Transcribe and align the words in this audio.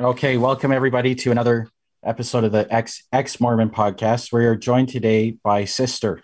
Okay, 0.00 0.38
welcome 0.38 0.72
everybody 0.72 1.14
to 1.14 1.30
another 1.30 1.68
episode 2.02 2.44
of 2.44 2.52
the 2.52 2.66
Ex 2.72 3.02
Ex 3.12 3.38
Mormon 3.38 3.68
podcast. 3.68 4.32
We 4.32 4.46
are 4.46 4.56
joined 4.56 4.88
today 4.88 5.32
by 5.32 5.66
Sister. 5.66 6.22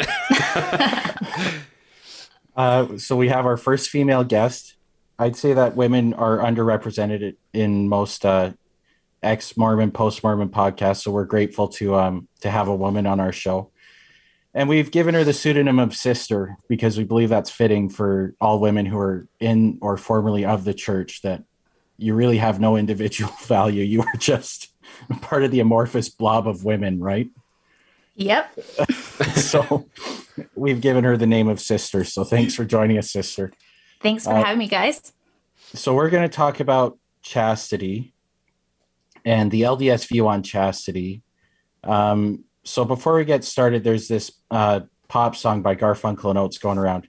uh, 2.56 2.96
so 2.96 3.14
we 3.14 3.28
have 3.28 3.44
our 3.44 3.58
first 3.58 3.90
female 3.90 4.24
guest. 4.24 4.76
I'd 5.18 5.36
say 5.36 5.52
that 5.52 5.76
women 5.76 6.14
are 6.14 6.38
underrepresented 6.38 7.36
in 7.52 7.90
most 7.90 8.24
uh, 8.24 8.52
ex 9.22 9.54
Mormon, 9.54 9.90
post 9.90 10.24
Mormon 10.24 10.48
podcasts. 10.48 11.02
So 11.02 11.10
we're 11.10 11.26
grateful 11.26 11.68
to 11.68 11.96
um, 11.96 12.28
to 12.40 12.50
have 12.50 12.68
a 12.68 12.74
woman 12.74 13.04
on 13.04 13.20
our 13.20 13.32
show. 13.32 13.70
And 14.54 14.66
we've 14.66 14.90
given 14.90 15.14
her 15.14 15.24
the 15.24 15.34
pseudonym 15.34 15.78
of 15.78 15.94
Sister 15.94 16.56
because 16.68 16.96
we 16.96 17.04
believe 17.04 17.28
that's 17.28 17.50
fitting 17.50 17.90
for 17.90 18.34
all 18.40 18.60
women 18.60 18.86
who 18.86 18.98
are 18.98 19.28
in 19.40 19.76
or 19.82 19.98
formerly 19.98 20.46
of 20.46 20.64
the 20.64 20.72
church 20.72 21.20
that 21.20 21.44
you 21.96 22.14
really 22.14 22.38
have 22.38 22.60
no 22.60 22.76
individual 22.76 23.32
value. 23.46 23.82
You 23.82 24.02
are 24.02 24.16
just 24.18 24.72
part 25.20 25.44
of 25.44 25.50
the 25.50 25.60
amorphous 25.60 26.08
blob 26.08 26.46
of 26.48 26.64
women, 26.64 27.00
right? 27.00 27.28
Yep. 28.16 28.58
so 29.34 29.88
we've 30.54 30.80
given 30.80 31.04
her 31.04 31.16
the 31.16 31.26
name 31.26 31.48
of 31.48 31.60
Sister. 31.60 32.04
So 32.04 32.24
thanks 32.24 32.54
for 32.54 32.64
joining 32.64 32.98
us, 32.98 33.10
Sister. 33.10 33.52
Thanks 34.00 34.24
for 34.24 34.32
uh, 34.32 34.44
having 34.44 34.58
me, 34.58 34.68
guys. 34.68 35.12
So 35.74 35.94
we're 35.94 36.10
going 36.10 36.28
to 36.28 36.34
talk 36.34 36.60
about 36.60 36.98
chastity 37.22 38.12
and 39.24 39.50
the 39.50 39.62
LDS 39.62 40.06
view 40.08 40.28
on 40.28 40.42
chastity. 40.42 41.22
Um, 41.82 42.44
so 42.64 42.84
before 42.84 43.16
we 43.16 43.24
get 43.24 43.44
started, 43.44 43.82
there's 43.82 44.08
this 44.08 44.32
uh, 44.50 44.80
pop 45.08 45.36
song 45.36 45.62
by 45.62 45.74
Garfunkel 45.74 46.30
and 46.30 46.38
Oates 46.38 46.58
going 46.58 46.78
around 46.78 47.08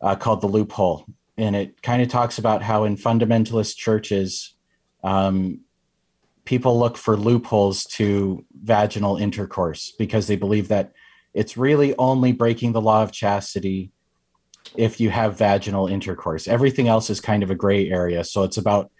uh, 0.00 0.16
called 0.16 0.40
"The 0.40 0.48
Loophole," 0.48 1.06
and 1.36 1.56
it 1.56 1.82
kind 1.82 2.02
of 2.02 2.08
talks 2.08 2.38
about 2.38 2.62
how 2.62 2.84
in 2.84 2.96
fundamentalist 2.96 3.76
churches, 3.76 4.54
um, 5.02 5.60
people 6.44 6.78
look 6.78 6.96
for 6.96 7.16
loopholes 7.16 7.84
to 7.84 8.44
vaginal 8.52 9.16
intercourse 9.16 9.92
because 9.98 10.26
they 10.26 10.36
believe 10.36 10.68
that 10.68 10.92
it's 11.34 11.56
really 11.56 11.96
only 11.96 12.32
breaking 12.32 12.72
the 12.72 12.80
law 12.80 13.02
of 13.02 13.12
chastity 13.12 13.90
if 14.76 15.00
you 15.00 15.10
have 15.10 15.38
vaginal 15.38 15.86
intercourse. 15.86 16.46
Everything 16.46 16.88
else 16.88 17.10
is 17.10 17.20
kind 17.20 17.42
of 17.42 17.50
a 17.50 17.54
gray 17.54 17.90
area. 17.90 18.24
So 18.24 18.42
it's 18.42 18.58
about 18.58 18.90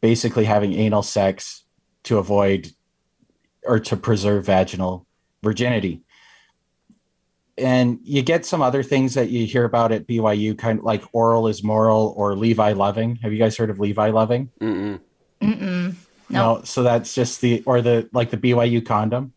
basically 0.00 0.44
having 0.44 0.74
anal 0.74 1.02
sex 1.02 1.64
to 2.04 2.18
avoid 2.18 2.70
or 3.64 3.80
to 3.80 3.96
preserve 3.96 4.46
vaginal 4.46 5.06
virginity. 5.42 6.03
And 7.56 8.00
you 8.02 8.22
get 8.22 8.44
some 8.44 8.62
other 8.62 8.82
things 8.82 9.14
that 9.14 9.30
you 9.30 9.46
hear 9.46 9.64
about 9.64 9.92
at 9.92 10.06
BYU, 10.06 10.58
kind 10.58 10.80
of 10.80 10.84
like 10.84 11.04
oral 11.12 11.46
is 11.46 11.62
moral 11.62 12.12
or 12.16 12.34
Levi 12.34 12.72
Loving. 12.72 13.16
Have 13.16 13.32
you 13.32 13.38
guys 13.38 13.56
heard 13.56 13.70
of 13.70 13.78
Levi 13.78 14.10
Loving? 14.10 14.50
Mm-mm. 14.60 15.00
Mm-mm. 15.40 15.94
No. 16.30 16.56
no. 16.56 16.62
So 16.64 16.82
that's 16.82 17.14
just 17.14 17.40
the 17.40 17.62
or 17.64 17.80
the 17.80 18.08
like 18.12 18.30
the 18.30 18.36
BYU 18.36 18.84
condom. 18.84 19.32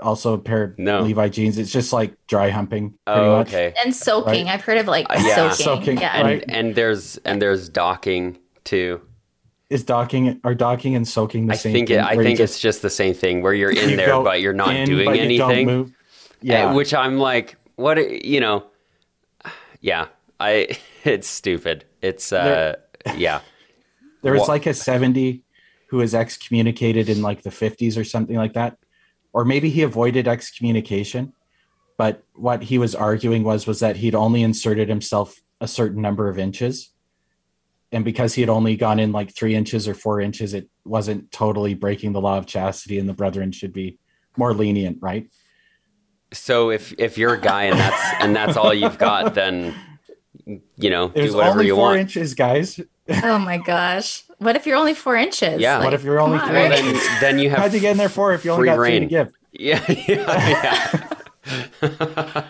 Also 0.00 0.34
a 0.34 0.38
pair 0.38 0.62
of 0.62 0.78
no. 0.78 1.02
Levi 1.02 1.28
jeans. 1.28 1.58
It's 1.58 1.72
just 1.72 1.92
like 1.92 2.14
dry 2.26 2.48
humping. 2.48 2.94
Oh, 3.06 3.38
much. 3.38 3.48
okay. 3.48 3.74
And 3.84 3.94
soaking. 3.94 4.46
Right? 4.46 4.54
I've 4.54 4.62
heard 4.62 4.78
of 4.78 4.86
like 4.86 5.06
uh, 5.10 5.20
yeah. 5.20 5.50
soaking. 5.50 5.64
soaking. 5.64 5.98
Yeah. 5.98 6.12
And, 6.14 6.26
right? 6.26 6.44
and 6.48 6.74
there's 6.74 7.16
and 7.18 7.42
there's 7.42 7.68
docking 7.68 8.38
too 8.64 9.00
is 9.70 9.84
docking 9.84 10.40
are 10.44 10.54
docking 10.54 10.96
and 10.96 11.06
soaking 11.06 11.46
the 11.46 11.54
I 11.54 11.56
same 11.56 11.72
think 11.72 11.88
thing? 11.88 12.00
I 12.00 12.16
think 12.16 12.38
just, 12.38 12.54
it's 12.54 12.60
just 12.60 12.82
the 12.82 12.90
same 12.90 13.14
thing 13.14 13.40
where 13.40 13.54
you're 13.54 13.70
in 13.70 13.90
you 13.90 13.96
there 13.96 14.20
but 14.20 14.40
you're 14.40 14.52
not 14.52 14.74
in, 14.74 14.84
doing 14.84 15.16
anything. 15.16 15.94
Yeah, 16.42 16.74
which 16.74 16.94
I'm 16.94 17.18
like, 17.18 17.56
what 17.76 18.24
you 18.24 18.40
know? 18.40 18.64
Yeah, 19.80 20.06
I 20.38 20.78
it's 21.04 21.28
stupid. 21.28 21.84
It's 22.02 22.32
uh, 22.32 22.44
there, 22.44 23.16
yeah. 23.16 23.40
There 24.22 24.34
was 24.34 24.48
like 24.48 24.66
a 24.66 24.74
seventy 24.74 25.44
who 25.88 25.96
was 25.96 26.14
excommunicated 26.14 27.08
in 27.08 27.22
like 27.22 27.42
the 27.42 27.50
fifties 27.50 27.96
or 27.96 28.04
something 28.04 28.36
like 28.36 28.52
that, 28.52 28.76
or 29.32 29.46
maybe 29.46 29.70
he 29.70 29.82
avoided 29.82 30.28
excommunication. 30.28 31.32
But 31.96 32.22
what 32.34 32.64
he 32.64 32.76
was 32.76 32.94
arguing 32.94 33.44
was 33.44 33.66
was 33.66 33.80
that 33.80 33.96
he'd 33.96 34.14
only 34.14 34.42
inserted 34.42 34.90
himself 34.90 35.40
a 35.58 35.66
certain 35.66 36.02
number 36.02 36.28
of 36.28 36.38
inches 36.38 36.92
and 37.92 38.04
because 38.04 38.34
he 38.34 38.42
had 38.42 38.48
only 38.48 38.76
gone 38.76 39.00
in 39.00 39.12
like 39.12 39.34
three 39.34 39.54
inches 39.54 39.88
or 39.88 39.94
four 39.94 40.20
inches, 40.20 40.54
it 40.54 40.68
wasn't 40.84 41.30
totally 41.32 41.74
breaking 41.74 42.12
the 42.12 42.20
law 42.20 42.38
of 42.38 42.46
chastity, 42.46 42.98
and 42.98 43.08
the 43.08 43.14
brethren 43.14 43.52
should 43.52 43.72
be 43.72 43.98
more 44.36 44.54
lenient, 44.54 44.98
right? 45.00 45.28
So 46.32 46.70
if 46.70 46.94
if 46.98 47.18
you're 47.18 47.34
a 47.34 47.40
guy 47.40 47.64
and 47.64 47.78
that's 47.78 48.22
and 48.22 48.36
that's 48.36 48.56
all 48.56 48.72
you've 48.72 48.98
got, 48.98 49.34
then 49.34 49.74
you 50.76 50.90
know 50.90 51.08
do 51.08 51.34
whatever 51.34 51.62
you 51.62 51.74
four 51.74 51.86
want. 51.86 52.00
Inches, 52.00 52.34
guys. 52.34 52.80
oh 53.24 53.38
my 53.38 53.58
gosh! 53.58 54.24
What 54.38 54.56
if 54.56 54.66
you're 54.66 54.76
only 54.76 54.94
four 54.94 55.16
inches? 55.16 55.60
Yeah. 55.60 55.76
Like, 55.76 55.84
what 55.86 55.94
if 55.94 56.04
you're 56.04 56.20
only 56.20 56.38
three? 56.38 56.52
Well, 56.52 56.70
then, 56.70 57.00
then 57.20 57.38
you 57.38 57.50
have. 57.50 57.58
How'd 57.58 57.72
you 57.74 57.80
get 57.80 57.92
in 57.92 57.96
there 57.96 58.08
for 58.08 58.32
if 58.32 58.44
you 58.44 58.52
only 58.52 58.66
got 58.66 58.78
reign. 58.78 59.02
two 59.02 59.08
to 59.08 59.10
give? 59.10 59.32
Yeah, 59.52 59.84
yeah, 60.08 61.06
yeah. 61.82 62.46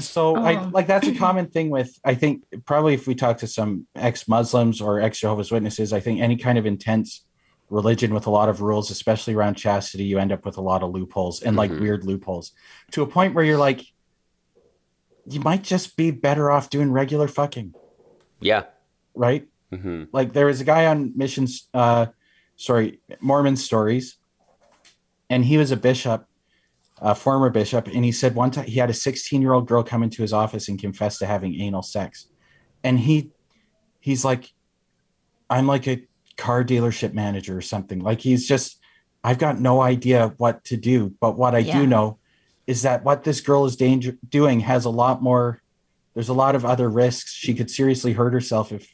so 0.00 0.36
oh. 0.36 0.42
I 0.42 0.62
like 0.66 0.86
that's 0.86 1.08
a 1.08 1.14
common 1.14 1.46
thing 1.46 1.70
with 1.70 1.98
I 2.04 2.14
think 2.14 2.44
probably 2.66 2.94
if 2.94 3.06
we 3.06 3.14
talk 3.14 3.38
to 3.38 3.46
some 3.46 3.86
ex-Muslims 3.94 4.80
or 4.80 5.00
ex-Jehovah's 5.00 5.50
Witnesses, 5.50 5.92
I 5.92 6.00
think 6.00 6.20
any 6.20 6.36
kind 6.36 6.58
of 6.58 6.66
intense 6.66 7.25
religion 7.70 8.14
with 8.14 8.26
a 8.26 8.30
lot 8.30 8.48
of 8.48 8.60
rules, 8.60 8.90
especially 8.90 9.34
around 9.34 9.54
chastity, 9.54 10.04
you 10.04 10.18
end 10.18 10.32
up 10.32 10.44
with 10.44 10.56
a 10.56 10.60
lot 10.60 10.82
of 10.82 10.90
loopholes 10.90 11.42
and 11.42 11.56
like 11.56 11.70
mm-hmm. 11.70 11.82
weird 11.82 12.04
loopholes 12.04 12.52
to 12.92 13.02
a 13.02 13.06
point 13.06 13.34
where 13.34 13.44
you're 13.44 13.58
like, 13.58 13.84
you 15.28 15.40
might 15.40 15.62
just 15.62 15.96
be 15.96 16.10
better 16.10 16.50
off 16.50 16.70
doing 16.70 16.92
regular 16.92 17.26
fucking. 17.26 17.74
Yeah. 18.40 18.64
Right. 19.14 19.48
Mm-hmm. 19.72 20.04
Like 20.12 20.32
there 20.32 20.46
was 20.46 20.60
a 20.60 20.64
guy 20.64 20.86
on 20.86 21.12
missions, 21.16 21.68
uh, 21.74 22.06
sorry, 22.56 23.00
Mormon 23.20 23.56
stories, 23.56 24.16
and 25.28 25.44
he 25.44 25.58
was 25.58 25.72
a 25.72 25.76
bishop 25.76 26.28
a 27.00 27.14
former 27.14 27.50
bishop, 27.50 27.88
and 27.88 28.04
he 28.04 28.12
said 28.12 28.34
one 28.34 28.50
time 28.50 28.64
he 28.64 28.78
had 28.78 28.88
a 28.88 28.94
16 28.94 29.42
year 29.42 29.52
old 29.52 29.68
girl 29.68 29.82
come 29.82 30.02
into 30.02 30.22
his 30.22 30.32
office 30.32 30.68
and 30.68 30.78
confess 30.78 31.18
to 31.18 31.26
having 31.26 31.54
anal 31.60 31.82
sex, 31.82 32.28
and 32.82 32.98
he 32.98 33.30
he's 34.00 34.24
like, 34.24 34.52
I'm 35.50 35.66
like 35.66 35.86
a 35.88 36.05
car 36.36 36.64
dealership 36.64 37.12
manager 37.12 37.56
or 37.56 37.62
something. 37.62 38.00
Like 38.00 38.20
he's 38.20 38.46
just, 38.46 38.78
I've 39.24 39.38
got 39.38 39.60
no 39.60 39.80
idea 39.80 40.34
what 40.36 40.64
to 40.66 40.76
do, 40.76 41.14
but 41.20 41.36
what 41.36 41.54
I 41.54 41.58
yeah. 41.58 41.80
do 41.80 41.86
know 41.86 42.18
is 42.66 42.82
that 42.82 43.04
what 43.04 43.24
this 43.24 43.40
girl 43.40 43.64
is 43.64 43.76
danger 43.76 44.16
doing 44.28 44.60
has 44.60 44.84
a 44.84 44.90
lot 44.90 45.22
more. 45.22 45.62
There's 46.14 46.28
a 46.28 46.34
lot 46.34 46.54
of 46.54 46.64
other 46.64 46.88
risks. 46.88 47.32
She 47.32 47.54
could 47.54 47.70
seriously 47.70 48.12
hurt 48.12 48.32
herself 48.32 48.72
if. 48.72 48.92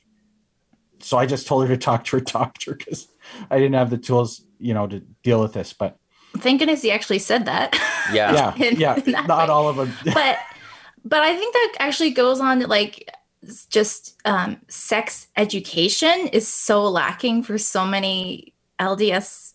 So 1.00 1.18
I 1.18 1.26
just 1.26 1.48
told 1.48 1.66
her 1.66 1.74
to 1.74 1.76
talk 1.76 2.04
to 2.04 2.18
her 2.18 2.20
doctor 2.24 2.74
because 2.74 3.08
I 3.50 3.58
didn't 3.58 3.74
have 3.74 3.90
the 3.90 3.98
tools, 3.98 4.44
you 4.58 4.72
know, 4.72 4.86
to 4.86 5.00
deal 5.22 5.40
with 5.40 5.52
this. 5.52 5.72
But 5.72 5.96
Thank 6.38 6.60
goodness 6.60 6.82
he 6.82 6.90
actually 6.90 7.18
said 7.18 7.46
that. 7.46 7.74
Yeah. 8.12 8.32
yeah. 8.32 8.54
in, 8.68 8.76
yeah. 8.76 9.00
In 9.04 9.12
Not 9.12 9.28
way. 9.28 9.52
all 9.52 9.68
of 9.68 9.76
them. 9.76 9.92
but 10.04 10.38
but 11.04 11.20
I 11.22 11.36
think 11.36 11.52
that 11.52 11.74
actually 11.80 12.10
goes 12.10 12.40
on 12.40 12.60
like 12.60 13.08
just 13.68 14.20
um, 14.24 14.60
sex 14.68 15.28
education 15.36 16.28
is 16.28 16.46
so 16.46 16.88
lacking 16.88 17.42
for 17.42 17.58
so 17.58 17.84
many 17.84 18.54
LDS 18.78 19.52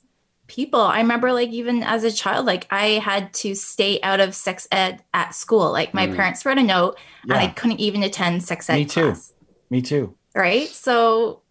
people. 0.48 0.82
I 0.82 1.00
remember 1.00 1.32
like 1.34 1.50
even 1.50 1.84
as 1.84 2.04
a 2.04 2.12
child, 2.12 2.46
like 2.46 2.68
I 2.72 3.00
had 3.00 3.34
to 3.36 3.56
stay 3.56 4.00
out 4.02 4.20
of 4.20 4.34
sex 4.34 4.68
ed 4.72 5.04
at 5.14 5.36
school. 5.36 5.72
Like 5.72 5.94
my 5.94 6.08
mm. 6.08 6.16
parents 6.16 6.46
wrote 6.46 6.58
a 6.58 6.64
note 6.64 6.98
yeah. 7.26 7.36
and 7.36 7.44
I 7.44 7.48
couldn't 7.48 7.80
even 7.80 8.04
attend 8.04 8.44
sex 8.44 8.70
ed. 8.70 8.76
Me 8.76 8.86
too. 8.86 9.12
Class. 9.12 9.34
Me 9.70 9.82
too. 9.82 10.16
Right. 10.34 10.68
So 10.68 11.42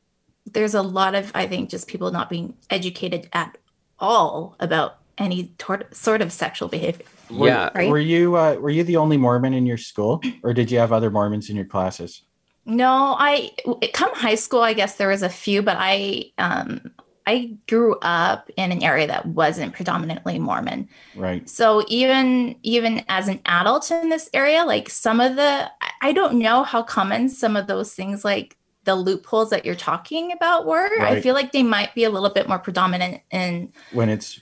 there's 0.46 0.74
a 0.74 0.82
lot 0.82 1.14
of, 1.14 1.30
I 1.34 1.46
think, 1.46 1.70
just 1.70 1.88
people 1.88 2.10
not 2.10 2.30
being 2.30 2.54
educated 2.70 3.28
at 3.32 3.58
all 3.98 4.56
about 4.60 4.98
any 5.18 5.54
tor- 5.58 5.88
sort 5.92 6.22
of 6.22 6.32
sexual 6.32 6.68
behavior. 6.68 7.06
Were, 7.30 7.48
yeah. 7.48 7.70
Right? 7.74 7.90
Were 7.90 7.98
you 7.98 8.36
uh, 8.36 8.54
were 8.54 8.70
you 8.70 8.84
the 8.84 8.96
only 8.96 9.16
Mormon 9.16 9.54
in 9.54 9.66
your 9.66 9.78
school, 9.78 10.22
or 10.42 10.52
did 10.52 10.70
you 10.70 10.78
have 10.78 10.92
other 10.92 11.10
Mormons 11.10 11.50
in 11.50 11.56
your 11.56 11.64
classes? 11.64 12.22
No, 12.66 13.16
I 13.18 13.52
come 13.94 14.12
high 14.14 14.34
school. 14.34 14.60
I 14.60 14.72
guess 14.72 14.96
there 14.96 15.08
was 15.08 15.22
a 15.22 15.28
few, 15.28 15.62
but 15.62 15.76
I 15.78 16.32
um, 16.38 16.90
I 17.26 17.56
grew 17.68 17.96
up 18.02 18.50
in 18.56 18.70
an 18.70 18.82
area 18.82 19.06
that 19.08 19.26
wasn't 19.26 19.74
predominantly 19.74 20.38
Mormon. 20.38 20.88
Right. 21.14 21.48
So 21.48 21.84
even 21.88 22.56
even 22.62 23.04
as 23.08 23.28
an 23.28 23.40
adult 23.46 23.90
in 23.90 24.08
this 24.08 24.30
area, 24.32 24.64
like 24.64 24.88
some 24.88 25.20
of 25.20 25.36
the 25.36 25.70
I 26.02 26.12
don't 26.12 26.38
know 26.38 26.62
how 26.62 26.82
common 26.82 27.28
some 27.28 27.56
of 27.56 27.66
those 27.66 27.94
things 27.94 28.24
like 28.24 28.56
the 28.84 28.94
loopholes 28.94 29.50
that 29.50 29.64
you're 29.64 29.74
talking 29.74 30.30
about 30.30 30.66
were. 30.66 30.88
Right. 30.98 31.18
I 31.18 31.20
feel 31.20 31.34
like 31.34 31.50
they 31.50 31.64
might 31.64 31.94
be 31.94 32.04
a 32.04 32.10
little 32.10 32.30
bit 32.30 32.48
more 32.48 32.60
predominant 32.60 33.22
in 33.32 33.72
when 33.92 34.08
it's 34.08 34.40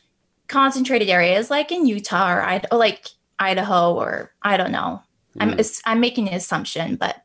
concentrated 0.48 1.08
areas 1.08 1.50
like 1.50 1.72
in 1.72 1.86
Utah 1.86 2.60
or, 2.70 2.76
like 2.76 3.08
Idaho 3.38 3.94
or 3.94 4.32
I 4.42 4.58
don't 4.58 4.72
know. 4.72 5.02
Mm. 5.38 5.52
I'm 5.52 5.64
I'm 5.86 6.00
making 6.00 6.28
an 6.28 6.34
assumption, 6.34 6.96
but 6.96 7.23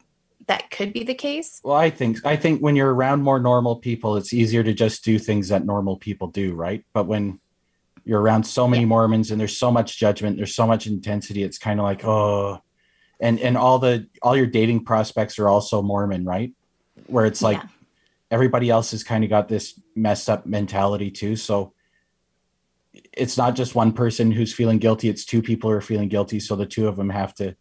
that 0.50 0.72
could 0.72 0.92
be 0.92 1.04
the 1.04 1.14
case. 1.14 1.62
Well, 1.64 1.76
I 1.78 1.92
think 1.92 2.26
I 2.26 2.36
think 2.36 2.60
when 2.60 2.76
you're 2.76 2.94
around 2.94 3.22
more 3.22 3.40
normal 3.40 3.76
people, 3.76 4.18
it's 4.18 4.34
easier 4.34 4.64
to 4.64 4.74
just 4.74 5.06
do 5.06 5.20
things 5.20 5.48
that 5.50 5.64
normal 5.64 5.96
people 5.96 6.28
do, 6.28 6.56
right? 6.56 6.84
But 6.92 7.06
when 7.06 7.40
you're 8.04 8.20
around 8.20 8.46
so 8.46 8.68
many 8.68 8.82
yeah. 8.82 8.88
Mormons 8.88 9.30
and 9.30 9.40
there's 9.40 9.56
so 9.56 9.72
much 9.72 10.00
judgment, 10.00 10.38
there's 10.38 10.56
so 10.56 10.66
much 10.66 10.88
intensity, 10.88 11.44
it's 11.44 11.60
kind 11.60 11.80
of 11.80 11.84
like, 11.84 12.04
oh, 12.04 12.64
and 13.20 13.40
and 13.40 13.56
all 13.56 13.78
the 13.78 14.08
all 14.24 14.36
your 14.36 14.48
dating 14.48 14.86
prospects 14.86 15.38
are 15.38 15.48
also 15.48 15.84
Mormon, 15.84 16.26
right? 16.26 16.52
Where 17.06 17.28
it's 17.28 17.44
like 17.44 17.58
yeah. 17.58 17.70
everybody 18.32 18.72
else 18.72 18.90
has 18.90 19.04
kind 19.04 19.24
of 19.24 19.30
got 19.30 19.50
this 19.50 19.80
messed 19.96 20.32
up 20.32 20.48
mentality 20.48 21.12
too. 21.12 21.36
So 21.36 21.74
it's 23.14 23.38
not 23.38 23.56
just 23.56 23.76
one 23.76 23.94
person 23.94 24.32
who's 24.32 24.52
feeling 24.52 24.80
guilty, 24.80 25.10
it's 25.10 25.26
two 25.26 25.44
people 25.44 25.70
who 25.70 25.76
are 25.76 25.82
feeling 25.82 26.10
guilty. 26.10 26.40
So 26.40 26.56
the 26.56 26.66
two 26.66 26.88
of 26.88 26.96
them 26.96 27.12
have 27.12 27.36
to 27.36 27.56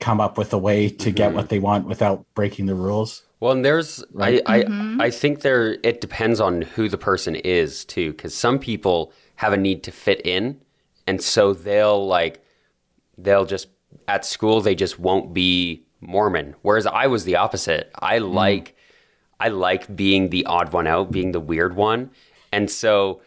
come 0.00 0.20
up 0.20 0.36
with 0.36 0.52
a 0.52 0.58
way 0.58 0.88
to 0.88 1.08
mm-hmm. 1.08 1.16
get 1.16 1.34
what 1.34 1.48
they 1.48 1.58
want 1.58 1.86
without 1.86 2.24
breaking 2.34 2.66
the 2.66 2.74
rules. 2.74 3.22
Well, 3.40 3.52
and 3.52 3.64
there's 3.64 4.04
right? 4.12 4.42
I 4.46 4.60
mm-hmm. 4.60 5.00
I 5.00 5.06
I 5.06 5.10
think 5.10 5.40
there 5.40 5.78
it 5.82 6.00
depends 6.00 6.40
on 6.40 6.62
who 6.62 6.88
the 6.88 6.98
person 6.98 7.36
is 7.36 7.84
too, 7.84 8.12
because 8.12 8.34
some 8.34 8.58
people 8.58 9.12
have 9.36 9.52
a 9.52 9.56
need 9.56 9.82
to 9.84 9.92
fit 9.92 10.24
in, 10.24 10.60
and 11.06 11.20
so 11.20 11.52
they'll 11.52 12.06
like 12.06 12.42
they'll 13.18 13.44
just 13.44 13.68
at 14.08 14.24
school 14.24 14.60
they 14.60 14.74
just 14.74 14.98
won't 14.98 15.34
be 15.34 15.84
Mormon. 16.00 16.54
Whereas 16.62 16.86
I 16.86 17.06
was 17.06 17.24
the 17.24 17.36
opposite. 17.36 17.90
I 17.98 18.18
mm. 18.18 18.32
like 18.32 18.76
I 19.40 19.48
like 19.48 19.94
being 19.94 20.30
the 20.30 20.46
odd 20.46 20.72
one 20.72 20.86
out, 20.86 21.10
being 21.10 21.32
the 21.32 21.40
weird 21.40 21.76
one, 21.76 22.10
and 22.52 22.70
so 22.70 23.20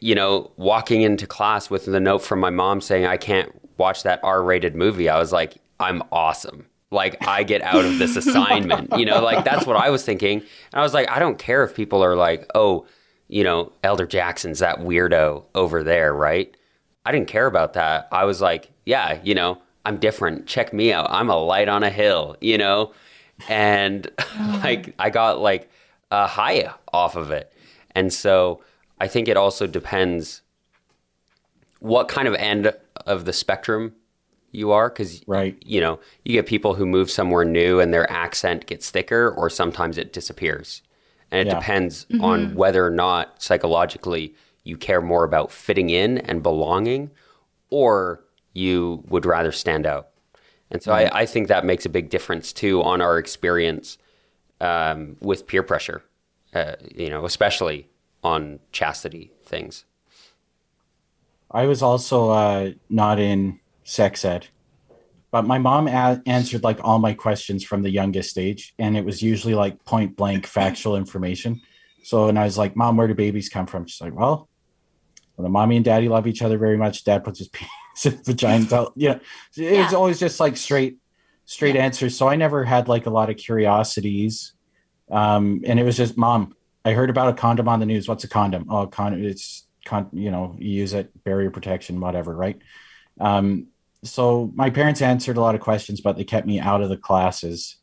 you 0.00 0.14
know, 0.14 0.50
walking 0.56 1.02
into 1.02 1.26
class 1.26 1.70
with 1.70 1.86
the 1.86 2.00
note 2.00 2.22
from 2.22 2.40
my 2.40 2.50
mom 2.50 2.80
saying 2.80 3.04
I 3.04 3.16
can't 3.16 3.52
watch 3.78 4.02
that 4.02 4.20
R-rated 4.22 4.74
movie, 4.74 5.08
I 5.08 5.18
was 5.18 5.32
like, 5.32 5.56
I'm 5.80 6.02
awesome 6.10 6.66
like 6.90 7.26
I 7.26 7.42
get 7.42 7.62
out 7.62 7.84
of 7.84 7.98
this 7.98 8.16
assignment. 8.22 8.96
you 8.98 9.04
know, 9.04 9.22
like 9.22 9.44
that's 9.44 9.66
what 9.66 9.76
I 9.76 9.90
was 9.90 10.04
thinking. 10.04 10.40
And 10.40 10.74
I 10.74 10.82
was 10.82 10.94
like, 10.94 11.10
I 11.10 11.18
don't 11.18 11.38
care 11.38 11.64
if 11.64 11.74
people 11.74 12.02
are 12.02 12.16
like, 12.16 12.50
oh, 12.54 12.86
you 13.28 13.44
know, 13.44 13.72
Elder 13.84 14.06
Jaxxxon's 14.06 14.60
that 14.60 14.78
weirdo 14.78 15.44
over 15.54 15.82
there, 15.82 16.14
right? 16.14 16.54
I 17.04 17.12
didn't 17.12 17.28
care 17.28 17.46
about 17.46 17.74
that. 17.74 18.08
I 18.10 18.24
was 18.24 18.40
like, 18.40 18.70
yeah, 18.86 19.20
you 19.22 19.34
know, 19.34 19.60
I'm 19.84 19.98
different. 19.98 20.46
Check 20.46 20.72
me 20.72 20.92
out. 20.92 21.08
I'm 21.10 21.28
a 21.28 21.36
light 21.36 21.68
on 21.68 21.82
a 21.82 21.90
hill, 21.90 22.36
you 22.40 22.58
know? 22.58 22.92
And 23.48 24.02
mm-hmm. 24.16 24.62
like 24.62 24.94
I 24.98 25.10
got 25.10 25.40
like 25.40 25.70
a 26.10 26.26
high 26.26 26.72
off 26.92 27.16
of 27.16 27.30
it. 27.30 27.52
And 27.94 28.12
so 28.12 28.62
I 28.98 29.08
think 29.08 29.28
it 29.28 29.36
also 29.36 29.66
depends 29.66 30.42
what 31.80 32.08
kind 32.08 32.26
of 32.26 32.34
end 32.34 32.72
of 33.06 33.24
the 33.24 33.32
spectrum 33.32 33.94
you 34.52 34.72
are 34.72 34.88
because 34.88 35.22
right 35.26 35.60
you 35.64 35.80
know 35.80 35.98
you 36.24 36.32
get 36.32 36.46
people 36.46 36.74
who 36.74 36.86
move 36.86 37.10
somewhere 37.10 37.44
new 37.44 37.80
and 37.80 37.92
their 37.92 38.10
accent 38.10 38.66
gets 38.66 38.90
thicker 38.90 39.30
or 39.30 39.50
sometimes 39.50 39.98
it 39.98 40.12
disappears 40.12 40.82
and 41.30 41.46
it 41.46 41.50
yeah. 41.50 41.58
depends 41.58 42.06
mm-hmm. 42.06 42.24
on 42.24 42.54
whether 42.54 42.86
or 42.86 42.90
not 42.90 43.42
psychologically 43.42 44.34
you 44.64 44.76
care 44.76 45.00
more 45.00 45.24
about 45.24 45.50
fitting 45.50 45.90
in 45.90 46.18
and 46.18 46.42
belonging 46.42 47.10
or 47.70 48.24
you 48.54 49.02
would 49.08 49.26
rather 49.26 49.52
stand 49.52 49.86
out 49.86 50.08
and 50.70 50.82
so 50.82 50.92
right. 50.92 51.12
I, 51.12 51.20
I, 51.20 51.26
think 51.26 51.48
that 51.48 51.64
makes 51.64 51.86
a 51.86 51.88
big 51.88 52.10
difference 52.10 52.52
too 52.52 52.82
on 52.82 53.00
our 53.00 53.18
experience 53.18 53.96
um, 54.60 55.16
with 55.20 55.46
peer 55.46 55.62
pressure 55.62 56.02
uh, 56.54 56.72
you 56.94 57.10
know 57.10 57.26
especially 57.26 57.88
on 58.24 58.58
chastity 58.72 59.30
things 59.44 59.84
i 61.50 61.66
was 61.66 61.82
also 61.82 62.30
uh, 62.30 62.70
not 62.88 63.18
in 63.18 63.60
sex 63.88 64.22
ed. 64.24 64.46
But 65.30 65.46
my 65.46 65.58
mom 65.58 65.88
a- 65.88 66.22
answered 66.26 66.62
like 66.62 66.78
all 66.82 66.98
my 66.98 67.14
questions 67.14 67.64
from 67.64 67.82
the 67.82 67.90
youngest 67.90 68.38
age, 68.38 68.74
and 68.78 68.96
it 68.96 69.04
was 69.04 69.22
usually 69.22 69.54
like 69.54 69.84
point 69.84 70.16
blank 70.16 70.46
factual 70.46 70.96
information. 70.96 71.60
So, 72.04 72.28
and 72.28 72.38
I 72.38 72.44
was 72.44 72.56
like, 72.56 72.76
"Mom, 72.76 72.96
where 72.96 73.08
do 73.08 73.14
babies 73.14 73.48
come 73.48 73.66
from?" 73.66 73.86
She's 73.86 74.00
like, 74.00 74.14
"Well, 74.14 74.48
when 75.36 75.50
mommy 75.50 75.76
and 75.76 75.84
daddy 75.84 76.08
love 76.08 76.26
each 76.26 76.42
other 76.42 76.58
very 76.58 76.76
much, 76.76 77.04
dad 77.04 77.24
puts 77.24 77.38
his 77.38 77.48
penis 77.52 78.06
in 78.06 78.22
vagina." 78.22 78.86
You 78.94 79.08
know, 79.08 79.20
it 79.56 79.84
was 79.84 79.94
always 79.94 80.18
just 80.18 80.38
like 80.38 80.56
straight, 80.56 80.98
straight 81.44 81.74
yeah. 81.74 81.84
answers. 81.84 82.16
So 82.16 82.28
I 82.28 82.36
never 82.36 82.64
had 82.64 82.88
like 82.88 83.06
a 83.06 83.10
lot 83.10 83.30
of 83.30 83.36
curiosities, 83.36 84.52
um, 85.10 85.62
and 85.66 85.78
it 85.78 85.82
was 85.82 85.96
just, 85.96 86.16
"Mom, 86.16 86.54
I 86.84 86.92
heard 86.92 87.10
about 87.10 87.28
a 87.28 87.34
condom 87.34 87.68
on 87.68 87.80
the 87.80 87.86
news. 87.86 88.08
What's 88.08 88.24
a 88.24 88.28
condom? 88.28 88.66
Oh, 88.70 88.86
condom. 88.86 89.24
It's 89.24 89.66
con. 89.84 90.08
You 90.12 90.30
know, 90.30 90.56
you 90.58 90.70
use 90.70 90.94
it, 90.94 91.10
barrier 91.24 91.50
protection, 91.50 92.00
whatever, 92.00 92.34
right?" 92.34 92.58
Um, 93.20 93.68
so 94.04 94.52
my 94.54 94.70
parents 94.70 95.02
answered 95.02 95.36
a 95.36 95.40
lot 95.40 95.54
of 95.54 95.60
questions, 95.60 96.00
but 96.00 96.16
they 96.16 96.24
kept 96.24 96.46
me 96.46 96.60
out 96.60 96.82
of 96.82 96.88
the 96.88 96.96
classes. 96.96 97.76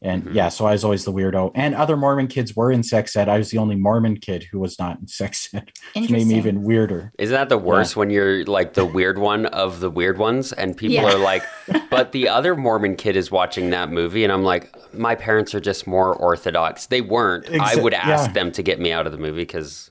And 0.00 0.22
mm-hmm. 0.22 0.34
yeah, 0.34 0.48
so 0.48 0.64
I 0.64 0.72
was 0.72 0.84
always 0.84 1.04
the 1.04 1.12
weirdo. 1.12 1.50
And 1.56 1.74
other 1.74 1.96
Mormon 1.96 2.28
kids 2.28 2.54
were 2.54 2.70
in 2.70 2.84
sex 2.84 3.16
ed. 3.16 3.28
I 3.28 3.38
was 3.38 3.50
the 3.50 3.58
only 3.58 3.74
Mormon 3.74 4.18
kid 4.18 4.44
who 4.44 4.60
was 4.60 4.78
not 4.78 5.00
in 5.00 5.08
sex 5.08 5.52
ed, 5.52 5.72
which 5.96 6.08
made 6.08 6.28
me 6.28 6.36
even 6.36 6.62
weirder. 6.62 7.12
Isn't 7.18 7.34
that 7.34 7.48
the 7.48 7.58
worst 7.58 7.96
yeah. 7.96 7.98
when 7.98 8.10
you're 8.10 8.44
like 8.44 8.74
the 8.74 8.84
weird 8.84 9.18
one 9.18 9.46
of 9.46 9.80
the 9.80 9.90
weird 9.90 10.18
ones? 10.18 10.52
And 10.52 10.76
people 10.76 10.96
yeah. 10.96 11.12
are 11.12 11.18
like, 11.18 11.42
but 11.90 12.12
the 12.12 12.28
other 12.28 12.54
Mormon 12.54 12.94
kid 12.94 13.16
is 13.16 13.32
watching 13.32 13.70
that 13.70 13.90
movie. 13.90 14.22
And 14.22 14.32
I'm 14.32 14.44
like, 14.44 14.72
my 14.94 15.16
parents 15.16 15.52
are 15.54 15.60
just 15.60 15.88
more 15.88 16.14
orthodox. 16.14 16.86
They 16.86 17.00
weren't. 17.00 17.46
Exa- 17.46 17.60
I 17.60 17.82
would 17.82 17.94
ask 17.94 18.28
yeah. 18.28 18.32
them 18.34 18.52
to 18.52 18.62
get 18.62 18.78
me 18.78 18.92
out 18.92 19.06
of 19.06 19.12
the 19.12 19.18
movie 19.18 19.42
because, 19.42 19.90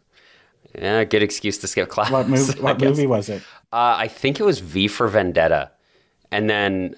yeah, 0.75 1.03
good 1.03 1.23
excuse 1.23 1.57
to 1.59 1.67
skip 1.67 1.89
class. 1.89 2.11
What, 2.11 2.27
mov- 2.27 2.59
what 2.61 2.79
movie 2.81 3.07
was 3.07 3.29
it? 3.29 3.41
Uh, 3.71 3.95
I 3.97 4.07
think 4.07 4.39
it 4.39 4.43
was 4.43 4.59
V 4.59 4.87
for 4.87 5.07
Vendetta, 5.07 5.71
and 6.31 6.49
then 6.49 6.95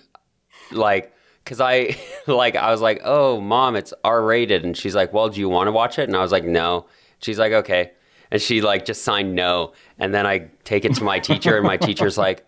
like 0.71 1.13
because 1.43 1.61
I 1.61 1.97
like 2.27 2.55
I 2.55 2.71
was 2.71 2.81
like, 2.81 3.01
oh 3.03 3.39
mom, 3.41 3.75
it's 3.75 3.93
R 4.03 4.23
rated, 4.23 4.63
and 4.63 4.75
she's 4.75 4.95
like, 4.95 5.13
well, 5.13 5.29
do 5.29 5.39
you 5.39 5.49
want 5.49 5.67
to 5.67 5.71
watch 5.71 5.99
it? 5.99 6.03
And 6.03 6.15
I 6.15 6.21
was 6.21 6.31
like, 6.31 6.45
no. 6.45 6.85
She's 7.21 7.37
like, 7.37 7.51
okay, 7.51 7.91
and 8.31 8.41
she 8.41 8.61
like 8.61 8.85
just 8.85 9.03
signed 9.03 9.35
no, 9.35 9.73
and 9.97 10.13
then 10.13 10.25
I 10.25 10.49
take 10.63 10.85
it 10.85 10.95
to 10.95 11.03
my 11.03 11.19
teacher, 11.19 11.57
and 11.57 11.65
my 11.65 11.77
teacher's 11.87 12.17
like. 12.17 12.45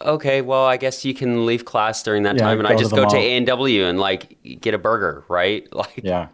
Okay, 0.00 0.40
well, 0.40 0.64
I 0.64 0.78
guess 0.78 1.04
you 1.04 1.14
can 1.14 1.46
leave 1.46 1.64
class 1.64 2.02
during 2.02 2.24
that 2.24 2.34
yeah, 2.34 2.42
time, 2.42 2.58
and 2.58 2.66
I 2.66 2.74
just 2.74 2.90
to 2.90 2.96
go 2.96 3.08
to 3.08 3.16
A 3.16 3.36
and 3.36 3.46
W 3.46 3.84
and 3.84 4.00
like 4.00 4.36
get 4.60 4.74
a 4.74 4.78
burger, 4.78 5.24
right? 5.28 5.64
Like, 5.72 6.00
yeah, 6.02 6.26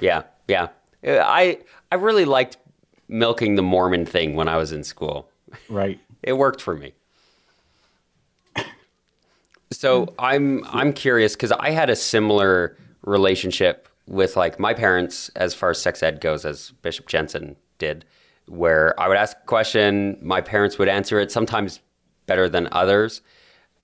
yeah, 0.00 0.22
yeah. 0.48 0.68
I 1.06 1.60
I 1.92 1.94
really 1.94 2.24
liked 2.24 2.56
milking 3.08 3.56
the 3.56 3.62
Mormon 3.62 4.06
thing 4.06 4.34
when 4.34 4.48
I 4.48 4.56
was 4.56 4.72
in 4.72 4.84
school. 4.84 5.28
Right. 5.68 6.00
it 6.22 6.34
worked 6.34 6.60
for 6.60 6.74
me. 6.74 6.94
So 9.70 10.14
I'm 10.18 10.64
I'm 10.68 10.92
curious 10.92 11.34
because 11.34 11.52
I 11.52 11.70
had 11.70 11.90
a 11.90 11.96
similar 11.96 12.76
relationship 13.02 13.88
with 14.06 14.36
like 14.36 14.58
my 14.60 14.72
parents 14.72 15.30
as 15.30 15.54
far 15.54 15.70
as 15.70 15.80
sex 15.80 16.02
ed 16.02 16.20
goes 16.20 16.44
as 16.44 16.70
Bishop 16.82 17.08
Jensen 17.08 17.56
did, 17.78 18.04
where 18.46 18.98
I 19.00 19.08
would 19.08 19.16
ask 19.16 19.36
a 19.36 19.46
question, 19.46 20.18
my 20.22 20.40
parents 20.40 20.78
would 20.78 20.88
answer 20.88 21.18
it 21.18 21.32
sometimes 21.32 21.80
better 22.26 22.48
than 22.48 22.68
others. 22.72 23.22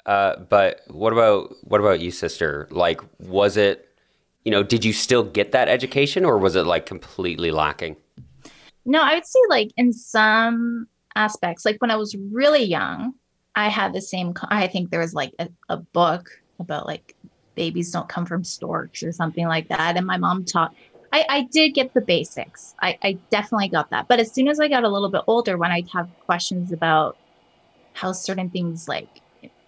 Uh, 0.07 0.37
but 0.37 0.81
what 0.89 1.13
about 1.13 1.55
what 1.63 1.81
about 1.81 2.01
you, 2.01 2.11
sister? 2.11 2.69
Like, 2.71 3.01
was 3.19 3.57
it, 3.57 3.89
you 4.45 4.51
know, 4.51 4.63
did 4.63 4.85
you 4.85 4.93
still 4.93 5.23
get 5.23 5.53
that 5.53 5.69
education, 5.69 6.25
or 6.25 6.39
was 6.39 6.57
it 6.57 6.65
like 6.65 6.87
completely 6.87 7.51
lacking? 7.51 7.97
No, 8.85 9.03
I 9.03 9.15
would 9.15 9.27
say 9.27 9.41
like 9.49 9.71
in 9.77 9.93
some 9.93 10.87
aspects. 11.15 11.65
Like 11.65 11.81
when 11.81 11.91
I 11.91 11.97
was 11.97 12.17
really 12.17 12.65
young, 12.65 13.15
I 13.55 13.69
had 13.69 13.93
the 13.93 14.01
same. 14.01 14.35
I 14.49 14.67
think 14.67 14.91
there 14.91 15.01
was 15.01 15.15
like 15.15 15.35
a, 15.39 15.49
a 15.69 15.77
book 15.79 16.31
about 16.59 16.87
like 16.87 17.15
babies 17.55 17.91
don't 17.91 18.09
come 18.09 18.27
from 18.27 18.45
storks 18.45 19.03
or 19.03 19.13
something 19.13 19.47
like 19.47 19.69
that, 19.69 19.97
and 19.97 20.07
my 20.07 20.17
mom 20.17 20.45
taught. 20.45 20.75
I, 21.13 21.27
I 21.29 21.43
did 21.51 21.75
get 21.75 21.93
the 21.93 22.01
basics. 22.01 22.77
I, 22.81 22.97
I 23.03 23.19
definitely 23.31 23.69
got 23.69 23.91
that. 23.91 24.07
But 24.07 24.21
as 24.21 24.33
soon 24.33 24.47
as 24.47 24.61
I 24.61 24.69
got 24.69 24.85
a 24.85 24.89
little 24.89 25.11
bit 25.11 25.23
older, 25.27 25.59
when 25.59 25.73
I'd 25.73 25.89
have 25.93 26.09
questions 26.25 26.71
about 26.73 27.19
how 27.95 28.13
certain 28.13 28.49
things 28.49 28.87
like, 28.87 29.09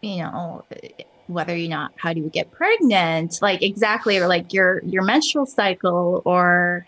you 0.03 0.19
know, 0.19 0.65
whether 1.27 1.55
or 1.55 1.69
not 1.69 1.93
how 1.97 2.13
do 2.13 2.21
you 2.21 2.31
get 2.31 2.53
pregnant, 2.53 3.41
like 3.43 3.61
exactly, 3.61 4.19
or 4.19 4.29
like 4.29 4.53
your 4.53 4.83
your 4.85 5.03
menstrual 5.03 5.47
cycle 5.47 6.23
or 6.25 6.87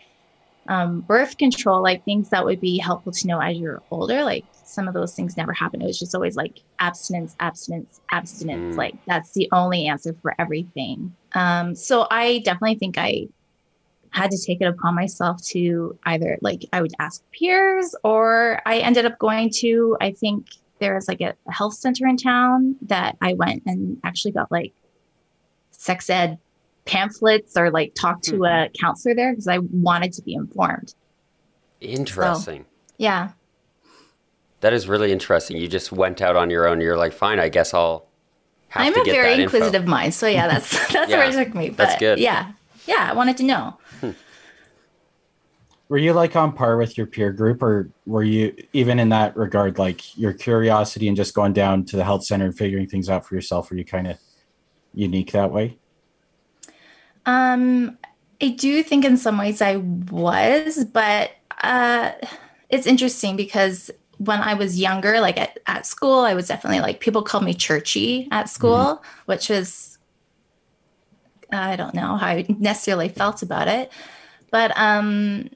um, 0.69 1.01
birth 1.01 1.37
control, 1.39 1.83
like 1.83 2.05
things 2.05 2.31
that 2.31 2.45
would 2.45 2.61
be 2.61 2.79
helpful 2.79 3.13
to 3.13 3.27
know 3.27 3.41
as 3.41 3.57
you're 3.57 3.83
older. 3.91 4.25
Like 4.25 4.45
some 4.53 4.89
of 4.89 4.95
those 4.95 5.15
things 5.15 5.37
never 5.37 5.53
happen. 5.53 5.83
It 5.83 5.87
was 5.87 5.99
just 5.99 6.15
always 6.15 6.37
like 6.37 6.61
abstinence, 6.79 7.37
abstinence, 7.41 8.01
abstinence. 8.11 8.75
Mm. 8.75 8.79
Like 8.79 8.95
that's 9.07 9.33
the 9.33 9.49
only 9.53 9.87
answer 9.87 10.15
for 10.23 10.35
everything. 10.39 11.15
Um, 11.35 11.75
so 11.75 12.07
I 12.11 12.39
definitely 12.45 12.77
think 12.77 12.99
I 12.99 13.29
had 14.11 14.31
to 14.31 14.39
take 14.39 14.61
it 14.61 14.67
upon 14.67 14.95
myself 14.95 15.43
to 15.43 15.99
either 16.05 16.39
like 16.41 16.65
I 16.73 16.81
would 16.81 16.95
ask 17.01 17.23
peers 17.33 17.95
or 18.05 18.63
I 18.65 18.79
ended 18.79 19.07
up 19.07 19.19
going 19.19 19.51
to, 19.57 19.97
I 20.01 20.13
think 20.13 20.47
there 20.79 20.95
was 20.95 21.09
like 21.09 21.21
a 21.21 21.35
health 21.49 21.75
center 21.75 22.07
in 22.07 22.17
town 22.17 22.77
that 22.83 23.17
I 23.21 23.35
went 23.35 23.65
and 23.67 23.99
actually 24.05 24.33
got 24.33 24.51
like 24.53 24.73
sex 25.71 26.09
ed 26.09 26.39
pamphlets 26.85 27.57
or 27.57 27.71
like 27.71 27.95
talk 27.95 28.21
to 28.23 28.33
mm-hmm. 28.33 28.67
a 28.67 28.69
counselor 28.79 29.15
there 29.15 29.33
because 29.33 29.49
I 29.49 29.59
wanted 29.59 30.13
to 30.15 30.23
be 30.23 30.35
informed. 30.35 30.95
Interesting. 31.81 32.63
So, 32.63 32.69
yeah. 32.99 33.31
That 34.61 34.73
is 34.73 34.89
really 34.89 35.13
interesting. 35.13 35.57
You 35.57 35.69
just 35.69 35.93
went 35.93 36.23
out 36.23 36.37
on 36.37 36.51
your 36.51 36.67
own. 36.67 36.81
You're 36.81 36.97
like, 36.97 37.13
fine, 37.13 37.39
I 37.39 37.49
guess 37.49 37.75
I'll. 37.75 38.07
I'm 38.75 38.99
a 38.99 39.05
very 39.05 39.43
inquisitive 39.43 39.83
info. 39.83 39.91
mind, 39.91 40.15
so 40.15 40.27
yeah, 40.27 40.49
that's 40.49 40.71
that's 40.93 41.11
yeah, 41.11 41.19
where 41.19 41.29
it 41.29 41.33
took 41.33 41.55
me. 41.55 41.69
But 41.69 41.77
that's 41.77 42.01
good. 42.01 42.19
Yeah, 42.19 42.53
yeah, 42.87 43.09
I 43.09 43.15
wanted 43.15 43.37
to 43.37 43.43
know. 43.45 43.79
Hmm. 44.01 44.11
Were 45.89 45.99
you 45.99 46.13
like 46.13 46.35
on 46.35 46.53
par 46.55 46.77
with 46.77 46.99
your 46.99 47.07
peer 47.07 47.31
group, 47.31 47.63
or 47.63 47.91
were 48.05 48.25
you 48.25 48.57
even 48.73 48.99
in 48.99 49.11
that 49.11 49.37
regard, 49.37 49.79
like 49.79 50.19
your 50.19 50.33
curiosity 50.33 51.07
and 51.07 51.17
just 51.17 51.35
going 51.35 51.53
down 51.53 51.85
to 51.85 51.97
the 51.97 52.03
health 52.03 52.25
center 52.25 52.47
and 52.47 52.57
figuring 52.57 52.89
things 52.89 53.09
out 53.09 53.25
for 53.27 53.37
yourself? 53.37 53.71
Were 53.71 53.77
you 53.77 53.85
kind 53.85 54.09
of 54.09 54.19
unique 54.93 55.31
that 55.33 55.53
way? 55.53 55.79
Um, 57.27 57.99
I 58.41 58.49
do 58.49 58.83
think 58.83 59.05
in 59.05 59.17
some 59.17 59.39
ways 59.39 59.63
I 59.63 59.77
was, 59.77 60.85
but 60.85 61.31
uh, 61.63 62.13
it's 62.69 62.87
interesting 62.87 63.37
because 63.37 63.91
when 64.19 64.41
I 64.41 64.55
was 64.55 64.79
younger, 64.79 65.21
like 65.21 65.39
at, 65.39 65.59
at 65.67 65.87
school, 65.87 66.21
I 66.21 66.35
was 66.35 66.49
definitely 66.49 66.81
like 66.81 67.01
people 67.01 67.23
called 67.23 67.45
me 67.45 67.55
churchy 67.55 68.29
at 68.31 68.49
school, 68.49 68.77
mm-hmm. 68.77 69.05
which 69.27 69.49
was 69.49 69.99
I 71.53 71.77
don't 71.77 71.95
know 71.95 72.17
how 72.17 72.29
I 72.29 72.47
necessarily 72.59 73.09
felt 73.09 73.43
about 73.43 73.69
it, 73.69 73.93
but 74.51 74.77
um, 74.77 75.51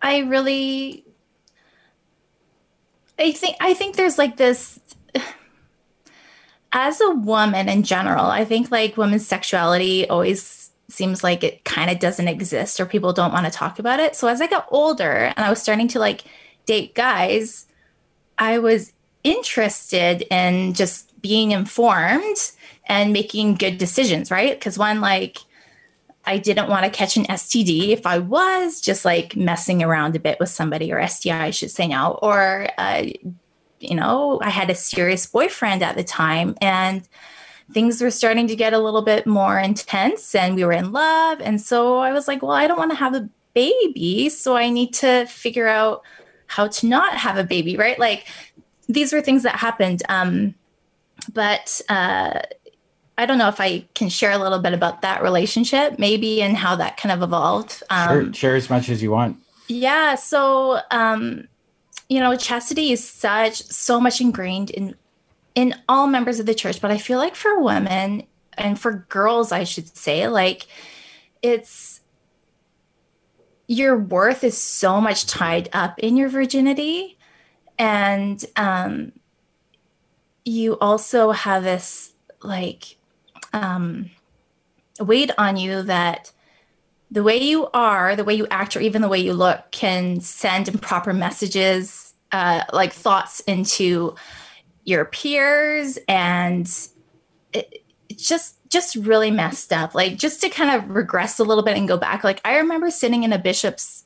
I 0.00 0.18
really 0.20 1.04
I 3.18 3.32
think 3.32 3.56
I 3.60 3.74
think 3.74 3.96
there's 3.96 4.18
like 4.18 4.36
this 4.36 4.80
as 6.72 7.00
a 7.00 7.10
woman 7.10 7.68
in 7.68 7.82
general, 7.82 8.26
I 8.26 8.44
think 8.44 8.70
like 8.70 8.96
women's 8.96 9.26
sexuality 9.26 10.08
always 10.08 10.61
seems 10.92 11.24
like 11.24 11.42
it 11.42 11.64
kind 11.64 11.90
of 11.90 11.98
doesn't 11.98 12.28
exist 12.28 12.80
or 12.80 12.86
people 12.86 13.12
don't 13.12 13.32
want 13.32 13.46
to 13.46 13.52
talk 13.52 13.78
about 13.78 14.00
it. 14.00 14.14
So 14.14 14.28
as 14.28 14.40
I 14.40 14.46
got 14.46 14.66
older 14.70 15.32
and 15.36 15.38
I 15.38 15.50
was 15.50 15.60
starting 15.60 15.88
to 15.88 15.98
like 15.98 16.24
date 16.66 16.94
guys, 16.94 17.66
I 18.38 18.58
was 18.58 18.92
interested 19.24 20.22
in 20.30 20.74
just 20.74 21.20
being 21.22 21.52
informed 21.52 22.52
and 22.86 23.12
making 23.12 23.54
good 23.54 23.78
decisions, 23.78 24.30
right? 24.30 24.58
Because 24.58 24.78
one, 24.78 25.00
like, 25.00 25.38
I 26.24 26.38
didn't 26.38 26.68
want 26.68 26.84
to 26.84 26.90
catch 26.90 27.16
an 27.16 27.24
STD 27.24 27.88
if 27.88 28.06
I 28.06 28.18
was 28.18 28.80
just 28.80 29.04
like 29.04 29.36
messing 29.36 29.82
around 29.82 30.14
a 30.14 30.20
bit 30.20 30.38
with 30.38 30.48
somebody, 30.48 30.92
or 30.92 31.04
STI, 31.06 31.46
I 31.46 31.50
should 31.50 31.70
say 31.70 31.88
now, 31.88 32.12
or, 32.22 32.68
uh, 32.78 33.04
you 33.80 33.94
know, 33.94 34.40
I 34.42 34.50
had 34.50 34.70
a 34.70 34.74
serious 34.74 35.26
boyfriend 35.26 35.82
at 35.82 35.96
the 35.96 36.04
time 36.04 36.56
and 36.60 37.08
things 37.72 38.00
were 38.00 38.10
starting 38.10 38.46
to 38.48 38.56
get 38.56 38.72
a 38.72 38.78
little 38.78 39.02
bit 39.02 39.26
more 39.26 39.58
intense 39.58 40.34
and 40.34 40.54
we 40.54 40.64
were 40.64 40.72
in 40.72 40.92
love. 40.92 41.40
And 41.40 41.60
so 41.60 41.98
I 41.98 42.12
was 42.12 42.28
like, 42.28 42.42
well, 42.42 42.52
I 42.52 42.66
don't 42.66 42.78
want 42.78 42.90
to 42.90 42.96
have 42.96 43.14
a 43.14 43.28
baby. 43.54 44.28
So 44.28 44.56
I 44.56 44.70
need 44.70 44.94
to 44.94 45.26
figure 45.26 45.68
out 45.68 46.02
how 46.46 46.68
to 46.68 46.86
not 46.86 47.14
have 47.14 47.38
a 47.38 47.44
baby, 47.44 47.76
right? 47.76 47.98
Like 47.98 48.26
these 48.88 49.12
were 49.12 49.20
things 49.20 49.42
that 49.42 49.56
happened. 49.56 50.02
Um, 50.08 50.54
but, 51.32 51.80
uh, 51.88 52.40
I 53.18 53.26
don't 53.26 53.38
know 53.38 53.48
if 53.48 53.60
I 53.60 53.84
can 53.94 54.08
share 54.08 54.32
a 54.32 54.38
little 54.38 54.58
bit 54.58 54.72
about 54.72 55.02
that 55.02 55.22
relationship, 55.22 55.98
maybe, 55.98 56.40
and 56.42 56.56
how 56.56 56.76
that 56.76 56.96
kind 56.96 57.12
of 57.12 57.22
evolved. 57.22 57.82
Um, 57.90 58.08
sure, 58.08 58.32
share 58.32 58.56
as 58.56 58.70
much 58.70 58.88
as 58.88 59.02
you 59.02 59.10
want. 59.10 59.36
Yeah. 59.68 60.14
So, 60.14 60.80
um, 60.90 61.46
you 62.08 62.20
know, 62.20 62.34
chastity 62.36 62.90
is 62.90 63.06
such 63.06 63.62
so 63.64 64.00
much 64.00 64.20
ingrained 64.20 64.70
in 64.70 64.96
in 65.54 65.74
all 65.88 66.06
members 66.06 66.40
of 66.40 66.46
the 66.46 66.54
church, 66.54 66.80
but 66.80 66.90
I 66.90 66.98
feel 66.98 67.18
like 67.18 67.34
for 67.34 67.60
women 67.60 68.24
and 68.54 68.78
for 68.78 69.06
girls, 69.08 69.52
I 69.52 69.64
should 69.64 69.96
say, 69.96 70.28
like 70.28 70.66
it's 71.42 72.00
your 73.66 73.96
worth 73.96 74.44
is 74.44 74.56
so 74.56 75.00
much 75.00 75.26
tied 75.26 75.68
up 75.72 75.98
in 75.98 76.16
your 76.16 76.28
virginity, 76.28 77.18
and 77.78 78.44
um, 78.56 79.12
you 80.44 80.78
also 80.78 81.30
have 81.30 81.62
this 81.62 82.12
like 82.42 82.96
um, 83.52 84.10
weight 85.00 85.30
on 85.38 85.56
you 85.56 85.82
that 85.82 86.32
the 87.10 87.22
way 87.22 87.36
you 87.36 87.68
are, 87.74 88.16
the 88.16 88.24
way 88.24 88.34
you 88.34 88.46
act, 88.50 88.76
or 88.76 88.80
even 88.80 89.02
the 89.02 89.08
way 89.08 89.18
you 89.18 89.34
look 89.34 89.70
can 89.70 90.20
send 90.20 90.68
improper 90.68 91.12
messages, 91.12 92.14
uh, 92.32 92.64
like 92.72 92.92
thoughts 92.92 93.40
into 93.40 94.14
your 94.84 95.04
peers, 95.04 95.98
and 96.08 96.66
it, 97.52 97.84
it's 98.08 98.28
just 98.28 98.56
just 98.68 98.96
really 98.96 99.30
messed 99.30 99.72
up. 99.72 99.94
Like 99.94 100.16
just 100.16 100.40
to 100.40 100.48
kind 100.48 100.70
of 100.70 100.90
regress 100.90 101.38
a 101.38 101.44
little 101.44 101.64
bit 101.64 101.76
and 101.76 101.86
go 101.86 101.96
back. 101.96 102.24
Like 102.24 102.40
I 102.44 102.56
remember 102.56 102.90
sitting 102.90 103.22
in 103.22 103.32
a 103.32 103.38
bishop's 103.38 104.04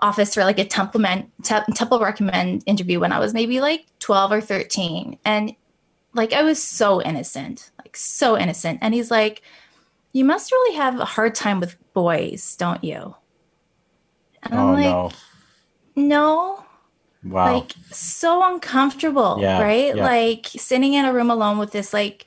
office 0.00 0.34
for 0.34 0.44
like 0.44 0.58
a 0.58 0.64
temple 0.64 1.02
temple 1.42 1.98
recommend 1.98 2.62
interview 2.66 3.00
when 3.00 3.12
I 3.12 3.18
was 3.18 3.34
maybe 3.34 3.60
like 3.60 3.86
12 3.98 4.32
or 4.32 4.40
13 4.40 5.18
and 5.24 5.56
like 6.14 6.32
I 6.32 6.42
was 6.42 6.62
so 6.62 7.02
innocent, 7.02 7.70
like 7.78 7.96
so 7.96 8.36
innocent. 8.36 8.78
And 8.82 8.94
he's 8.94 9.10
like, 9.10 9.42
You 10.12 10.24
must 10.24 10.52
really 10.52 10.76
have 10.76 11.00
a 11.00 11.04
hard 11.04 11.34
time 11.34 11.60
with 11.60 11.76
boys, 11.94 12.56
don't 12.56 12.82
you? 12.84 13.14
And 14.42 14.54
oh, 14.54 14.58
I'm 14.58 14.74
like, 14.74 14.84
no. 14.84 15.10
No. 15.96 16.64
Wow. 17.24 17.54
Like 17.54 17.72
so 17.90 18.52
uncomfortable, 18.52 19.38
yeah, 19.40 19.60
right? 19.60 19.94
Yeah. 19.94 20.04
Like 20.04 20.46
sitting 20.46 20.94
in 20.94 21.04
a 21.04 21.12
room 21.12 21.30
alone 21.30 21.58
with 21.58 21.72
this 21.72 21.92
like 21.92 22.26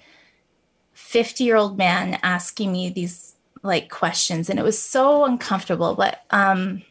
50 0.94 1.44
year 1.44 1.56
old 1.56 1.78
man 1.78 2.20
asking 2.24 2.72
me 2.72 2.90
these 2.90 3.36
like 3.64 3.90
questions. 3.90 4.50
And 4.50 4.60
it 4.60 4.64
was 4.64 4.82
so 4.82 5.24
uncomfortable. 5.26 5.96
But 5.96 6.24
um 6.32 6.82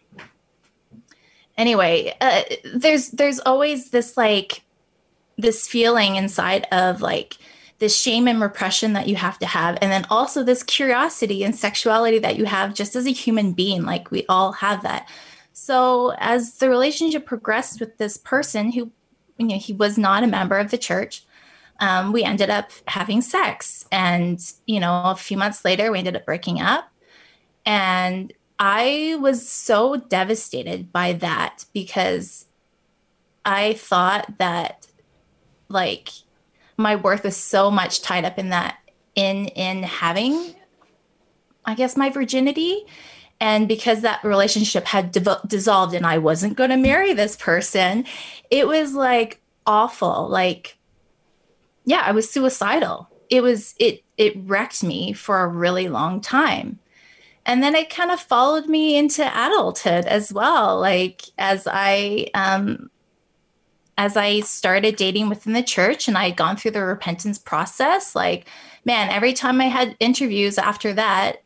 anyway, 1.59 2.15
uh, 2.21 2.43
there's 2.75 3.11
there's 3.11 3.39
always 3.41 3.91
this 3.91 4.17
like 4.17 4.63
this 5.37 5.69
feeling 5.69 6.17
inside 6.17 6.67
of 6.73 7.03
like 7.03 7.37
this 7.79 7.97
shame 7.97 8.29
and 8.29 8.41
repression 8.41 8.93
that 8.93 9.09
you 9.09 9.17
have 9.17 9.39
to 9.39 9.47
have 9.47 9.79
and 9.81 9.91
then 9.91 10.05
also 10.11 10.43
this 10.43 10.63
curiosity 10.63 11.43
and 11.43 11.57
sexuality 11.57 12.19
that 12.19 12.37
you 12.37 12.45
have 12.45 12.75
just 12.75 12.95
as 12.95 13.07
a 13.07 13.11
human 13.11 13.53
being 13.53 13.85
like 13.85 14.11
we 14.11 14.25
all 14.29 14.53
have 14.53 14.83
that 14.83 15.09
so 15.61 16.15
as 16.19 16.59
the 16.59 16.69
relationship 16.69 17.27
progressed 17.27 17.81
with 17.81 17.97
this 17.99 18.17
person 18.17 18.73
who 18.73 18.91
you 19.39 19.47
know 19.47 19.59
he 19.59 19.73
was 19.73 19.99
not 19.99 20.23
a 20.23 20.27
member 20.27 20.59
of 20.59 20.71
the 20.71 20.79
church 20.79 21.25
um, 21.81 22.13
we 22.13 22.23
ended 22.23 22.51
up 22.51 22.71
having 22.87 23.23
sex. 23.23 23.87
And 23.91 24.39
you 24.67 24.81
know 24.81 25.03
a 25.05 25.17
few 25.17 25.37
months 25.37 25.65
later 25.65 25.91
we 25.91 25.99
ended 25.99 26.17
up 26.17 26.27
breaking 26.27 26.61
up. 26.61 26.91
And 27.67 28.33
i 28.61 29.17
was 29.21 29.49
so 29.49 29.97
devastated 29.97 30.93
by 30.93 31.15
that 31.15 31.65
because 31.73 32.45
i 33.47 33.73
thought 33.73 34.39
that 34.39 34.87
like 35.69 36.11
my 36.77 36.95
worth 36.95 37.25
was 37.25 37.37
so 37.37 37.71
much 37.71 38.03
tied 38.03 38.25
up 38.25 38.39
in 38.39 38.51
that 38.51 38.77
in 39.15 39.47
in 39.47 39.83
having 39.83 40.55
i 41.65 41.75
guess 41.75 41.97
my 41.97 42.11
virginity 42.11 42.85
and 43.41 43.67
because 43.67 44.03
that 44.03 44.23
relationship 44.23 44.85
had 44.87 45.11
dissolved 45.47 45.95
and 45.95 46.07
i 46.07 46.19
wasn't 46.19 46.57
going 46.57 46.71
to 46.71 46.77
marry 46.77 47.13
this 47.13 47.37
person 47.37 48.05
it 48.51 48.67
was 48.67 48.95
like 48.95 49.41
awful. 49.67 50.29
Like 50.29 50.77
yeah 51.85 52.03
i 52.05 52.13
was 52.13 52.31
suicidal. 52.31 53.09
It 53.29 53.43
was 53.43 53.75
it 53.79 54.03
it 54.17 54.35
wrecked 54.37 54.83
me 54.83 55.13
for 55.13 55.43
a 55.43 55.49
really 55.49 55.89
long 55.89 56.21
time. 56.21 56.79
And 57.47 57.63
then 57.63 57.75
it 57.75 57.89
kind 57.89 58.11
of 58.11 58.21
followed 58.21 58.67
me 58.67 58.97
into 58.97 59.23
adulthood 59.23 60.05
as 60.05 60.33
well. 60.33 60.79
Like 60.79 61.23
as 61.39 61.67
i 61.71 62.27
um 62.35 62.91
as 63.97 64.17
I 64.17 64.41
started 64.41 64.97
dating 64.97 65.29
within 65.29 65.53
the 65.53 65.63
church 65.63 66.09
and 66.09 66.17
I 66.17 66.29
had 66.29 66.37
gone 66.37 66.57
through 66.57 66.71
the 66.71 66.83
repentance 66.83 67.39
process, 67.39 68.15
like, 68.15 68.47
man, 68.87 69.11
every 69.11 69.35
time 69.35 69.61
I 69.61 69.67
had 69.67 69.95
interviews 70.01 70.57
after 70.57 70.95
that, 70.95 71.43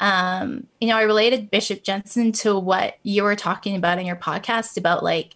um, 0.00 0.66
you 0.80 0.88
know, 0.88 0.96
I 0.96 1.02
related 1.02 1.50
Bishop 1.50 1.82
Jensen 1.82 2.32
to 2.32 2.58
what 2.58 2.98
you 3.02 3.22
were 3.22 3.36
talking 3.36 3.76
about 3.76 3.98
in 3.98 4.06
your 4.06 4.16
podcast 4.16 4.76
about 4.76 5.04
like 5.04 5.34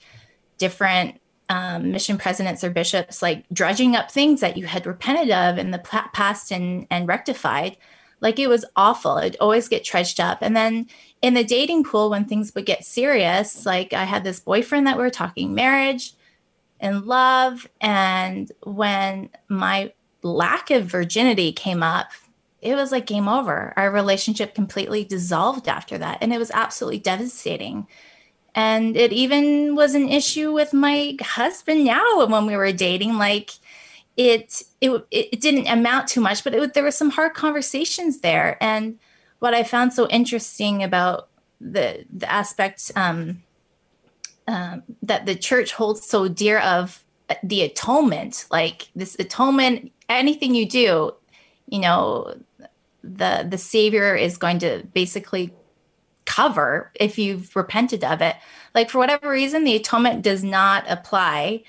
different 0.58 1.20
um, 1.48 1.92
mission 1.92 2.18
presidents 2.18 2.62
or 2.62 2.70
bishops 2.70 3.22
like 3.22 3.46
dredging 3.52 3.96
up 3.96 4.10
things 4.10 4.40
that 4.40 4.56
you 4.56 4.66
had 4.66 4.86
repented 4.86 5.30
of 5.30 5.56
in 5.58 5.70
the 5.70 5.78
past 5.78 6.50
and, 6.50 6.86
and 6.90 7.08
rectified. 7.08 7.76
Like 8.20 8.38
it 8.38 8.48
was 8.48 8.64
awful. 8.76 9.16
It'd 9.18 9.36
always 9.40 9.68
get 9.68 9.84
trudged 9.84 10.20
up. 10.20 10.38
And 10.42 10.56
then 10.56 10.88
in 11.22 11.34
the 11.34 11.44
dating 11.44 11.84
pool, 11.84 12.10
when 12.10 12.24
things 12.24 12.54
would 12.54 12.66
get 12.66 12.84
serious, 12.84 13.64
like 13.64 13.92
I 13.92 14.04
had 14.04 14.24
this 14.24 14.40
boyfriend 14.40 14.86
that 14.86 14.96
we 14.96 15.04
were 15.04 15.10
talking 15.10 15.54
marriage 15.54 16.14
and 16.80 17.06
love. 17.06 17.68
And 17.80 18.50
when 18.64 19.30
my 19.48 19.92
lack 20.22 20.70
of 20.70 20.84
virginity 20.84 21.52
came 21.52 21.82
up, 21.82 22.10
it 22.60 22.74
was 22.74 22.92
like 22.92 23.06
game 23.06 23.28
over. 23.28 23.72
Our 23.76 23.90
relationship 23.90 24.54
completely 24.54 25.04
dissolved 25.04 25.68
after 25.68 25.98
that. 25.98 26.18
And 26.20 26.32
it 26.32 26.38
was 26.38 26.50
absolutely 26.52 26.98
devastating. 26.98 27.86
And 28.54 28.96
it 28.96 29.12
even 29.12 29.76
was 29.76 29.94
an 29.94 30.08
issue 30.08 30.52
with 30.52 30.72
my 30.72 31.16
husband 31.20 31.84
now 31.84 32.26
when 32.26 32.46
we 32.46 32.56
were 32.56 32.72
dating. 32.72 33.18
Like, 33.18 33.50
it 34.16 34.64
it, 34.80 35.06
it 35.10 35.40
didn't 35.40 35.68
amount 35.68 36.08
to 36.08 36.20
much, 36.20 36.42
but 36.42 36.52
it, 36.52 36.74
there 36.74 36.82
were 36.82 36.90
some 36.90 37.10
hard 37.10 37.34
conversations 37.34 38.20
there. 38.20 38.58
And 38.60 38.98
what 39.38 39.54
I 39.54 39.62
found 39.62 39.92
so 39.92 40.08
interesting 40.08 40.82
about 40.82 41.28
the 41.60 42.04
the 42.12 42.30
aspect 42.30 42.90
um, 42.96 43.42
um, 44.48 44.82
that 45.02 45.26
the 45.26 45.36
church 45.36 45.72
holds 45.72 46.04
so 46.04 46.28
dear 46.28 46.58
of 46.60 47.04
the 47.42 47.62
atonement 47.62 48.46
like 48.50 48.88
this 48.96 49.14
atonement 49.18 49.92
anything 50.08 50.54
you 50.54 50.66
do 50.66 51.12
you 51.68 51.78
know 51.78 52.34
the 53.16 53.46
the 53.48 53.58
savior 53.58 54.14
is 54.14 54.36
going 54.36 54.58
to 54.58 54.82
basically 54.92 55.54
cover 56.24 56.92
if 56.94 57.18
you've 57.18 57.54
repented 57.56 58.04
of 58.04 58.20
it 58.20 58.36
like 58.74 58.90
for 58.90 58.98
whatever 58.98 59.30
reason 59.30 59.64
the 59.64 59.76
atonement 59.76 60.22
does 60.22 60.44
not 60.44 60.84
apply 60.88 61.62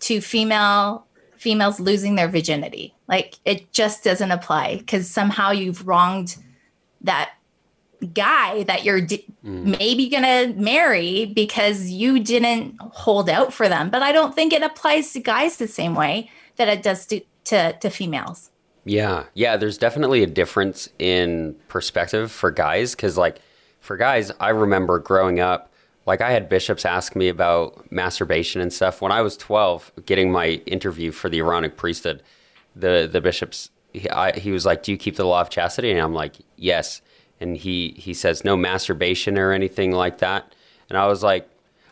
to 0.00 0.20
female 0.20 1.06
females 1.36 1.78
losing 1.78 2.16
their 2.16 2.28
virginity 2.28 2.94
like 3.08 3.38
it 3.44 3.72
just 3.72 4.02
doesn't 4.02 4.32
apply 4.32 4.76
because 4.78 5.08
somehow 5.08 5.50
you've 5.50 5.86
wronged 5.86 6.36
that 7.00 7.30
guy 8.14 8.62
that 8.64 8.84
you're 8.84 9.00
d- 9.00 9.26
mm. 9.44 9.78
maybe 9.78 10.08
going 10.08 10.22
to 10.22 10.60
marry 10.60 11.26
because 11.26 11.90
you 11.90 12.18
didn't 12.18 12.76
hold 12.80 13.28
out 13.28 13.52
for 13.52 13.68
them. 13.68 13.90
But 13.90 14.02
I 14.02 14.12
don't 14.12 14.34
think 14.34 14.52
it 14.52 14.62
applies 14.62 15.12
to 15.12 15.20
guys 15.20 15.56
the 15.56 15.68
same 15.68 15.94
way 15.94 16.30
that 16.56 16.68
it 16.68 16.82
does 16.82 17.06
to, 17.06 17.20
to, 17.44 17.72
to 17.74 17.90
females. 17.90 18.49
Yeah. 18.84 19.24
Yeah. 19.34 19.56
There's 19.56 19.78
definitely 19.78 20.22
a 20.22 20.26
difference 20.26 20.88
in 20.98 21.56
perspective 21.68 22.32
for 22.32 22.50
guys. 22.50 22.94
Cause, 22.94 23.16
like, 23.18 23.40
for 23.80 23.96
guys, 23.96 24.32
I 24.40 24.50
remember 24.50 24.98
growing 24.98 25.40
up, 25.40 25.72
like, 26.06 26.20
I 26.20 26.30
had 26.32 26.48
bishops 26.48 26.84
ask 26.84 27.14
me 27.14 27.28
about 27.28 27.90
masturbation 27.92 28.60
and 28.60 28.72
stuff. 28.72 29.00
When 29.00 29.12
I 29.12 29.20
was 29.22 29.36
12, 29.36 29.92
getting 30.06 30.32
my 30.32 30.62
interview 30.66 31.12
for 31.12 31.28
the 31.28 31.38
Aaronic 31.38 31.76
priesthood, 31.76 32.22
the, 32.74 33.08
the 33.10 33.20
bishops, 33.20 33.70
he, 33.92 34.08
I, 34.08 34.32
he 34.38 34.50
was 34.50 34.64
like, 34.64 34.82
Do 34.82 34.92
you 34.92 34.98
keep 34.98 35.16
the 35.16 35.24
law 35.24 35.40
of 35.40 35.50
chastity? 35.50 35.90
And 35.90 36.00
I'm 36.00 36.14
like, 36.14 36.36
Yes 36.56 37.02
and 37.40 37.56
he 37.56 37.94
he 37.96 38.14
says 38.14 38.44
no 38.44 38.56
masturbation 38.56 39.38
or 39.38 39.52
anything 39.52 39.92
like 39.92 40.18
that. 40.18 40.54
And 40.88 40.98
I 40.98 41.06
was 41.06 41.22
like, 41.22 41.48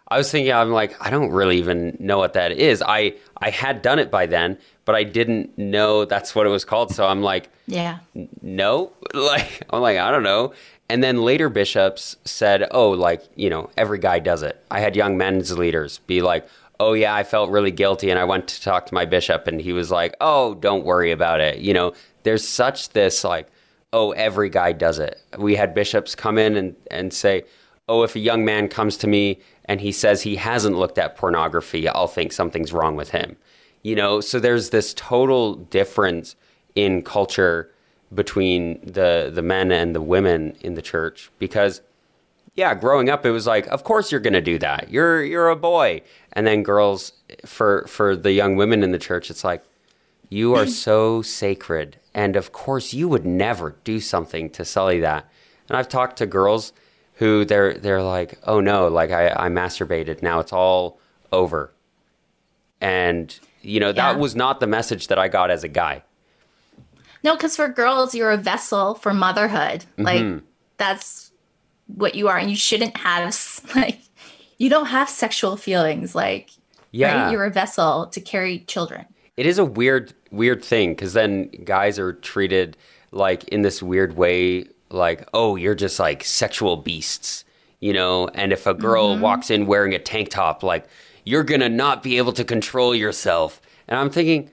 I 0.07 0.19
was 0.19 0.31
thinking, 0.31 0.53
I'm 0.53 0.71
like, 0.71 0.95
I 1.05 1.11
don't 1.11 1.31
really 1.31 1.59
even 1.59 1.97
know 1.99 2.19
what 2.19 2.35
that 2.35 2.53
is. 2.53 2.83
I 2.87 3.15
I 3.39 3.51
had 3.51 3.83
done 3.83 3.99
it 3.99 4.11
by 4.11 4.27
then, 4.27 4.59
but 4.89 4.95
I 4.95 5.05
didn't 5.05 5.59
know 5.59 6.07
that's 6.07 6.35
what 6.35 6.47
it 6.47 6.49
was 6.49 6.65
called. 6.65 6.95
So 6.95 7.07
I'm 7.07 7.21
like, 7.21 7.51
yeah, 7.67 7.99
no, 8.41 8.91
like 9.13 9.63
I'm 9.69 9.83
like 9.83 9.99
I 9.99 10.11
don't 10.11 10.23
know. 10.23 10.55
And 10.89 11.05
then 11.05 11.21
later 11.21 11.51
bishops 11.51 12.17
said, 12.25 12.67
oh, 12.71 12.89
like 12.93 13.23
you 13.37 13.51
know, 13.51 13.69
every 13.77 13.99
guy 13.99 14.19
does 14.19 14.43
it. 14.43 14.65
I 14.71 14.81
had 14.81 14.97
young 14.97 15.19
men's 15.19 15.57
leaders 15.57 15.99
be 16.07 16.23
like. 16.23 16.49
Oh 16.81 16.93
yeah, 16.93 17.13
I 17.13 17.25
felt 17.25 17.51
really 17.51 17.73
guilty 17.73 18.09
and 18.09 18.21
I 18.21 18.25
went 18.25 18.47
to 18.47 18.63
talk 18.63 18.87
to 18.87 18.95
my 18.95 19.05
bishop 19.05 19.49
and 19.49 19.61
he 19.61 19.73
was 19.73 19.91
like, 19.91 20.15
"Oh, 20.21 20.55
don't 20.55 20.85
worry 20.85 21.11
about 21.11 21.41
it." 21.41 21.59
You 21.59 21.75
know, 21.75 21.93
there's 22.23 22.47
such 22.47 22.91
this 22.91 23.25
like 23.25 23.49
oh, 23.93 24.13
every 24.13 24.49
guy 24.49 24.71
does 24.71 25.01
it. 25.01 25.21
We 25.37 25.57
had 25.57 25.75
bishops 25.75 26.15
come 26.15 26.39
in 26.39 26.57
and, 26.57 26.77
and 26.91 27.13
say, 27.13 27.45
oh, 27.89 28.03
if 28.03 28.15
a 28.15 28.21
young 28.21 28.45
man 28.45 28.69
comes 28.69 28.97
to 28.99 29.07
me 29.07 29.41
and 29.65 29.81
he 29.81 29.93
says 29.93 30.23
he 30.23 30.37
hasn't 30.37 30.77
looked 30.77 30.99
at 30.99 31.17
pornography, 31.17 31.89
I'll 31.89 32.07
think 32.07 32.33
something's 32.33 32.73
wrong 32.73 32.97
with 32.97 33.11
him. 33.11 33.37
You 33.83 33.97
know, 33.97 34.21
so 34.21 34.41
there's 34.41 34.71
this 34.71 34.93
total 34.95 35.55
difference 35.55 36.37
in 36.75 37.03
culture 37.03 37.71
between 38.15 38.81
the 38.85 39.31
the 39.33 39.43
men 39.43 39.71
and 39.71 39.95
the 39.95 40.01
women 40.01 40.57
in 40.61 40.75
the 40.75 40.83
church 40.83 41.31
because 41.39 41.83
yeah, 42.55 42.75
growing 42.75 43.09
up 43.09 43.25
it 43.25 43.31
was 43.31 43.47
like 43.47 43.67
of 43.69 43.85
course 43.85 44.11
you're 44.11 44.21
going 44.21 44.33
to 44.33 44.41
do 44.41 44.59
that. 44.59 44.91
You're 44.91 45.23
you're 45.23 45.49
a 45.49 45.57
boy. 45.57 46.03
And 46.33 46.47
then 46.47 46.63
girls 46.63 47.13
for 47.45 47.87
for 47.87 48.17
the 48.17 48.33
young 48.33 48.57
women 48.57 48.83
in 48.83 48.93
the 48.93 48.99
church 48.99 49.31
it's 49.31 49.45
like 49.45 49.65
you 50.29 50.55
are 50.55 50.65
mm. 50.65 50.71
so 50.71 51.23
sacred. 51.23 51.99
And 52.15 52.37
of 52.37 52.53
course, 52.53 52.93
you 52.93 53.09
would 53.09 53.25
never 53.25 53.77
do 53.85 54.01
something 54.01 54.51
to 54.51 54.65
sully 54.65 55.01
that. 55.01 55.31
And 55.69 55.77
I've 55.77 55.89
talked 55.89 56.19
to 56.19 56.27
girls 56.27 56.73
who 57.15 57.45
they're 57.45 57.75
they're 57.75 58.03
like, 58.03 58.39
oh 58.45 58.61
no, 58.61 58.89
like 58.89 59.11
I, 59.11 59.29
I 59.29 59.49
masturbated. 59.49 60.23
Now 60.23 60.41
it's 60.41 60.53
all 60.53 60.99
over. 61.33 61.73
And 62.81 63.39
you 63.69 63.81
know, 63.81 63.89
yeah. 63.89 64.13
that 64.13 64.19
was 64.19 64.35
not 64.35 64.61
the 64.61 64.67
message 64.67 65.09
that 65.09 65.19
I 65.19 65.29
got 65.29 65.51
as 65.51 65.65
a 65.65 65.69
guy. 65.69 66.03
No, 67.23 67.35
because 67.35 67.57
for 67.57 67.69
girls, 67.69 68.15
you're 68.15 68.31
a 68.31 68.37
vessel 68.37 68.95
for 68.95 69.13
motherhood. 69.13 69.85
Like 69.97 70.21
mm-hmm. 70.21 70.45
that's 70.77 71.33
what 71.87 72.15
you 72.15 72.29
are, 72.29 72.39
and 72.39 72.51
you 72.51 72.57
shouldn't 72.57 72.97
have 72.97 73.37
like 73.75 74.01
you 74.59 74.71
don't 74.71 74.87
have 74.87 75.09
sexual 75.09 75.57
feelings. 75.57 76.15
Like 76.15 76.51
yeah, 76.93 77.25
right? 77.25 77.33
you're 77.33 77.45
a 77.45 77.51
vessel 77.51 78.07
to 78.07 78.21
carry 78.21 78.61
children 78.61 79.07
it 79.39 79.47
is 79.47 79.57
a 79.57 79.65
weird 79.65 80.13
weird 80.31 80.63
thing 80.63 80.91
because 80.91 81.15
then 81.15 81.49
guys 81.65 81.99
are 81.99 82.13
treated 82.13 82.77
like 83.13 83.45
in 83.45 83.63
this 83.63 83.83
weird 83.83 84.17
way 84.17 84.67
like 84.91 85.27
oh 85.33 85.57
you're 85.57 85.77
just 85.77 85.99
like 85.99 86.25
sexual 86.25 86.77
beasts 86.77 87.45
you 87.81 87.93
know 87.93 88.29
and 88.35 88.53
if 88.53 88.67
a 88.67 88.75
girl 88.75 89.13
mm-hmm. 89.13 89.23
walks 89.23 89.49
in 89.49 89.65
wearing 89.65 89.95
a 89.95 89.99
tank 89.99 90.29
top 90.29 90.63
like 90.63 90.87
you're 91.29 91.45
gonna 91.45 91.69
not 91.69 92.03
be 92.03 92.17
able 92.17 92.33
to 92.33 92.45
control 92.45 92.95
yourself. 92.95 93.61
And 93.87 93.99
i'm 93.99 94.11
thinking 94.11 94.51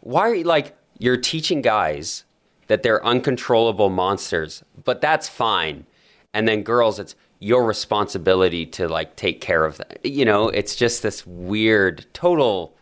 why 0.00 0.22
are 0.28 0.34
you 0.34 0.44
like 0.44 0.76
you're 0.98 1.16
teaching 1.16 1.60
guys 1.60 2.24
that 2.68 2.82
they're 2.82 3.04
uncontrollable 3.04 3.90
monsters 3.90 4.62
but 4.84 5.00
that's 5.00 5.28
fine. 5.28 5.86
And 6.32 6.46
then 6.46 6.62
girls 6.62 6.98
it's 6.98 7.14
your 7.40 7.64
responsibility 7.64 8.64
to 8.64 8.88
like 8.88 9.16
take 9.16 9.40
care 9.40 9.64
of 9.64 9.78
that. 9.78 10.04
You 10.04 10.24
know 10.24 10.48
it's 10.48 10.76
just 10.76 11.02
this 11.02 11.26
weird 11.26 12.06
total 12.12 12.76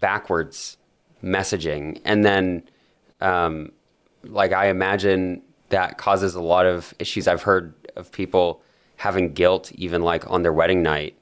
backwards 0.00 0.76
messaging, 1.22 2.00
and 2.04 2.24
then 2.24 2.62
um, 3.20 3.72
like 4.24 4.52
I 4.52 4.68
imagine 4.68 5.42
that 5.70 5.98
causes 5.98 6.34
a 6.34 6.40
lot 6.40 6.66
of 6.66 6.94
issues. 6.98 7.26
I've 7.26 7.42
heard 7.42 7.74
of 7.96 8.12
people 8.12 8.62
having 8.96 9.32
guilt 9.32 9.72
even 9.74 10.02
like 10.02 10.28
on 10.30 10.42
their 10.42 10.52
wedding 10.52 10.82
night 10.82 11.16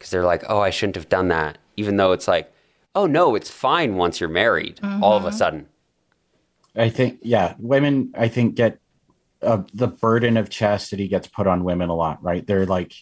because 0.00 0.10
they're 0.10 0.24
like, 0.24 0.42
"Oh, 0.48 0.60
I 0.60 0.70
shouldn't 0.70 0.96
have 0.96 1.10
done 1.10 1.28
that," 1.28 1.58
even 1.76 1.96
though 1.96 2.12
it's 2.12 2.26
like, 2.26 2.50
"Oh 2.94 3.06
no, 3.06 3.34
it's 3.34 3.50
fine 3.50 3.96
once 3.96 4.18
you're 4.18 4.30
married." 4.30 4.76
Mm-hmm. 4.76 5.04
All 5.04 5.12
of 5.12 5.24
a 5.24 5.28
mm-hmm. 5.28 5.36
sudden, 5.36 5.68
I 6.74 6.88
think 6.88 7.18
yeah, 7.22 7.54
women 7.58 8.12
I 8.16 8.28
think 8.28 8.54
get 8.54 8.78
uh, 9.42 9.62
the 9.74 9.88
burden 9.88 10.38
of 10.38 10.48
chastity 10.48 11.06
gets 11.06 11.28
put 11.28 11.46
on 11.46 11.64
women 11.64 11.90
a 11.90 11.94
lot, 11.94 12.22
right? 12.22 12.46
They're 12.46 12.64
like, 12.64 12.94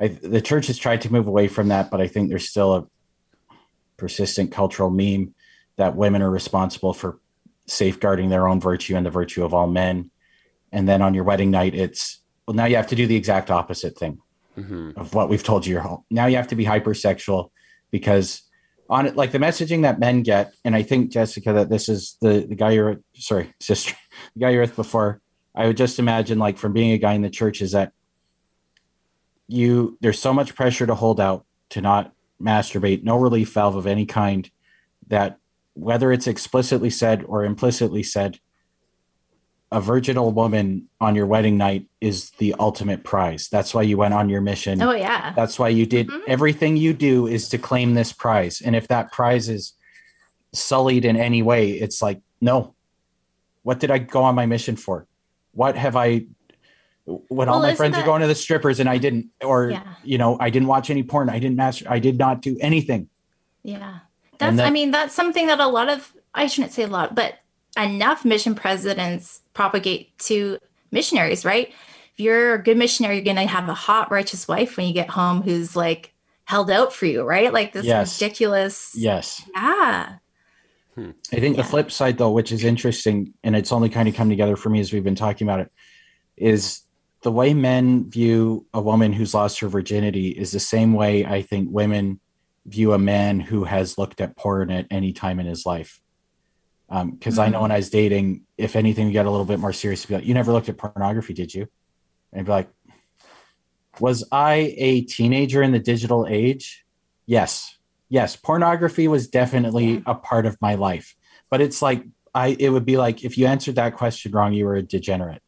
I, 0.00 0.08
the 0.08 0.40
church 0.40 0.68
has 0.68 0.78
tried 0.78 1.02
to 1.02 1.12
move 1.12 1.26
away 1.26 1.48
from 1.48 1.68
that, 1.68 1.90
but 1.90 2.00
I 2.00 2.08
think 2.08 2.30
there's 2.30 2.48
still 2.48 2.74
a 2.74 2.86
persistent 3.98 4.52
cultural 4.52 4.90
meme 4.90 5.34
that 5.76 5.96
women 5.96 6.22
are 6.22 6.30
responsible 6.30 6.94
for 6.94 7.18
safeguarding 7.66 8.30
their 8.30 8.48
own 8.48 8.58
virtue 8.58 8.96
and 8.96 9.04
the 9.04 9.10
virtue 9.10 9.44
of 9.44 9.52
all 9.52 9.66
men. 9.66 10.10
And 10.72 10.88
then 10.88 11.02
on 11.02 11.12
your 11.12 11.24
wedding 11.24 11.50
night, 11.50 11.74
it's 11.74 12.20
well, 12.46 12.56
now 12.56 12.64
you 12.64 12.76
have 12.76 12.88
to 12.88 12.96
do 12.96 13.06
the 13.06 13.16
exact 13.16 13.50
opposite 13.50 13.98
thing 13.98 14.18
mm-hmm. 14.56 14.92
of 14.96 15.14
what 15.14 15.28
we've 15.28 15.42
told 15.42 15.66
you. 15.66 15.74
You're 15.74 15.82
home. 15.82 16.04
Now 16.10 16.26
you 16.26 16.36
have 16.36 16.48
to 16.48 16.56
be 16.56 16.64
hypersexual 16.64 17.50
because 17.90 18.42
on 18.88 19.06
it, 19.06 19.16
like 19.16 19.32
the 19.32 19.38
messaging 19.38 19.82
that 19.82 19.98
men 19.98 20.22
get, 20.22 20.52
and 20.64 20.74
I 20.74 20.82
think 20.82 21.10
Jessica 21.10 21.52
that 21.52 21.70
this 21.70 21.88
is 21.88 22.16
the 22.20 22.46
the 22.48 22.54
guy 22.54 22.72
you're 22.72 23.00
sorry 23.14 23.52
sister, 23.60 23.94
the 24.34 24.40
guy 24.40 24.50
you're 24.50 24.62
with 24.62 24.76
before. 24.76 25.20
I 25.54 25.66
would 25.66 25.76
just 25.76 25.98
imagine 25.98 26.38
like 26.38 26.58
from 26.58 26.72
being 26.72 26.92
a 26.92 26.98
guy 26.98 27.12
in 27.12 27.22
the 27.22 27.30
church 27.30 27.60
is 27.60 27.72
that 27.72 27.92
you 29.48 29.98
there's 30.00 30.18
so 30.18 30.32
much 30.32 30.54
pressure 30.54 30.86
to 30.86 30.94
hold 30.94 31.20
out 31.20 31.44
to 31.70 31.80
not 31.80 32.12
masturbate, 32.40 33.04
no 33.04 33.16
relief 33.16 33.52
valve 33.52 33.76
of 33.76 33.86
any 33.86 34.06
kind, 34.06 34.50
that 35.08 35.38
whether 35.74 36.12
it's 36.12 36.26
explicitly 36.26 36.90
said 36.90 37.24
or 37.26 37.44
implicitly 37.44 38.02
said, 38.02 38.38
a 39.72 39.80
virginal 39.80 40.30
woman 40.30 40.86
on 41.00 41.14
your 41.14 41.26
wedding 41.26 41.56
night 41.56 41.86
is 42.00 42.30
the 42.32 42.54
ultimate 42.60 43.04
prize. 43.04 43.48
That's 43.48 43.74
why 43.74 43.82
you 43.82 43.96
went 43.96 44.12
on 44.12 44.28
your 44.28 44.42
mission. 44.42 44.82
Oh 44.82 44.92
yeah. 44.92 45.32
That's 45.34 45.58
why 45.58 45.70
you 45.70 45.86
did 45.86 46.08
mm-hmm. 46.08 46.20
everything 46.28 46.76
you 46.76 46.92
do 46.92 47.26
is 47.26 47.48
to 47.48 47.58
claim 47.58 47.94
this 47.94 48.12
prize. 48.12 48.60
And 48.60 48.76
if 48.76 48.86
that 48.88 49.10
prize 49.12 49.48
is 49.48 49.72
sullied 50.52 51.06
in 51.06 51.16
any 51.16 51.42
way, 51.42 51.70
it's 51.70 52.02
like, 52.02 52.20
no. 52.40 52.74
What 53.62 53.80
did 53.80 53.90
I 53.90 53.98
go 53.98 54.22
on 54.22 54.34
my 54.34 54.44
mission 54.44 54.76
for? 54.76 55.06
What 55.52 55.76
have 55.76 55.96
I 55.96 56.26
when 57.04 57.22
well, 57.30 57.54
all 57.54 57.62
my 57.62 57.74
friends 57.74 57.96
that... 57.96 58.02
are 58.02 58.06
going 58.06 58.20
to 58.20 58.26
the 58.28 58.34
strippers 58.34 58.78
and 58.78 58.88
I 58.88 58.98
didn't, 58.98 59.28
or 59.42 59.70
yeah. 59.70 59.94
you 60.04 60.18
know, 60.18 60.36
I 60.38 60.50
didn't 60.50 60.68
watch 60.68 60.90
any 60.90 61.02
porn. 61.02 61.30
I 61.30 61.38
didn't 61.38 61.56
master. 61.56 61.86
I 61.88 61.98
did 61.98 62.18
not 62.18 62.42
do 62.42 62.56
anything. 62.60 63.08
Yeah, 63.62 64.00
that's. 64.38 64.56
That, 64.56 64.66
I 64.66 64.70
mean, 64.70 64.90
that's 64.90 65.14
something 65.14 65.46
that 65.46 65.60
a 65.60 65.66
lot 65.66 65.88
of 65.88 66.12
I 66.34 66.46
shouldn't 66.46 66.72
say 66.72 66.82
a 66.82 66.88
lot, 66.88 67.14
but 67.14 67.38
enough 67.76 68.24
mission 68.24 68.54
presidents 68.54 69.40
propagate 69.54 70.16
to 70.18 70.58
missionaries, 70.90 71.44
right? 71.44 71.68
If 71.68 72.20
you're 72.20 72.54
a 72.54 72.62
good 72.62 72.76
missionary, 72.76 73.16
you're 73.16 73.24
going 73.24 73.36
to 73.36 73.46
have 73.46 73.68
a 73.68 73.74
hot, 73.74 74.10
righteous 74.10 74.46
wife 74.46 74.76
when 74.76 74.86
you 74.86 74.92
get 74.92 75.08
home 75.10 75.42
who's 75.42 75.74
like 75.74 76.12
held 76.44 76.70
out 76.70 76.92
for 76.92 77.06
you, 77.06 77.22
right? 77.22 77.52
Like 77.52 77.72
this 77.72 77.86
yes. 77.86 78.20
ridiculous. 78.20 78.92
Yes. 78.94 79.42
Yeah. 79.54 80.16
Hmm. 80.94 81.10
I 81.32 81.40
think 81.40 81.56
yeah. 81.56 81.62
the 81.62 81.68
flip 81.68 81.90
side, 81.90 82.18
though, 82.18 82.30
which 82.30 82.52
is 82.52 82.64
interesting, 82.64 83.32
and 83.42 83.56
it's 83.56 83.72
only 83.72 83.88
kind 83.88 84.08
of 84.08 84.14
come 84.14 84.28
together 84.28 84.56
for 84.56 84.68
me 84.68 84.80
as 84.80 84.92
we've 84.92 85.04
been 85.04 85.14
talking 85.14 85.46
about 85.46 85.60
it, 85.60 85.72
is 86.36 86.82
the 87.22 87.32
way 87.32 87.54
men 87.54 88.10
view 88.10 88.66
a 88.74 88.80
woman 88.80 89.12
who's 89.12 89.32
lost 89.32 89.60
her 89.60 89.68
virginity 89.68 90.28
is 90.28 90.50
the 90.50 90.60
same 90.60 90.92
way 90.92 91.24
I 91.24 91.40
think 91.40 91.68
women 91.70 92.20
view 92.66 92.92
a 92.92 92.98
man 92.98 93.40
who 93.40 93.64
has 93.64 93.96
looked 93.96 94.20
at 94.20 94.36
porn 94.36 94.70
at 94.70 94.86
any 94.90 95.12
time 95.12 95.40
in 95.40 95.46
his 95.46 95.64
life. 95.64 96.01
Because 96.92 97.00
um, 97.00 97.18
mm-hmm. 97.18 97.40
I 97.40 97.48
know 97.48 97.52
mm-hmm. 97.56 97.62
when 97.62 97.72
I 97.72 97.76
was 97.76 97.90
dating, 97.90 98.42
if 98.58 98.76
anything, 98.76 99.06
we 99.06 99.12
got 99.12 99.26
a 99.26 99.30
little 99.30 99.46
bit 99.46 99.58
more 99.58 99.72
serious. 99.72 100.04
Be 100.04 100.14
like, 100.14 100.26
you 100.26 100.34
never 100.34 100.52
looked 100.52 100.68
at 100.68 100.76
pornography, 100.76 101.32
did 101.32 101.54
you? 101.54 101.66
And 102.32 102.44
be 102.44 102.52
like, 102.52 102.68
was 104.00 104.24
I 104.30 104.74
a 104.76 105.02
teenager 105.02 105.62
in 105.62 105.72
the 105.72 105.78
digital 105.78 106.26
age? 106.28 106.84
Yes. 107.26 107.78
Yes. 108.08 108.36
Pornography 108.36 109.08
was 109.08 109.28
definitely 109.28 110.02
a 110.06 110.14
part 110.14 110.44
of 110.44 110.56
my 110.60 110.74
life. 110.74 111.14
But 111.50 111.60
it's 111.60 111.80
like, 111.80 112.04
I, 112.34 112.56
it 112.58 112.70
would 112.70 112.86
be 112.86 112.96
like 112.96 113.24
if 113.24 113.36
you 113.36 113.46
answered 113.46 113.74
that 113.76 113.96
question 113.96 114.32
wrong, 114.32 114.52
you 114.52 114.64
were 114.64 114.76
a 114.76 114.82
degenerate 114.82 115.42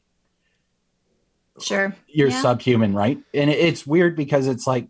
sure 1.60 1.94
you're 2.08 2.28
yeah. 2.28 2.42
subhuman 2.42 2.94
right 2.94 3.18
and 3.32 3.50
it's 3.50 3.86
weird 3.86 4.16
because 4.16 4.46
it's 4.46 4.66
like 4.66 4.88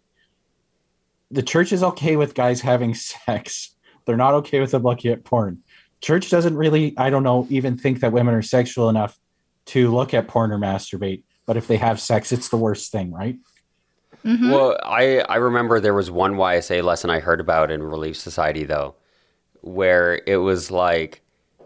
the 1.31 1.43
church 1.43 1.73
is 1.73 1.83
okay 1.83 2.17
with 2.17 2.35
guys 2.35 2.61
having 2.61 2.95
sex 2.95 3.75
they're 4.05 4.17
not 4.17 4.35
okay 4.35 4.61
with 4.61 4.71
them 4.71 4.83
looking 4.83 5.13
at 5.13 5.25
porn 5.25 5.63
church 6.05 6.31
doesn't 6.31 6.57
really 6.57 6.95
i 6.99 7.11
don't 7.11 7.23
know 7.23 7.47
even 7.51 7.77
think 7.77 8.01
that 8.01 8.13
women 8.13 8.35
are 8.35 8.43
sexual 8.43 8.89
enough 8.89 9.19
to 9.67 9.93
look 9.95 10.13
at 10.13 10.29
porn 10.29 10.53
or 10.53 10.59
masturbate 10.59 11.23
but 11.47 11.57
if 11.57 11.67
they 11.67 11.77
have 11.77 12.01
sex, 12.01 12.33
it's 12.33 12.49
the 12.49 12.57
worst 12.57 12.91
thing, 12.91 13.13
right? 13.13 13.37
Mm-hmm. 14.25 14.51
Well, 14.51 14.79
I 14.83 15.21
I 15.21 15.37
remember 15.37 15.81
there 15.81 15.95
was 15.95 16.11
one 16.11 16.35
YSA 16.35 16.83
lesson 16.83 17.11
I 17.11 17.21
heard 17.21 17.41
about 17.41 17.71
in 17.71 17.83
Relief 17.83 18.17
Society 18.17 18.65
though, 18.65 18.95
where 19.61 20.23
it 20.27 20.39
was 20.39 20.71
like 20.71 21.23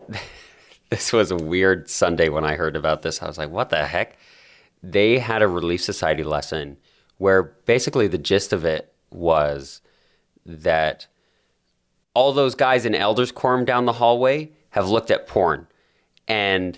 this 0.91 1.13
was 1.13 1.31
a 1.31 1.37
weird 1.37 1.89
Sunday 1.89 2.29
when 2.29 2.45
I 2.45 2.57
heard 2.57 2.75
about 2.75 3.03
this. 3.03 3.23
I 3.23 3.27
was 3.27 3.39
like, 3.39 3.51
what 3.51 3.71
the 3.71 3.87
heck? 3.87 4.17
They 4.83 5.19
had 5.19 5.43
a 5.43 5.49
Relief 5.49 5.83
Society 5.83 6.25
lesson 6.25 6.77
where 7.19 7.43
basically 7.43 8.09
the 8.09 8.19
gist 8.19 8.53
of 8.53 8.65
it 8.65 8.93
was 9.11 9.81
that 10.47 11.07
all 12.19 12.33
those 12.33 12.57
guys 12.57 12.85
in 12.85 12.97
elders 12.97 13.31
quorum 13.31 13.65
down 13.65 13.85
the 13.85 13.93
hallway 13.93 14.51
have 14.71 14.89
looked 14.89 15.09
at 15.13 15.29
porn. 15.29 15.69
And, 16.27 16.77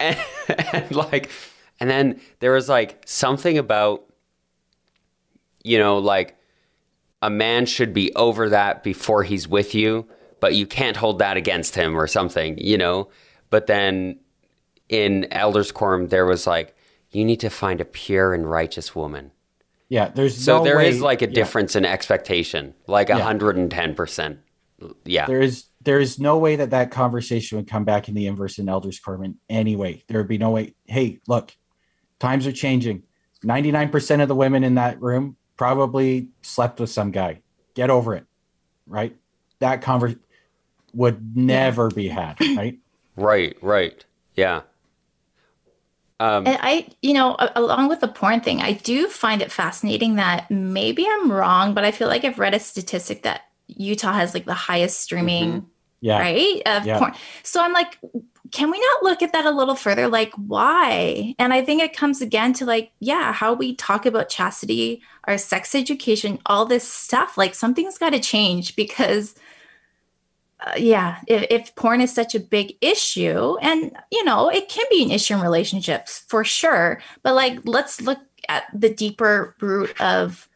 and, 0.00 0.18
and 0.72 0.94
like 0.96 1.30
and 1.78 1.88
then 1.88 2.20
there 2.40 2.50
was 2.50 2.68
like 2.68 3.00
something 3.06 3.56
about 3.56 4.04
you 5.62 5.78
know 5.78 5.98
like 5.98 6.36
a 7.22 7.30
man 7.30 7.66
should 7.66 7.94
be 7.94 8.12
over 8.16 8.48
that 8.48 8.82
before 8.82 9.22
he's 9.22 9.46
with 9.46 9.76
you 9.76 10.08
but 10.40 10.56
you 10.56 10.66
can't 10.66 10.96
hold 10.96 11.20
that 11.20 11.36
against 11.36 11.76
him 11.76 11.96
or 11.96 12.08
something 12.08 12.58
you 12.58 12.76
know? 12.76 13.08
But 13.48 13.68
then 13.68 14.18
in 14.88 15.32
elders 15.32 15.70
quorum 15.70 16.08
there 16.08 16.26
was 16.26 16.48
like 16.48 16.74
you 17.12 17.24
need 17.24 17.40
to 17.40 17.50
find 17.50 17.80
a 17.80 17.84
pure 17.84 18.34
and 18.34 18.50
righteous 18.50 18.92
woman 18.96 19.30
yeah, 19.88 20.08
there's 20.08 20.36
so 20.36 20.58
no 20.58 20.64
there 20.64 20.76
way, 20.76 20.88
is 20.88 21.00
like 21.00 21.22
a 21.22 21.26
difference 21.26 21.74
yeah. 21.74 21.78
in 21.78 21.84
expectation, 21.84 22.74
like 22.86 23.08
hundred 23.08 23.56
and 23.56 23.70
ten 23.70 23.94
percent. 23.94 24.40
Yeah, 25.04 25.26
there 25.26 25.40
is 25.40 25.66
there 25.82 26.00
is 26.00 26.18
no 26.18 26.38
way 26.38 26.56
that 26.56 26.70
that 26.70 26.90
conversation 26.90 27.56
would 27.56 27.68
come 27.68 27.84
back 27.84 28.08
in 28.08 28.14
the 28.14 28.26
inverse 28.26 28.58
in 28.58 28.68
elders 28.68 28.98
quorum 28.98 29.38
anyway. 29.48 30.02
There 30.08 30.18
would 30.18 30.28
be 30.28 30.38
no 30.38 30.50
way. 30.50 30.74
Hey, 30.86 31.20
look, 31.28 31.54
times 32.18 32.46
are 32.46 32.52
changing. 32.52 33.04
Ninety 33.42 33.70
nine 33.70 33.90
percent 33.90 34.22
of 34.22 34.28
the 34.28 34.34
women 34.34 34.64
in 34.64 34.74
that 34.74 35.00
room 35.00 35.36
probably 35.56 36.28
slept 36.42 36.80
with 36.80 36.90
some 36.90 37.12
guy. 37.12 37.42
Get 37.74 37.90
over 37.90 38.14
it, 38.14 38.26
right? 38.86 39.16
That 39.60 39.82
conversation 39.82 40.20
would 40.92 41.36
never 41.36 41.90
be 41.90 42.08
had, 42.08 42.40
right? 42.56 42.78
Right, 43.16 43.56
right, 43.62 44.04
yeah. 44.34 44.62
Um, 46.18 46.46
and 46.46 46.58
I, 46.60 46.88
you 47.02 47.12
know, 47.12 47.36
along 47.54 47.88
with 47.88 48.00
the 48.00 48.08
porn 48.08 48.40
thing, 48.40 48.62
I 48.62 48.72
do 48.72 49.08
find 49.08 49.42
it 49.42 49.52
fascinating 49.52 50.14
that 50.14 50.50
maybe 50.50 51.06
I'm 51.06 51.30
wrong, 51.30 51.74
but 51.74 51.84
I 51.84 51.90
feel 51.90 52.08
like 52.08 52.24
I've 52.24 52.38
read 52.38 52.54
a 52.54 52.58
statistic 52.58 53.22
that 53.24 53.42
Utah 53.66 54.14
has 54.14 54.32
like 54.32 54.46
the 54.46 54.54
highest 54.54 55.00
streaming, 55.00 55.52
mm-hmm. 55.52 55.66
yeah, 56.00 56.18
right, 56.18 56.62
of 56.66 56.86
yeah. 56.86 56.98
porn. 56.98 57.12
So 57.42 57.62
I'm 57.62 57.72
like, 57.72 57.98
can 58.52 58.70
we 58.70 58.78
not 58.78 59.02
look 59.02 59.22
at 59.22 59.32
that 59.32 59.44
a 59.44 59.50
little 59.50 59.74
further? 59.74 60.08
Like, 60.08 60.32
why? 60.34 61.34
And 61.38 61.52
I 61.52 61.62
think 61.62 61.82
it 61.82 61.96
comes 61.96 62.22
again 62.22 62.52
to 62.54 62.64
like, 62.64 62.92
yeah, 63.00 63.32
how 63.32 63.52
we 63.52 63.74
talk 63.74 64.06
about 64.06 64.28
chastity, 64.28 65.02
our 65.24 65.36
sex 65.36 65.74
education, 65.74 66.38
all 66.46 66.64
this 66.64 66.88
stuff. 66.88 67.36
Like, 67.36 67.54
something's 67.54 67.98
got 67.98 68.10
to 68.10 68.20
change 68.20 68.76
because 68.76 69.34
uh, 70.64 70.72
yeah, 70.76 71.18
if, 71.26 71.46
if 71.50 71.74
porn 71.74 72.00
is 72.00 72.14
such 72.14 72.34
a 72.34 72.40
big 72.40 72.76
issue, 72.80 73.56
and 73.60 73.96
you 74.10 74.24
know, 74.24 74.48
it 74.48 74.68
can 74.68 74.86
be 74.90 75.02
an 75.02 75.10
issue 75.10 75.34
in 75.34 75.40
relationships 75.40 76.24
for 76.28 76.44
sure, 76.44 77.00
but 77.22 77.34
like, 77.34 77.58
let's 77.64 78.00
look 78.00 78.18
at 78.48 78.64
the 78.72 78.92
deeper 78.92 79.54
root 79.60 80.00
of 80.00 80.48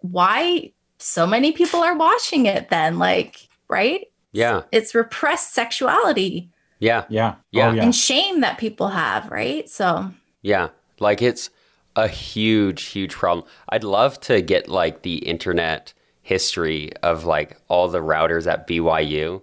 why 0.00 0.72
so 0.98 1.26
many 1.26 1.52
people 1.52 1.80
are 1.80 1.96
watching 1.96 2.46
it 2.46 2.70
then, 2.70 2.98
like, 2.98 3.48
right? 3.68 4.06
Yeah. 4.32 4.62
It's 4.72 4.94
repressed 4.94 5.52
sexuality. 5.52 6.50
Yeah. 6.78 7.04
Yeah. 7.08 7.34
Yeah. 7.50 7.68
Oh, 7.68 7.72
yeah. 7.72 7.82
And 7.82 7.94
shame 7.94 8.40
that 8.40 8.58
people 8.58 8.88
have, 8.88 9.30
right? 9.30 9.68
So, 9.68 10.10
yeah. 10.42 10.68
Like, 11.00 11.22
it's 11.22 11.50
a 11.96 12.08
huge, 12.08 12.84
huge 12.84 13.12
problem. 13.12 13.46
I'd 13.68 13.84
love 13.84 14.20
to 14.20 14.40
get 14.40 14.68
like 14.68 15.02
the 15.02 15.16
internet 15.16 15.92
history 16.22 16.92
of 17.02 17.24
like 17.24 17.58
all 17.68 17.88
the 17.88 17.98
routers 17.98 18.50
at 18.50 18.66
BYU. 18.66 19.42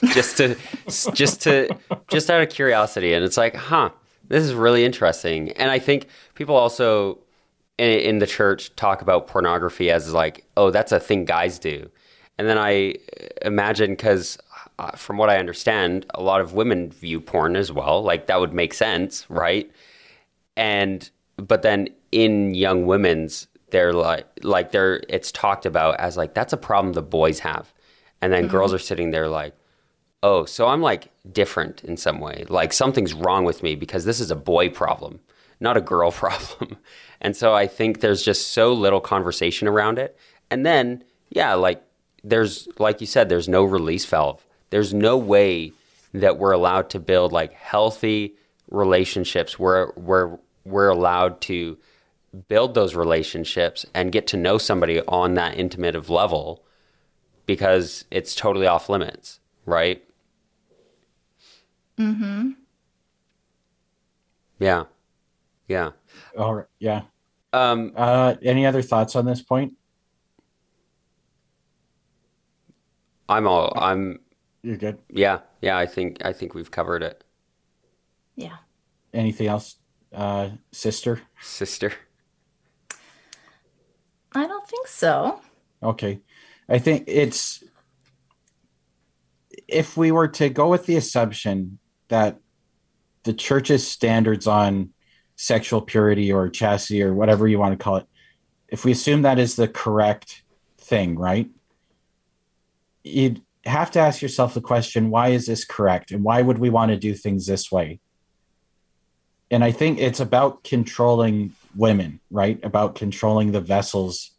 just 0.12 0.36
to 0.36 0.56
just 1.12 1.42
to 1.42 1.74
just 2.08 2.30
out 2.30 2.42
of 2.42 2.50
curiosity. 2.50 3.14
And 3.14 3.24
it's 3.24 3.36
like 3.36 3.54
huh 3.54 3.90
this 4.28 4.42
is 4.44 4.54
really 4.54 4.84
interesting. 4.84 5.52
And 5.52 5.70
i 5.70 5.78
think 5.78 6.08
people 6.34 6.54
also 6.54 7.18
in, 7.78 8.00
in, 8.00 8.18
the 8.18 8.26
church 8.26 8.74
talk 8.76 9.02
about 9.02 9.26
pornography 9.26 9.90
as 9.90 10.12
like 10.12 10.44
oh 10.56 10.70
that's 10.70 10.92
a 10.92 11.00
thing 11.00 11.24
guys 11.24 11.58
do. 11.58 11.90
And 12.38 12.46
then 12.48 12.58
i 12.58 12.94
imagine 13.42 13.92
because 13.92 14.38
uh, 14.78 14.90
from 14.90 15.16
what 15.16 15.30
i 15.30 15.38
understand 15.38 16.04
a 16.10 16.22
lot 16.22 16.40
of 16.40 16.52
women 16.52 16.90
view 16.90 17.20
porn 17.20 17.56
as 17.56 17.72
well. 17.72 18.02
Like 18.02 18.26
that 18.26 18.40
would 18.40 18.52
make 18.52 18.74
sense 18.74 19.24
right? 19.30 19.70
And 20.56 21.08
but 21.36 21.62
then 21.62 21.88
in 22.12 22.54
young 22.54 22.86
women's 22.86 23.46
they're 23.70 23.92
like 23.92 24.26
like 24.42 24.72
they're 24.72 25.02
it's 25.08 25.32
talked 25.32 25.66
about 25.66 25.98
as 25.98 26.16
like 26.16 26.34
that's 26.34 26.52
a 26.52 26.56
problem 26.56 26.92
the 26.92 27.02
boys 27.02 27.40
have. 27.40 27.72
And 28.22 28.32
then 28.32 28.44
mm-hmm. 28.44 28.52
girls 28.52 28.72
are 28.72 28.78
sitting 28.78 29.10
there 29.10 29.28
like 29.28 29.54
oh 30.22 30.44
so 30.44 30.66
i'm 30.66 30.80
like 30.80 31.10
different 31.30 31.84
in 31.84 31.96
some 31.96 32.20
way. 32.20 32.44
Like 32.48 32.72
something's 32.72 33.14
wrong 33.14 33.44
with 33.44 33.62
me 33.62 33.74
because 33.74 34.04
this 34.04 34.20
is 34.20 34.30
a 34.30 34.36
boy 34.36 34.68
problem 34.68 35.20
not 35.58 35.76
a 35.78 35.80
girl 35.80 36.12
problem. 36.12 36.76
And 37.20 37.36
so 37.36 37.54
i 37.54 37.66
think 37.66 38.00
there's 38.00 38.22
just 38.22 38.48
so 38.48 38.72
little 38.72 39.00
conversation 39.00 39.68
around 39.68 39.98
it. 39.98 40.16
And 40.50 40.64
then 40.64 41.04
yeah 41.30 41.54
like 41.54 41.82
there's 42.26 42.68
like 42.78 43.00
you 43.00 43.06
said 43.06 43.28
there's 43.28 43.48
no 43.48 43.64
release 43.64 44.04
valve. 44.04 44.44
There's 44.70 44.92
no 44.92 45.16
way 45.16 45.72
that 46.12 46.38
we're 46.38 46.52
allowed 46.52 46.90
to 46.90 47.00
build 47.00 47.32
like 47.32 47.52
healthy 47.52 48.34
relationships. 48.70 49.58
Where 49.58 49.86
where 49.94 50.38
we're 50.64 50.88
allowed 50.88 51.40
to 51.42 51.78
build 52.48 52.74
those 52.74 52.94
relationships 52.94 53.86
and 53.94 54.12
get 54.12 54.26
to 54.28 54.36
know 54.36 54.58
somebody 54.58 55.00
on 55.02 55.34
that 55.34 55.58
intimate 55.58 55.94
of 55.94 56.10
level 56.10 56.64
because 57.46 58.04
it's 58.10 58.34
totally 58.34 58.66
off 58.66 58.88
limits, 58.88 59.40
right? 59.64 60.02
Mm-hmm. 61.98 62.50
Yeah. 64.58 64.84
Yeah. 65.68 65.90
All 66.36 66.54
right. 66.54 66.66
Yeah. 66.78 67.02
Um, 67.52 67.92
uh, 67.96 68.34
any 68.42 68.66
other 68.66 68.82
thoughts 68.82 69.16
on 69.16 69.24
this 69.24 69.42
point? 69.42 69.74
I'm 73.28 73.46
all 73.46 73.72
I'm 73.76 74.20
You're 74.62 74.76
good. 74.76 74.98
Yeah. 75.10 75.40
Yeah, 75.60 75.76
I 75.76 75.86
think 75.86 76.24
I 76.24 76.32
think 76.32 76.54
we've 76.54 76.70
covered 76.70 77.02
it. 77.02 77.24
Yeah. 78.36 78.56
Anything 79.12 79.46
else, 79.46 79.76
uh, 80.12 80.50
sister? 80.72 81.22
Sister. 81.40 81.92
I 84.36 84.46
don't 84.46 84.68
think 84.68 84.86
so. 84.86 85.40
Okay. 85.82 86.20
I 86.68 86.78
think 86.78 87.04
it's 87.06 87.64
if 89.66 89.96
we 89.96 90.12
were 90.12 90.28
to 90.28 90.48
go 90.50 90.68
with 90.68 90.86
the 90.86 90.96
assumption 90.96 91.78
that 92.08 92.38
the 93.24 93.32
church's 93.32 93.86
standards 93.86 94.46
on 94.46 94.90
sexual 95.36 95.80
purity 95.80 96.30
or 96.30 96.48
chastity 96.48 97.02
or 97.02 97.14
whatever 97.14 97.48
you 97.48 97.58
want 97.58 97.78
to 97.78 97.82
call 97.82 97.96
it, 97.96 98.06
if 98.68 98.84
we 98.84 98.92
assume 98.92 99.22
that 99.22 99.38
is 99.38 99.56
the 99.56 99.68
correct 99.68 100.42
thing, 100.78 101.18
right? 101.18 101.48
You'd 103.04 103.42
have 103.64 103.90
to 103.92 104.00
ask 104.00 104.20
yourself 104.20 104.54
the 104.54 104.60
question 104.60 105.10
why 105.10 105.28
is 105.28 105.46
this 105.46 105.64
correct? 105.64 106.10
And 106.10 106.22
why 106.22 106.42
would 106.42 106.58
we 106.58 106.70
want 106.70 106.90
to 106.90 106.96
do 106.96 107.14
things 107.14 107.46
this 107.46 107.72
way? 107.72 108.00
And 109.50 109.64
I 109.64 109.72
think 109.72 109.98
it's 109.98 110.20
about 110.20 110.62
controlling 110.62 111.54
women, 111.76 112.20
right? 112.30 112.58
About 112.64 112.94
controlling 112.94 113.52
the 113.52 113.60
vessels 113.60 114.32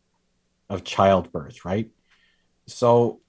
of 0.70 0.84
childbirth, 0.84 1.64
right? 1.66 1.90
So, 2.68 3.22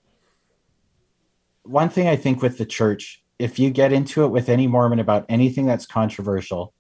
one 1.63 1.91
thing 1.91 2.09
I 2.09 2.17
think 2.17 2.43
with 2.43 2.59
the 2.59 2.67
church, 2.67 3.23
if 3.39 3.59
you 3.59 3.71
get 3.71 3.93
into 3.93 4.25
it 4.25 4.29
with 4.29 4.49
any 4.49 4.67
Mormon 4.67 4.99
about 4.99 5.27
anything 5.29 5.67
that's 5.67 5.87
controversial, 5.87 6.73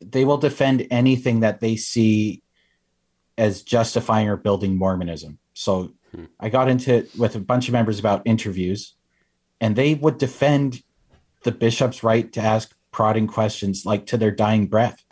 they 0.00 0.24
will 0.24 0.38
defend 0.38 0.86
anything 0.90 1.40
that 1.40 1.60
they 1.60 1.76
see 1.76 2.42
as 3.38 3.62
justifying 3.62 4.28
or 4.28 4.36
building 4.36 4.76
Mormonism. 4.76 5.38
So, 5.54 5.92
hmm. 6.14 6.24
I 6.40 6.48
got 6.48 6.68
into 6.68 6.94
it 6.94 7.10
with 7.16 7.36
a 7.36 7.40
bunch 7.40 7.68
of 7.68 7.72
members 7.72 7.98
about 7.98 8.22
interviews, 8.24 8.94
and 9.60 9.76
they 9.76 9.94
would 9.94 10.18
defend 10.18 10.82
the 11.44 11.52
bishop's 11.52 12.02
right 12.02 12.32
to 12.32 12.40
ask 12.40 12.74
prodding 12.92 13.26
questions 13.26 13.84
like 13.84 14.06
to 14.06 14.16
their 14.16 14.30
dying 14.30 14.66
breath 14.66 15.02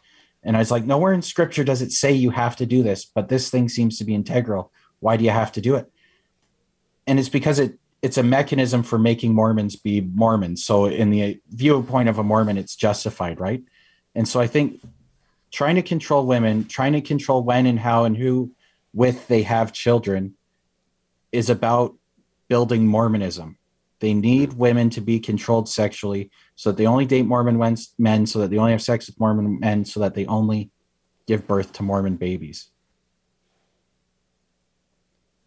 and 0.43 0.57
I 0.57 0.61
was 0.61 0.71
like, 0.71 0.85
nowhere 0.85 1.13
in 1.13 1.23
scripture 1.23 1.65
does 1.65 1.83
it 1.83 1.93
say 1.93 2.13
you 2.13 2.31
have 2.31 2.57
to 2.57 2.67
do 2.67 2.83
this, 2.83 3.05
but 3.05 3.29
this 3.29 3.51
thing 3.51 3.69
seems 3.69 3.99
to 3.99 4.05
be 4.05 4.15
integral. 4.15 4.73
Why 5.01 5.17
do 5.17 5.25
you 5.25 5.31
have 5.31 5.53
to 5.53 5.61
do 5.61 5.77
it? 5.77 5.91
And 7.07 7.19
it's 7.19 7.29
because 7.29 7.59
it 7.59 7.79
it's 8.03 8.17
a 8.17 8.23
mechanism 8.23 8.83
for 8.83 8.99
making 8.99 9.35
Mormons 9.35 9.77
be 9.77 10.01
Mormons. 10.01 10.65
So 10.65 10.87
in 10.87 11.11
the 11.11 11.39
viewpoint 11.51 12.09
of 12.09 12.19
a 12.19 12.23
Mormon, 12.23 12.57
it's 12.57 12.75
justified, 12.75 13.39
right? 13.39 13.63
And 14.15 14.27
so 14.27 14.41
I 14.41 14.47
think 14.47 14.81
trying 15.53 15.75
to 15.75 15.83
control 15.83 16.25
women, 16.25 16.65
trying 16.65 16.95
to 16.95 17.03
control 17.03 17.43
when 17.43 17.67
and 17.67 17.79
how 17.79 18.05
and 18.05 18.17
who 18.17 18.53
with 18.95 19.29
they 19.29 19.43
have 19.43 19.75
children 19.75 20.35
is 21.31 21.51
about 21.51 21.95
building 22.49 22.87
Mormonism. 22.87 23.59
They 24.01 24.15
need 24.15 24.55
women 24.55 24.91
to 24.91 25.01
be 25.01 25.21
controlled 25.21 25.69
sexually 25.69 26.31
so 26.57 26.71
that 26.71 26.77
they 26.77 26.87
only 26.87 27.07
date 27.07 27.27
Mormon 27.27 27.77
men, 27.99 28.27
so 28.27 28.41
that 28.41 28.51
they 28.51 28.59
only 28.59 28.73
have 28.73 28.83
sex 28.83 29.07
with 29.07 29.21
Mormon 29.21 29.61
men, 29.61 29.85
so 29.85 30.01
that 30.01 30.15
they 30.15 30.27
only 30.27 30.71
give 31.27 31.47
birth 31.47 31.73
to 31.75 31.83
Mormon 31.83 32.17
babies. 32.17 32.71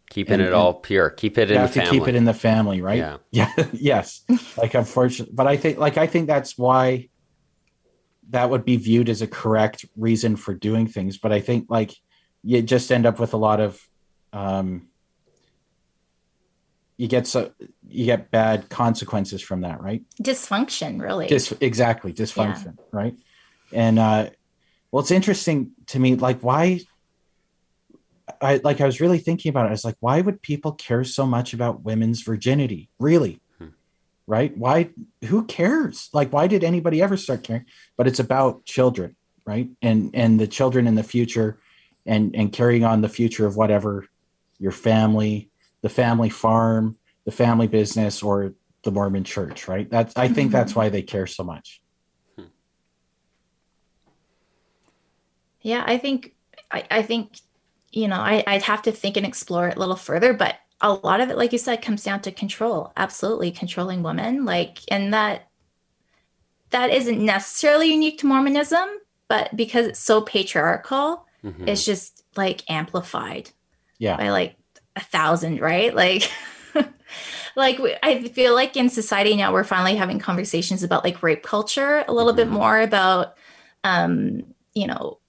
Keeping 0.10 0.36
and, 0.36 0.44
it 0.44 0.54
all 0.54 0.76
pure. 0.76 1.10
Keep 1.10 1.40
it 1.40 1.50
in 1.50 1.60
the 1.60 1.68
family. 1.68 1.90
To 1.90 1.92
keep 1.92 2.08
it 2.08 2.16
in 2.16 2.26
the 2.26 2.34
family, 2.34 2.82
right? 2.82 3.00
Yeah. 3.00 3.18
Yeah. 3.32 3.52
yes. 3.74 4.22
Like 4.56 4.76
unfortunately, 4.76 5.34
but 5.34 5.48
I 5.48 5.58
think 5.58 5.80
like 5.80 5.98
I 5.98 6.06
think 6.06 6.28
that's 6.28 6.56
why 6.56 7.10
that 8.30 8.52
would 8.52 8.64
be 8.64 8.78
viewed 8.78 9.10
as 9.10 9.24
a 9.24 9.28
correct 9.28 9.86
reason 9.98 10.36
for 10.36 10.54
doing 10.54 10.88
things. 10.88 11.18
But 11.18 11.32
I 11.32 11.40
think 11.40 11.66
like 11.68 11.96
you 12.44 12.62
just 12.62 12.92
end 12.92 13.08
up 13.08 13.20
with 13.20 13.34
a 13.34 13.38
lot 13.38 13.60
of 13.60 13.82
um 14.32 14.88
you 16.98 17.08
get 17.08 17.28
so 17.28 17.52
you 17.88 18.06
get 18.06 18.32
bad 18.32 18.70
consequences 18.70 19.42
from 19.42 19.62
that, 19.62 19.82
right? 19.82 20.04
Dysfunction, 20.22 21.02
really. 21.02 21.28
Dis- 21.28 21.54
exactly, 21.60 22.14
dysfunction, 22.14 22.78
yeah. 22.78 22.84
right? 22.92 23.16
And 23.72 24.00
uh 24.00 24.30
well 24.92 25.02
it's 25.02 25.12
interesting 25.12 25.72
to 25.88 26.00
me 26.00 26.16
like 26.16 26.42
why 26.42 26.82
I 28.42 28.62
like 28.64 28.80
I 28.82 28.86
was 28.86 29.02
really 29.02 29.18
thinking 29.18 29.50
about 29.50 29.66
it. 29.66 29.70
I 29.70 29.72
was 29.72 29.86
like, 29.86 29.98
why 30.00 30.22
would 30.22 30.42
people 30.42 30.74
care 30.74 31.04
so 31.04 31.26
much 31.26 31.54
about 31.54 31.84
women's 31.84 32.22
virginity? 32.22 32.90
Really? 33.00 33.42
Hmm. 33.58 33.70
Right? 34.28 34.56
Why 34.58 34.90
who 35.26 35.46
cares? 35.46 36.10
Like 36.14 36.32
why 36.32 36.48
did 36.48 36.64
anybody 36.64 37.02
ever 37.02 37.18
start 37.18 37.44
caring? 37.44 37.66
But 37.98 38.08
it's 38.08 38.20
about 38.20 38.66
children, 38.66 39.16
right? 39.46 39.70
And 39.82 40.12
and 40.14 40.40
the 40.40 40.48
children 40.48 40.88
in 40.88 40.96
the 40.96 41.04
future 41.04 41.60
and 42.06 42.36
and 42.36 42.54
carrying 42.54 42.84
on 42.84 43.02
the 43.02 43.10
future 43.10 43.46
of 43.46 43.56
whatever 43.56 44.06
your 44.60 44.72
family, 44.72 45.50
the 45.84 45.90
family 45.90 46.30
farm, 46.30 46.98
the 47.26 47.32
family 47.32 47.68
business 47.68 48.24
or 48.24 48.56
the 48.82 48.92
Mormon 48.92 49.24
church, 49.24 49.68
right? 49.68 49.88
That's 49.90 50.16
I 50.16 50.28
think 50.28 50.48
mm-hmm. 50.48 50.54
that's 50.54 50.76
why 50.76 50.90
they 50.90 51.04
care 51.04 51.28
so 51.28 51.44
much. 51.44 51.82
Hmm. 52.36 52.46
Yeah, 55.62 55.84
I 55.86 56.00
think 56.00 56.34
I, 56.72 56.84
I 56.90 57.02
think 57.04 57.38
you 57.92 58.08
know, 58.08 58.16
I, 58.16 58.44
I'd 58.48 58.64
have 58.64 58.82
to 58.84 58.92
think 58.92 59.18
and 59.18 59.26
explore 59.26 59.68
it 59.68 59.78
a 59.78 59.80
little 59.80 59.96
further, 59.96 60.34
but 60.34 60.56
a 60.82 60.94
lot 60.94 61.22
of 61.22 61.30
it, 61.30 61.38
like 61.38 61.54
you 61.54 61.60
said, 61.60 61.84
comes 61.84 62.04
down 62.04 62.22
to 62.22 62.32
control. 62.32 62.92
Absolutely 62.98 63.52
controlling 63.52 64.02
women. 64.02 64.46
Like, 64.46 64.80
and 64.90 65.14
that 65.14 65.48
that 66.72 66.90
isn't 66.90 67.24
necessarily 67.24 67.92
unique 67.92 68.18
to 68.20 68.26
Mormonism, 68.26 68.90
but 69.28 69.56
because 69.56 69.86
it's 69.86 70.00
so 70.00 70.22
patriarchal, 70.22 71.28
mm-hmm. 71.44 71.68
it's 71.68 71.86
just 71.86 72.24
like 72.36 72.64
amplified. 72.68 73.52
Yeah. 74.00 74.18
By 74.18 74.32
like 74.32 74.58
a 74.96 75.02
thousand, 75.02 75.60
right? 75.60 75.94
Like 75.94 76.32
like 77.56 77.80
I 78.02 78.28
feel 78.30 78.54
like 78.54 78.76
in 78.76 78.90
society 78.90 79.36
now 79.36 79.54
we're 79.54 79.64
finally 79.64 79.96
having 79.96 80.20
conversations 80.20 80.84
about 80.84 81.04
like 81.04 81.24
rape 81.24 81.44
culture 81.44 82.04
a 82.08 82.14
little 82.14 82.32
mm-hmm. 82.32 82.38
bit 82.38 82.50
more 82.50 82.80
about 82.80 83.36
um, 83.84 84.44
you 84.74 84.88
know, 84.88 85.20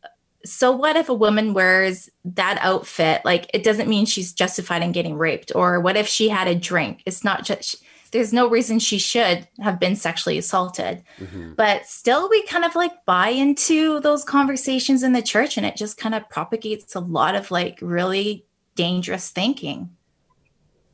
so 0.44 0.72
what 0.72 0.96
if 0.96 1.08
a 1.08 1.14
woman 1.14 1.54
wears 1.54 2.10
that 2.24 2.58
outfit 2.60 3.22
like 3.24 3.50
it 3.54 3.64
doesn't 3.64 3.88
mean 3.88 4.06
she's 4.06 4.32
justified 4.32 4.82
in 4.82 4.92
getting 4.92 5.16
raped 5.16 5.52
or 5.54 5.80
what 5.80 5.96
if 5.96 6.06
she 6.06 6.28
had 6.28 6.46
a 6.46 6.54
drink 6.54 7.02
it's 7.06 7.24
not 7.24 7.44
just 7.44 7.82
there's 8.12 8.32
no 8.32 8.48
reason 8.48 8.78
she 8.78 8.98
should 8.98 9.48
have 9.60 9.80
been 9.80 9.96
sexually 9.96 10.38
assaulted 10.38 11.02
mm-hmm. 11.18 11.54
but 11.54 11.86
still 11.86 12.28
we 12.28 12.42
kind 12.46 12.64
of 12.64 12.74
like 12.74 12.92
buy 13.06 13.28
into 13.28 14.00
those 14.00 14.22
conversations 14.22 15.02
in 15.02 15.12
the 15.12 15.22
church 15.22 15.56
and 15.56 15.66
it 15.66 15.76
just 15.76 15.96
kind 15.96 16.14
of 16.14 16.28
propagates 16.28 16.94
a 16.94 17.00
lot 17.00 17.34
of 17.34 17.50
like 17.50 17.78
really 17.80 18.44
dangerous 18.74 19.30
thinking 19.30 19.90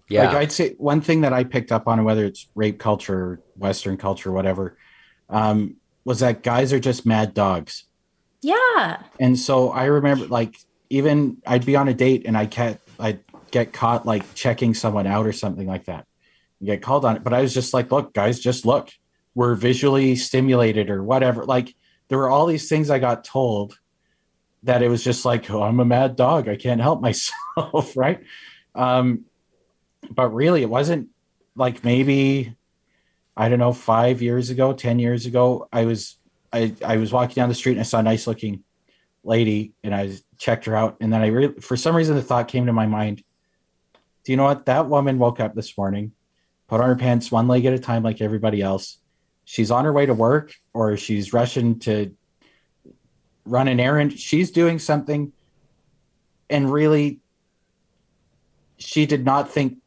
yeah 0.08 0.26
like 0.26 0.36
i'd 0.36 0.52
say 0.52 0.74
one 0.74 1.00
thing 1.00 1.22
that 1.22 1.32
i 1.32 1.44
picked 1.44 1.72
up 1.72 1.86
on 1.88 2.02
whether 2.04 2.24
it's 2.24 2.48
rape 2.54 2.78
culture 2.78 3.40
western 3.56 3.96
culture 3.96 4.32
whatever 4.32 4.76
um, 5.28 5.76
was 6.04 6.18
that 6.20 6.42
guys 6.42 6.72
are 6.72 6.80
just 6.80 7.06
mad 7.06 7.34
dogs 7.34 7.84
yeah. 8.42 9.02
And 9.18 9.38
so 9.38 9.70
I 9.70 9.84
remember 9.86 10.26
like 10.26 10.56
even 10.88 11.38
I'd 11.46 11.66
be 11.66 11.76
on 11.76 11.88
a 11.88 11.94
date 11.94 12.26
and 12.26 12.36
I 12.36 12.46
get 12.46 12.80
I'd 12.98 13.20
get 13.50 13.72
caught 13.72 14.06
like 14.06 14.34
checking 14.34 14.74
someone 14.74 15.06
out 15.06 15.26
or 15.26 15.32
something 15.32 15.66
like 15.66 15.86
that. 15.86 16.06
You 16.60 16.66
get 16.66 16.82
called 16.82 17.04
on 17.04 17.16
it. 17.16 17.24
But 17.24 17.34
I 17.34 17.42
was 17.42 17.54
just 17.54 17.74
like, 17.74 17.90
look, 17.90 18.12
guys, 18.12 18.40
just 18.40 18.66
look. 18.66 18.90
We're 19.34 19.54
visually 19.54 20.16
stimulated 20.16 20.90
or 20.90 21.02
whatever. 21.02 21.44
Like 21.44 21.74
there 22.08 22.18
were 22.18 22.30
all 22.30 22.46
these 22.46 22.68
things 22.68 22.90
I 22.90 22.98
got 22.98 23.24
told 23.24 23.78
that 24.62 24.82
it 24.82 24.88
was 24.88 25.02
just 25.02 25.24
like, 25.24 25.50
oh, 25.50 25.62
I'm 25.62 25.80
a 25.80 25.84
mad 25.84 26.16
dog. 26.16 26.48
I 26.48 26.56
can't 26.56 26.80
help 26.80 27.00
myself, 27.56 27.96
right? 27.96 28.22
Um, 28.74 29.24
but 30.10 30.28
really, 30.30 30.62
it 30.62 30.70
wasn't 30.70 31.08
like 31.56 31.84
maybe 31.84 32.54
I 33.36 33.48
don't 33.48 33.58
know, 33.58 33.72
five 33.72 34.20
years 34.20 34.50
ago, 34.50 34.72
ten 34.72 34.98
years 34.98 35.26
ago. 35.26 35.68
I 35.72 35.84
was 35.84 36.18
I, 36.52 36.74
I 36.84 36.96
was 36.96 37.12
walking 37.12 37.36
down 37.36 37.48
the 37.48 37.54
street 37.54 37.72
and 37.72 37.80
I 37.80 37.84
saw 37.84 38.00
a 38.00 38.02
nice 38.02 38.26
looking 38.26 38.64
lady 39.22 39.72
and 39.84 39.94
I 39.94 40.12
checked 40.38 40.64
her 40.64 40.76
out. 40.76 40.96
And 41.00 41.12
then 41.12 41.22
I 41.22 41.28
really, 41.28 41.54
for 41.60 41.76
some 41.76 41.94
reason, 41.94 42.16
the 42.16 42.22
thought 42.22 42.48
came 42.48 42.66
to 42.66 42.72
my 42.72 42.86
mind 42.86 43.22
do 44.24 44.32
you 44.32 44.36
know 44.36 44.44
what? 44.44 44.66
That 44.66 44.88
woman 44.88 45.18
woke 45.18 45.40
up 45.40 45.54
this 45.54 45.76
morning, 45.78 46.12
put 46.68 46.80
on 46.80 46.88
her 46.88 46.96
pants 46.96 47.32
one 47.32 47.48
leg 47.48 47.64
at 47.64 47.72
a 47.72 47.78
time, 47.78 48.02
like 48.02 48.20
everybody 48.20 48.60
else. 48.60 48.98
She's 49.44 49.70
on 49.70 49.84
her 49.84 49.92
way 49.92 50.06
to 50.06 50.14
work 50.14 50.54
or 50.74 50.96
she's 50.96 51.32
rushing 51.32 51.78
to 51.80 52.14
run 53.50 53.68
an 53.68 53.80
errand. 53.80 54.18
She's 54.18 54.50
doing 54.50 54.78
something. 54.78 55.32
And 56.48 56.70
really, 56.72 57.20
she 58.78 59.06
did 59.06 59.24
not 59.24 59.50
think 59.50 59.78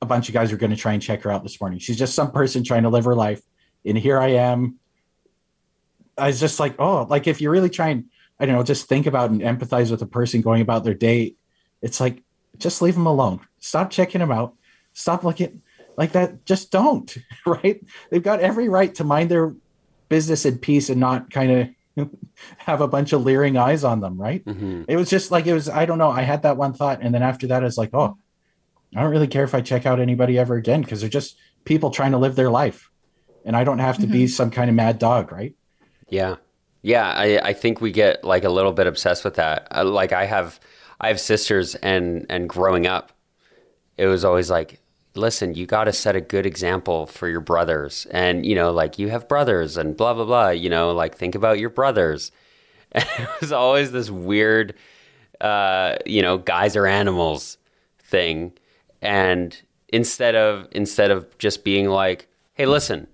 a 0.00 0.06
bunch 0.06 0.28
of 0.28 0.34
guys 0.34 0.52
were 0.52 0.58
going 0.58 0.70
to 0.70 0.76
try 0.76 0.92
and 0.92 1.02
check 1.02 1.22
her 1.22 1.30
out 1.30 1.42
this 1.42 1.60
morning. 1.60 1.78
She's 1.78 1.98
just 1.98 2.14
some 2.14 2.30
person 2.30 2.62
trying 2.62 2.82
to 2.82 2.88
live 2.88 3.04
her 3.04 3.14
life. 3.14 3.42
And 3.84 3.96
here 3.96 4.18
I 4.18 4.28
am 4.28 4.78
I 6.18 6.28
was 6.28 6.40
just 6.40 6.58
like, 6.60 6.74
oh, 6.78 7.06
like 7.08 7.26
if 7.26 7.40
you 7.40 7.50
really 7.50 7.70
try 7.70 7.88
and 7.88 8.04
I 8.38 8.46
don't 8.46 8.54
know, 8.54 8.62
just 8.62 8.88
think 8.88 9.06
about 9.06 9.30
and 9.30 9.40
empathize 9.40 9.90
with 9.90 10.02
a 10.02 10.06
person 10.06 10.42
going 10.42 10.60
about 10.60 10.84
their 10.84 10.94
day, 10.94 11.34
it's 11.82 12.00
like 12.00 12.22
just 12.58 12.82
leave 12.82 12.94
them 12.94 13.06
alone. 13.06 13.40
Stop 13.60 13.90
checking 13.90 14.20
them 14.20 14.32
out. 14.32 14.54
Stop 14.92 15.24
looking 15.24 15.62
like 15.96 16.12
that. 16.12 16.44
Just 16.44 16.70
don't. 16.70 17.16
Right? 17.46 17.80
They've 18.10 18.22
got 18.22 18.40
every 18.40 18.68
right 18.68 18.92
to 18.96 19.04
mind 19.04 19.30
their 19.30 19.54
business 20.08 20.44
in 20.44 20.58
peace 20.58 20.90
and 20.90 20.98
not 20.98 21.30
kind 21.30 21.52
of 21.52 21.68
have 22.58 22.80
a 22.80 22.88
bunch 22.88 23.12
of 23.12 23.24
leering 23.24 23.56
eyes 23.56 23.84
on 23.84 24.00
them. 24.00 24.20
Right? 24.20 24.44
Mm-hmm. 24.44 24.84
It 24.88 24.96
was 24.96 25.10
just 25.10 25.30
like 25.30 25.46
it 25.46 25.54
was. 25.54 25.68
I 25.68 25.86
don't 25.86 25.98
know. 25.98 26.10
I 26.10 26.22
had 26.22 26.42
that 26.42 26.56
one 26.56 26.74
thought, 26.74 27.00
and 27.02 27.14
then 27.14 27.22
after 27.22 27.46
that, 27.48 27.62
I 27.62 27.66
was 27.66 27.78
like, 27.78 27.90
oh, 27.94 28.16
I 28.94 29.02
don't 29.02 29.10
really 29.10 29.28
care 29.28 29.44
if 29.44 29.54
I 29.54 29.60
check 29.60 29.86
out 29.86 30.00
anybody 30.00 30.38
ever 30.38 30.56
again 30.56 30.82
because 30.82 31.00
they're 31.00 31.10
just 31.10 31.36
people 31.64 31.90
trying 31.90 32.12
to 32.12 32.18
live 32.18 32.36
their 32.36 32.50
life, 32.50 32.90
and 33.44 33.56
I 33.56 33.64
don't 33.64 33.78
have 33.78 33.96
to 33.96 34.02
mm-hmm. 34.02 34.12
be 34.12 34.28
some 34.28 34.50
kind 34.50 34.70
of 34.70 34.76
mad 34.76 34.98
dog. 34.98 35.32
Right? 35.32 35.54
Yeah. 36.08 36.36
Yeah, 36.82 37.08
I, 37.08 37.40
I 37.42 37.52
think 37.52 37.80
we 37.80 37.90
get 37.90 38.22
like 38.22 38.44
a 38.44 38.48
little 38.48 38.70
bit 38.70 38.86
obsessed 38.86 39.24
with 39.24 39.34
that. 39.34 39.66
Uh, 39.74 39.84
like 39.84 40.12
I 40.12 40.24
have 40.24 40.60
I 41.00 41.08
have 41.08 41.20
sisters 41.20 41.74
and 41.74 42.26
and 42.28 42.48
growing 42.48 42.86
up 42.86 43.10
it 43.96 44.06
was 44.06 44.24
always 44.24 44.50
like 44.50 44.80
listen, 45.16 45.54
you 45.54 45.66
got 45.66 45.84
to 45.84 45.92
set 45.92 46.16
a 46.16 46.20
good 46.20 46.46
example 46.46 47.06
for 47.06 47.28
your 47.28 47.40
brothers. 47.40 48.06
And 48.10 48.44
you 48.44 48.54
know, 48.54 48.70
like 48.70 48.98
you 48.98 49.08
have 49.08 49.28
brothers 49.28 49.76
and 49.76 49.96
blah 49.96 50.14
blah 50.14 50.24
blah, 50.24 50.50
you 50.50 50.70
know, 50.70 50.92
like 50.92 51.16
think 51.16 51.34
about 51.34 51.58
your 51.58 51.70
brothers. 51.70 52.32
And 52.92 53.04
it 53.18 53.28
was 53.40 53.52
always 53.52 53.92
this 53.92 54.08
weird 54.10 54.74
uh, 55.40 55.96
you 56.06 56.22
know, 56.22 56.38
guys 56.38 56.76
are 56.76 56.86
animals 56.86 57.58
thing. 57.98 58.52
And 59.02 59.60
instead 59.88 60.34
of 60.34 60.68
instead 60.72 61.10
of 61.10 61.36
just 61.38 61.64
being 61.64 61.88
like, 61.88 62.28
"Hey, 62.54 62.66
listen, 62.66 63.06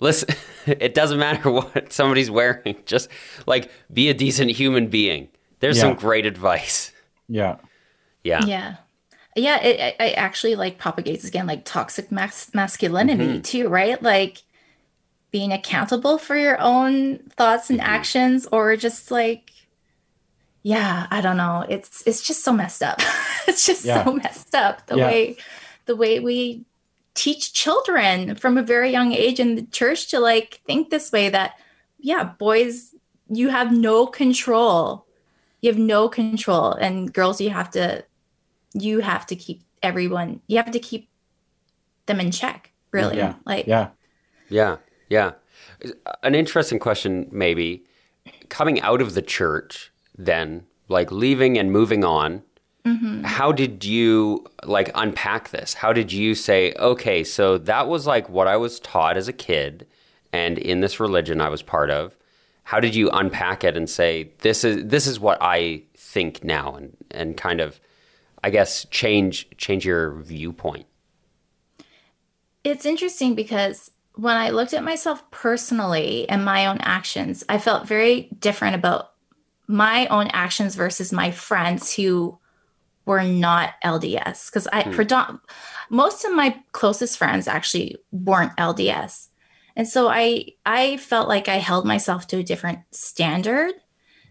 listen, 0.00 0.34
it 0.66 0.94
doesn't 0.94 1.18
matter 1.18 1.50
what 1.50 1.92
somebody's 1.92 2.30
wearing. 2.30 2.76
Just 2.86 3.08
like 3.46 3.70
be 3.92 4.08
a 4.08 4.14
decent 4.14 4.50
human 4.52 4.88
being. 4.88 5.28
There's 5.60 5.76
yeah. 5.76 5.84
some 5.84 5.94
great 5.94 6.26
advice. 6.26 6.92
Yeah. 7.28 7.56
Yeah. 8.22 8.44
Yeah. 8.44 8.76
Yeah. 9.36 9.60
It, 9.62 9.96
it 10.00 10.14
actually 10.16 10.54
like 10.54 10.78
propagates 10.78 11.24
again, 11.24 11.46
like 11.46 11.64
toxic 11.64 12.10
mas- 12.12 12.52
masculinity 12.54 13.24
mm-hmm. 13.24 13.40
too, 13.40 13.68
right? 13.68 14.00
Like 14.02 14.42
being 15.30 15.52
accountable 15.52 16.18
for 16.18 16.36
your 16.36 16.60
own 16.60 17.18
thoughts 17.30 17.70
and 17.70 17.80
mm-hmm. 17.80 17.88
actions 17.88 18.46
or 18.52 18.76
just 18.76 19.10
like, 19.10 19.50
yeah, 20.62 21.06
I 21.10 21.20
don't 21.20 21.36
know. 21.36 21.64
It's, 21.68 22.02
it's 22.06 22.22
just 22.22 22.42
so 22.44 22.52
messed 22.52 22.82
up. 22.82 23.00
it's 23.48 23.66
just 23.66 23.84
yeah. 23.84 24.04
so 24.04 24.12
messed 24.12 24.54
up 24.54 24.86
the 24.86 24.96
yeah. 24.96 25.06
way, 25.06 25.36
the 25.86 25.96
way 25.96 26.20
we 26.20 26.64
teach 27.14 27.52
children 27.52 28.34
from 28.34 28.58
a 28.58 28.62
very 28.62 28.90
young 28.90 29.12
age 29.12 29.38
in 29.38 29.54
the 29.54 29.62
church 29.62 30.08
to 30.08 30.18
like 30.18 30.60
think 30.66 30.90
this 30.90 31.12
way 31.12 31.28
that 31.28 31.54
yeah 31.98 32.24
boys 32.24 32.94
you 33.30 33.48
have 33.48 33.72
no 33.72 34.06
control 34.06 35.06
you 35.60 35.70
have 35.70 35.78
no 35.78 36.08
control 36.08 36.72
and 36.72 37.12
girls 37.12 37.40
you 37.40 37.50
have 37.50 37.70
to 37.70 38.04
you 38.74 39.00
have 39.00 39.26
to 39.26 39.36
keep 39.36 39.62
everyone 39.82 40.40
you 40.46 40.56
have 40.56 40.70
to 40.70 40.78
keep 40.78 41.08
them 42.06 42.20
in 42.20 42.30
check 42.30 42.72
really 42.90 43.16
yeah. 43.16 43.34
like 43.44 43.66
yeah 43.66 43.88
yeah 44.48 44.76
yeah 45.08 45.32
an 46.22 46.34
interesting 46.34 46.78
question 46.78 47.28
maybe 47.30 47.84
coming 48.48 48.80
out 48.80 49.00
of 49.00 49.14
the 49.14 49.22
church 49.22 49.92
then 50.16 50.64
like 50.88 51.10
leaving 51.10 51.58
and 51.58 51.72
moving 51.72 52.04
on 52.04 52.42
mm-hmm. 52.86 53.22
how 53.22 53.52
did 53.52 53.84
you 53.84 54.44
like 54.64 54.90
unpack 54.94 55.50
this? 55.50 55.74
How 55.74 55.92
did 55.92 56.12
you 56.12 56.34
say, 56.34 56.72
okay, 56.78 57.24
so 57.24 57.58
that 57.58 57.88
was 57.88 58.06
like 58.06 58.28
what 58.28 58.46
I 58.46 58.56
was 58.56 58.80
taught 58.80 59.16
as 59.16 59.28
a 59.28 59.32
kid 59.32 59.86
and 60.32 60.58
in 60.58 60.80
this 60.80 61.00
religion 61.00 61.40
I 61.40 61.48
was 61.48 61.62
part 61.62 61.90
of. 61.90 62.16
How 62.64 62.80
did 62.80 62.94
you 62.94 63.10
unpack 63.10 63.62
it 63.62 63.76
and 63.76 63.88
say 63.88 64.30
this 64.38 64.64
is 64.64 64.84
this 64.86 65.06
is 65.06 65.20
what 65.20 65.38
I 65.40 65.82
think 65.94 66.42
now 66.42 66.74
and 66.74 66.96
and 67.10 67.36
kind 67.36 67.60
of 67.60 67.78
I 68.44 68.50
guess 68.50 68.84
change 68.90 69.48
change 69.56 69.86
your 69.86 70.20
viewpoint? 70.20 70.84
It's 72.62 72.84
interesting 72.84 73.34
because 73.34 73.90
when 74.16 74.36
I 74.36 74.50
looked 74.50 74.74
at 74.74 74.84
myself 74.84 75.30
personally 75.30 76.28
and 76.28 76.44
my 76.44 76.66
own 76.66 76.76
actions, 76.82 77.42
I 77.48 77.56
felt 77.56 77.88
very 77.88 78.28
different 78.38 78.74
about 78.74 79.12
my 79.66 80.06
own 80.08 80.26
actions 80.34 80.74
versus 80.74 81.10
my 81.10 81.30
friends 81.30 81.94
who 81.94 82.38
were 83.06 83.24
not 83.24 83.70
LDS. 83.82 84.50
Because 84.50 84.68
I, 84.70 84.82
hmm. 84.82 85.36
most 85.88 86.26
of 86.26 86.34
my 86.34 86.62
closest 86.72 87.16
friends 87.16 87.48
actually 87.48 87.96
weren't 88.12 88.54
LDS, 88.58 89.28
and 89.74 89.88
so 89.88 90.08
I, 90.08 90.48
I 90.66 90.98
felt 90.98 91.28
like 91.28 91.48
I 91.48 91.56
held 91.56 91.86
myself 91.86 92.26
to 92.26 92.36
a 92.36 92.42
different 92.42 92.80
standard. 92.90 93.72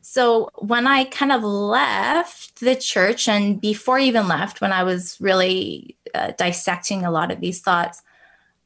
So 0.06 0.50
when 0.56 0.86
I 0.86 1.06
kind 1.06 1.32
of 1.32 1.44
left 1.44 2.60
the 2.60 2.76
church, 2.76 3.30
and 3.30 3.60
before 3.62 4.00
I 4.00 4.04
even 4.04 4.28
left, 4.28 4.60
when 4.60 4.74
I 4.74 4.84
was 4.84 5.18
really 5.22 5.96
uh, 6.14 6.34
dissecting 6.38 7.06
a 7.06 7.12
lot 7.12 7.32
of 7.32 7.40
these 7.40 7.62
thoughts, 7.62 8.02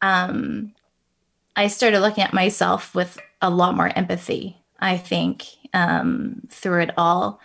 um, 0.02 0.74
I 1.56 1.68
started 1.68 2.00
looking 2.00 2.24
at 2.24 2.34
myself 2.34 2.96
with 2.96 3.20
a 3.40 3.52
lot 3.52 3.76
more 3.76 3.90
empathy, 3.96 4.58
I 4.80 4.98
think, 4.98 5.46
um, 5.76 6.42
through 6.50 6.82
it 6.82 6.92
all. 6.98 7.40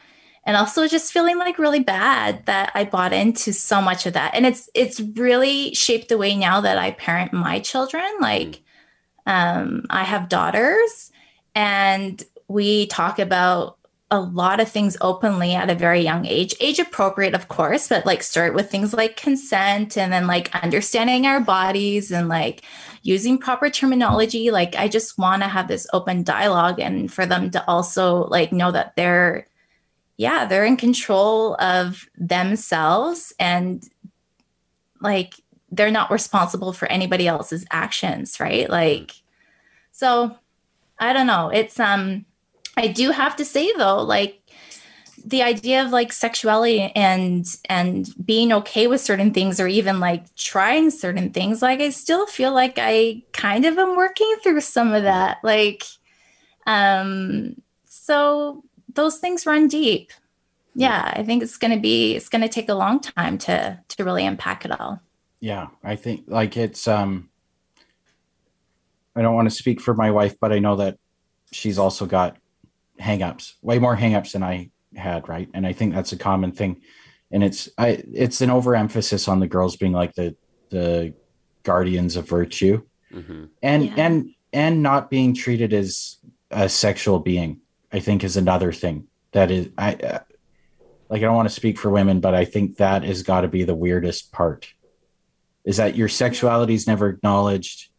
And 0.45 0.57
also 0.57 0.89
just 0.89 1.13
feeling 1.13 1.37
like 1.37 1.59
really 1.59 1.81
bad 1.81 2.47
that 2.47 2.73
I 2.75 2.85
bought 2.85 3.13
into 3.13 3.53
so 3.53 3.83
much 3.83 4.07
of 4.07 4.15
that. 4.15 4.35
And 4.35 4.47
it's 4.47 4.71
it's 4.75 5.01
really 5.01 5.75
shaped 5.75 6.09
the 6.09 6.19
way 6.19 6.35
now 6.35 6.63
that 6.63 6.79
I 6.79 6.93
parent 6.93 7.35
my 7.35 7.61
children. 7.61 8.05
Like 8.21 8.63
um, 9.27 9.85
I 9.91 10.03
have 10.03 10.31
daughters 10.31 11.13
and 11.55 12.25
we 12.49 12.87
talk 12.87 13.19
about 13.19 13.79
a 14.13 14.21
lot 14.21 14.61
of 14.61 14.69
things 14.69 14.95
openly 15.01 15.55
at 15.55 15.71
a 15.71 15.75
very 15.75 16.01
young 16.03 16.27
age, 16.27 16.55
age 16.61 16.79
appropriate, 16.79 17.33
of 17.33 17.49
course, 17.49 17.89
but 17.89 18.05
like 18.05 18.23
start 18.23 18.53
with 18.53 18.71
things 18.71 18.93
like 18.93 19.17
consent 19.17 19.97
and 19.97 20.13
then 20.13 20.27
like 20.27 20.55
understanding 20.55 21.27
our 21.27 21.41
bodies 21.41 22.13
and 22.13 22.29
like 22.29 22.61
using 23.01 23.39
proper 23.39 23.71
terminology. 23.71 24.51
Like, 24.51 24.77
I 24.77 24.87
just 24.87 25.17
want 25.17 25.43
to 25.43 25.49
have 25.49 25.67
this 25.67 25.87
open 25.95 26.25
dialogue 26.25 26.79
and 26.79 27.11
for 27.11 27.25
them 27.25 27.51
to 27.53 27.65
also 27.67 28.27
like 28.27 28.53
know 28.53 28.71
that 28.71 28.95
they're, 28.97 29.47
yeah, 30.19 30.45
they're 30.45 30.67
in 30.67 30.77
control 30.77 31.55
of 31.55 32.07
themselves 32.19 33.33
and 33.41 33.83
like 35.01 35.37
they're 35.71 35.91
not 35.91 36.11
responsible 36.11 36.75
for 36.75 36.87
anybody 36.89 37.27
else's 37.27 37.65
actions, 37.71 38.39
right? 38.39 38.69
Like, 38.69 39.13
so 39.91 40.37
I 40.99 41.15
don't 41.15 41.27
know. 41.27 41.49
It's, 41.49 41.81
um, 41.81 42.27
I 42.77 42.89
do 42.89 43.11
have 43.11 43.37
to 43.37 43.45
say 43.45 43.73
though, 43.77 44.03
like 44.03 44.43
the 45.25 45.43
idea 45.43 45.85
of 45.85 45.91
like 45.91 46.13
sexuality 46.13 46.81
and 46.97 47.47
and 47.69 48.09
being 48.25 48.53
okay 48.53 48.87
with 48.87 49.01
certain 49.01 49.33
things 49.33 49.61
or 49.61 49.69
even 49.69 50.01
like 50.01 50.35
trying 50.35 50.91
certain 50.91 51.31
things, 51.31 51.63
like 51.63 51.81
I 51.81 51.91
still 51.91 52.27
feel 52.27 52.53
like 52.53 52.75
I 52.77 53.23
kind 53.33 53.65
of 53.65 53.79
am 53.79 53.97
working 53.97 54.35
through 54.43 54.61
some 54.61 54.93
of 54.93 55.05
that. 55.05 55.39
Like 55.43 55.85
um 56.67 57.57
so 57.85 58.65
those 58.95 59.19
things 59.19 59.47
run 59.47 59.69
deep. 59.69 60.11
Yeah, 60.75 61.13
I 61.15 61.23
think 61.23 61.43
it's 61.43 61.59
gonna 61.59 61.81
be 61.81 62.15
it's 62.15 62.29
gonna 62.29 62.49
take 62.49 62.69
a 62.69 62.75
long 62.75 63.01
time 63.01 63.39
to 63.39 63.79
to 63.89 64.05
really 64.05 64.27
unpack 64.27 64.65
it 64.65 64.81
all. 64.81 65.01
Yeah, 65.41 65.69
I 65.85 65.97
think 65.97 66.25
like 66.27 66.57
it's 66.57 66.89
um 66.89 67.29
I 69.15 69.23
don't 69.23 69.35
want 69.35 69.49
to 69.49 69.55
speak 69.55 69.81
for 69.81 69.95
my 69.95 70.11
wife, 70.11 70.37
but 70.41 70.53
I 70.53 70.59
know 70.59 70.77
that 70.77 70.99
she's 71.53 71.79
also 71.79 72.07
got 72.07 72.39
hangups, 73.03 73.55
way 73.63 73.79
more 73.79 73.97
hangups 73.97 74.33
than 74.33 74.43
I 74.43 74.71
had, 74.95 75.29
right? 75.29 75.49
And 75.55 75.67
I 75.67 75.73
think 75.73 75.95
that's 75.95 76.13
a 76.13 76.19
common 76.19 76.53
thing. 76.53 76.83
And 77.31 77.43
it's 77.43 77.69
I 77.79 78.03
it's 78.13 78.41
an 78.41 78.51
overemphasis 78.51 79.29
on 79.29 79.41
the 79.41 79.47
girls 79.47 79.77
being 79.77 79.93
like 79.93 80.15
the 80.15 80.37
the 80.71 81.15
guardians 81.63 82.17
of 82.17 82.29
virtue. 82.29 82.83
Mm-hmm. 83.13 83.45
And 83.63 83.85
yeah. 83.85 83.95
and 83.97 84.35
and 84.53 84.83
not 84.83 85.11
being 85.11 85.35
treated 85.35 85.73
as 85.73 86.19
a 86.51 86.69
sexual 86.69 87.19
being, 87.19 87.61
I 87.93 88.01
think 88.01 88.23
is 88.23 88.37
another 88.37 88.73
thing 88.73 89.09
that 89.33 89.51
is 89.51 89.69
I 89.77 89.95
uh, 89.95 90.21
like 91.09 91.21
I 91.21 91.25
don't 91.25 91.37
want 91.37 91.49
to 91.49 91.55
speak 91.55 91.79
for 91.79 91.91
women, 91.91 92.21
but 92.21 92.35
I 92.35 92.45
think 92.45 92.77
that 92.77 93.03
has 93.03 93.23
got 93.23 93.43
to 93.43 93.49
be 93.49 93.65
the 93.65 93.75
weirdest 93.75 94.33
part. 94.33 94.73
Is 95.65 95.77
that 95.77 95.97
your 95.97 96.09
sexuality 96.09 96.75
is 96.75 96.87
never 96.87 97.09
acknowledged 97.09 97.91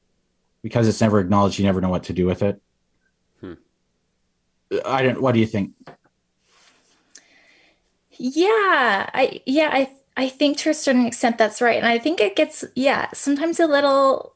because 0.64 0.88
it's 0.88 1.02
never 1.02 1.20
acknowledged, 1.20 1.60
you 1.60 1.66
never 1.66 1.82
know 1.82 1.90
what 1.90 2.04
to 2.04 2.14
do 2.14 2.26
with 2.26 2.42
it. 2.42 2.62
I 4.86 5.04
don't. 5.04 5.22
What 5.22 5.34
do 5.34 5.40
you 5.40 5.46
think? 5.46 5.74
Yeah, 8.12 9.10
I 9.14 9.42
yeah 9.46 9.70
I 9.72 9.90
I 10.16 10.30
think 10.30 10.58
to 10.60 10.70
a 10.70 10.74
certain 10.74 11.06
extent 11.06 11.38
that's 11.38 11.62
right, 11.62 11.78
and 11.78 11.88
I 11.88 11.98
think 11.98 12.20
it 12.22 12.36
gets 12.36 12.64
yeah 12.76 13.10
sometimes 13.14 13.60
a 13.60 13.68
little. 13.68 14.36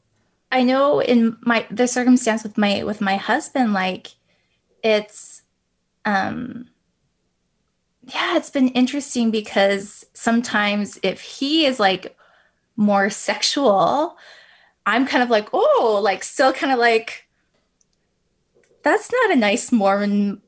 I 0.50 0.62
know 0.62 1.00
in 1.00 1.36
my 1.42 1.66
the 1.70 1.86
circumstance 1.86 2.42
with 2.42 2.56
my 2.56 2.82
with 2.82 3.00
my 3.00 3.16
husband, 3.16 3.72
like 3.72 4.08
it's 4.82 5.42
um 6.04 6.68
yeah 8.02 8.36
it's 8.36 8.50
been 8.50 8.68
interesting 8.68 9.30
because 9.30 10.06
sometimes 10.14 10.98
if 11.02 11.20
he 11.20 11.66
is 11.66 11.78
like 11.78 12.16
more 12.76 13.10
sexual 13.10 14.16
i'm 14.86 15.06
kind 15.06 15.22
of 15.22 15.30
like 15.30 15.48
oh 15.52 16.00
like 16.02 16.24
still 16.24 16.52
kind 16.52 16.72
of 16.72 16.78
like 16.78 17.27
that's 18.88 19.10
not 19.12 19.32
a 19.32 19.36
nice 19.36 19.72
Mormon 19.72 20.42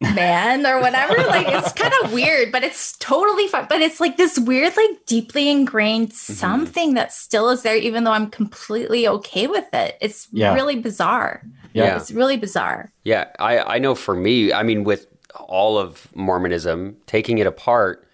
man 0.00 0.66
or 0.66 0.80
whatever. 0.80 1.14
like 1.24 1.46
it's 1.48 1.72
kind 1.80 1.92
of 2.02 2.12
weird, 2.12 2.50
but 2.52 2.64
it's 2.64 2.96
totally 2.98 3.48
fine. 3.48 3.66
But 3.68 3.82
it's 3.82 4.00
like 4.00 4.16
this 4.16 4.38
weird, 4.38 4.76
like 4.76 5.06
deeply 5.06 5.48
ingrained 5.48 6.10
mm-hmm. 6.10 6.32
something 6.32 6.94
that 6.94 7.12
still 7.12 7.50
is 7.50 7.62
there, 7.62 7.76
even 7.76 8.04
though 8.04 8.12
I'm 8.12 8.30
completely 8.30 9.06
okay 9.06 9.46
with 9.46 9.72
it. 9.72 9.96
It's 10.00 10.28
yeah. 10.32 10.54
really 10.54 10.76
bizarre. 10.76 11.42
Yeah. 11.72 11.96
It's 11.96 12.10
really 12.10 12.36
bizarre. 12.36 12.92
Yeah. 13.04 13.26
I, 13.38 13.58
I 13.58 13.78
know 13.78 13.94
for 13.94 14.16
me, 14.16 14.52
I 14.52 14.62
mean, 14.62 14.84
with 14.84 15.06
all 15.34 15.78
of 15.78 16.08
Mormonism, 16.16 16.96
taking 17.06 17.38
it 17.38 17.46
apart, 17.46 18.06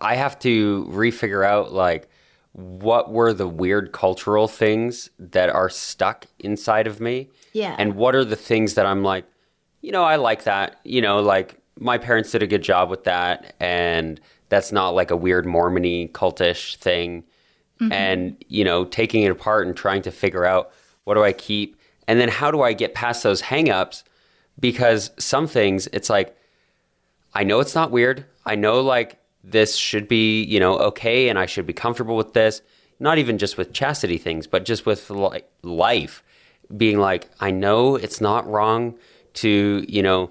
I 0.00 0.16
have 0.16 0.38
to 0.40 0.84
refigure 0.90 1.46
out 1.46 1.72
like 1.72 2.08
what 2.52 3.10
were 3.12 3.32
the 3.32 3.48
weird 3.48 3.92
cultural 3.92 4.48
things 4.48 5.10
that 5.18 5.48
are 5.48 5.70
stuck 5.70 6.26
inside 6.38 6.86
of 6.86 7.00
me 7.00 7.30
yeah. 7.52 7.76
And 7.78 7.94
what 7.94 8.14
are 8.14 8.24
the 8.24 8.36
things 8.36 8.74
that 8.74 8.86
I'm 8.86 9.02
like, 9.02 9.24
you 9.80 9.92
know, 9.92 10.04
I 10.04 10.16
like 10.16 10.44
that. 10.44 10.80
You 10.84 11.02
know, 11.02 11.20
like 11.20 11.58
my 11.78 11.98
parents 11.98 12.30
did 12.30 12.42
a 12.42 12.46
good 12.46 12.62
job 12.62 12.90
with 12.90 13.04
that, 13.04 13.54
and 13.60 14.20
that's 14.48 14.72
not 14.72 14.90
like 14.90 15.10
a 15.10 15.16
weird 15.16 15.46
Mormony 15.46 16.10
cultish 16.12 16.76
thing. 16.76 17.24
Mm-hmm. 17.80 17.92
And 17.92 18.44
you 18.48 18.64
know, 18.64 18.84
taking 18.84 19.22
it 19.22 19.30
apart 19.30 19.66
and 19.66 19.76
trying 19.76 20.02
to 20.02 20.10
figure 20.10 20.44
out 20.44 20.72
what 21.04 21.14
do 21.14 21.22
I 21.22 21.32
keep, 21.32 21.76
and 22.06 22.20
then 22.20 22.28
how 22.28 22.50
do 22.50 22.62
I 22.62 22.72
get 22.72 22.94
past 22.94 23.22
those 23.22 23.42
hangups? 23.42 24.04
Because 24.60 25.10
some 25.18 25.46
things, 25.46 25.88
it's 25.92 26.10
like, 26.10 26.36
I 27.34 27.42
know 27.42 27.60
it's 27.60 27.74
not 27.74 27.90
weird. 27.90 28.24
I 28.44 28.54
know 28.54 28.80
like 28.80 29.18
this 29.42 29.76
should 29.76 30.06
be, 30.06 30.44
you 30.44 30.60
know, 30.60 30.78
okay, 30.78 31.28
and 31.28 31.38
I 31.38 31.46
should 31.46 31.66
be 31.66 31.72
comfortable 31.72 32.16
with 32.16 32.34
this. 32.34 32.62
Not 33.00 33.18
even 33.18 33.38
just 33.38 33.58
with 33.58 33.72
chastity 33.72 34.18
things, 34.18 34.46
but 34.46 34.64
just 34.64 34.86
with 34.86 35.10
like 35.10 35.50
life 35.62 36.22
being 36.76 36.98
like, 36.98 37.28
I 37.40 37.50
know 37.50 37.96
it's 37.96 38.20
not 38.20 38.46
wrong 38.46 38.96
to, 39.34 39.84
you 39.88 40.02
know, 40.02 40.30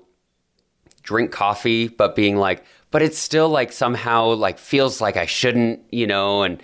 drink 1.04 1.32
coffee, 1.32 1.88
but 1.88 2.16
being 2.16 2.38
like, 2.38 2.64
but 2.92 3.02
it's 3.02 3.18
still 3.18 3.50
like 3.50 3.72
somehow 3.72 4.34
like 4.34 4.58
feels 4.60 5.02
like 5.02 5.18
I 5.18 5.26
shouldn't, 5.26 5.82
you 5.92 6.08
know, 6.08 6.44
and 6.44 6.62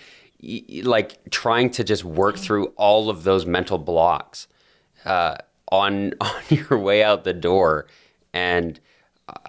like 0.84 1.18
trying 1.32 1.70
to 1.72 1.84
just 1.84 2.04
work 2.04 2.38
through 2.38 2.68
all 2.76 3.10
of 3.10 3.24
those 3.24 3.46
mental 3.46 3.78
blocks 3.78 4.48
uh, 5.06 5.36
on 5.72 6.14
on 6.22 6.42
your 6.50 6.78
way 6.78 7.04
out 7.04 7.24
the 7.24 7.34
door. 7.34 7.88
And 8.34 8.80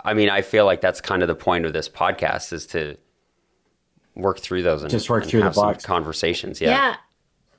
I 0.05 0.15
mean, 0.15 0.31
I 0.31 0.43
feel 0.43 0.65
like 0.65 0.81
that's 0.81 1.01
kind 1.01 1.23
of 1.23 1.29
the 1.29 1.35
point 1.35 1.67
of 1.67 1.73
this 1.73 1.89
podcast 1.89 2.53
is 2.53 2.67
to 2.69 2.97
work 4.15 4.41
through 4.41 4.63
those 4.63 4.83
and 4.83 4.91
just 4.91 5.09
work 5.09 5.23
and 5.23 5.31
through 5.31 5.43
the 5.43 5.51
blocks 5.51 5.85
conversations. 5.85 6.61
Yeah. 6.61 6.71
Yeah. 6.71 6.97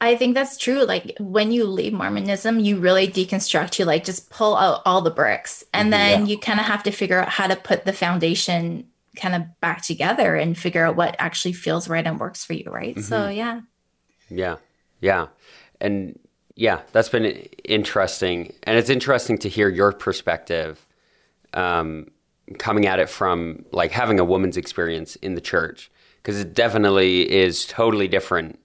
I 0.02 0.16
think 0.16 0.34
that's 0.34 0.58
true. 0.58 0.84
Like 0.86 1.16
when 1.20 1.52
you 1.52 1.66
leave 1.66 1.93
Mormonism, 1.93 2.60
you 2.60 2.78
really 2.78 3.08
deconstruct, 3.08 3.80
you 3.80 3.86
like 3.86 4.06
just 4.06 4.30
pull 4.30 4.56
out 4.56 4.82
all 4.86 5.02
the 5.02 5.12
bricks. 5.12 5.64
And 5.74 5.86
mm-hmm. 5.86 5.91
then 5.91 6.22
yeah. 6.22 6.28
you 6.28 6.39
kind 6.39 6.60
of 6.60 6.66
have 6.66 6.84
to 6.84 6.91
figure 6.91 7.20
out 7.20 7.30
how 7.30 7.47
to 7.47 7.56
put 7.56 7.86
the 7.86 7.93
foundation 7.93 8.88
kind 9.18 9.36
of 9.36 9.43
back 9.60 9.82
together 9.84 10.36
and 10.36 10.58
figure 10.58 10.86
out 10.86 10.95
what 10.95 11.16
actually 11.20 11.54
feels 11.54 11.89
right 11.89 12.06
and 12.06 12.20
works 12.20 12.45
for 12.45 12.54
you. 12.54 12.70
Right. 12.70 12.95
Mm-hmm. 12.95 13.04
So, 13.04 13.28
yeah. 13.28 13.62
Yeah. 14.30 14.58
Yeah. 15.02 15.28
And 15.82 16.18
yeah, 16.56 16.82
that's 16.91 17.10
been 17.10 17.26
interesting. 17.66 18.54
And 18.64 18.78
it's 18.78 18.89
interesting 18.89 19.38
to 19.39 19.50
hear 19.50 19.70
your 19.70 19.91
perspective. 19.91 20.86
Um, 21.54 22.12
coming 22.58 22.86
at 22.88 23.00
it 23.00 23.10
from 23.10 23.66
like 23.72 23.91
having 23.91 24.20
a 24.20 24.26
woman's 24.26 24.58
experience 24.58 25.16
in 25.18 25.36
the 25.36 25.41
church 25.41 25.91
because 26.18 26.39
it 26.39 26.54
definitely 26.54 27.32
is 27.32 27.66
totally 27.66 28.08
different. 28.08 28.60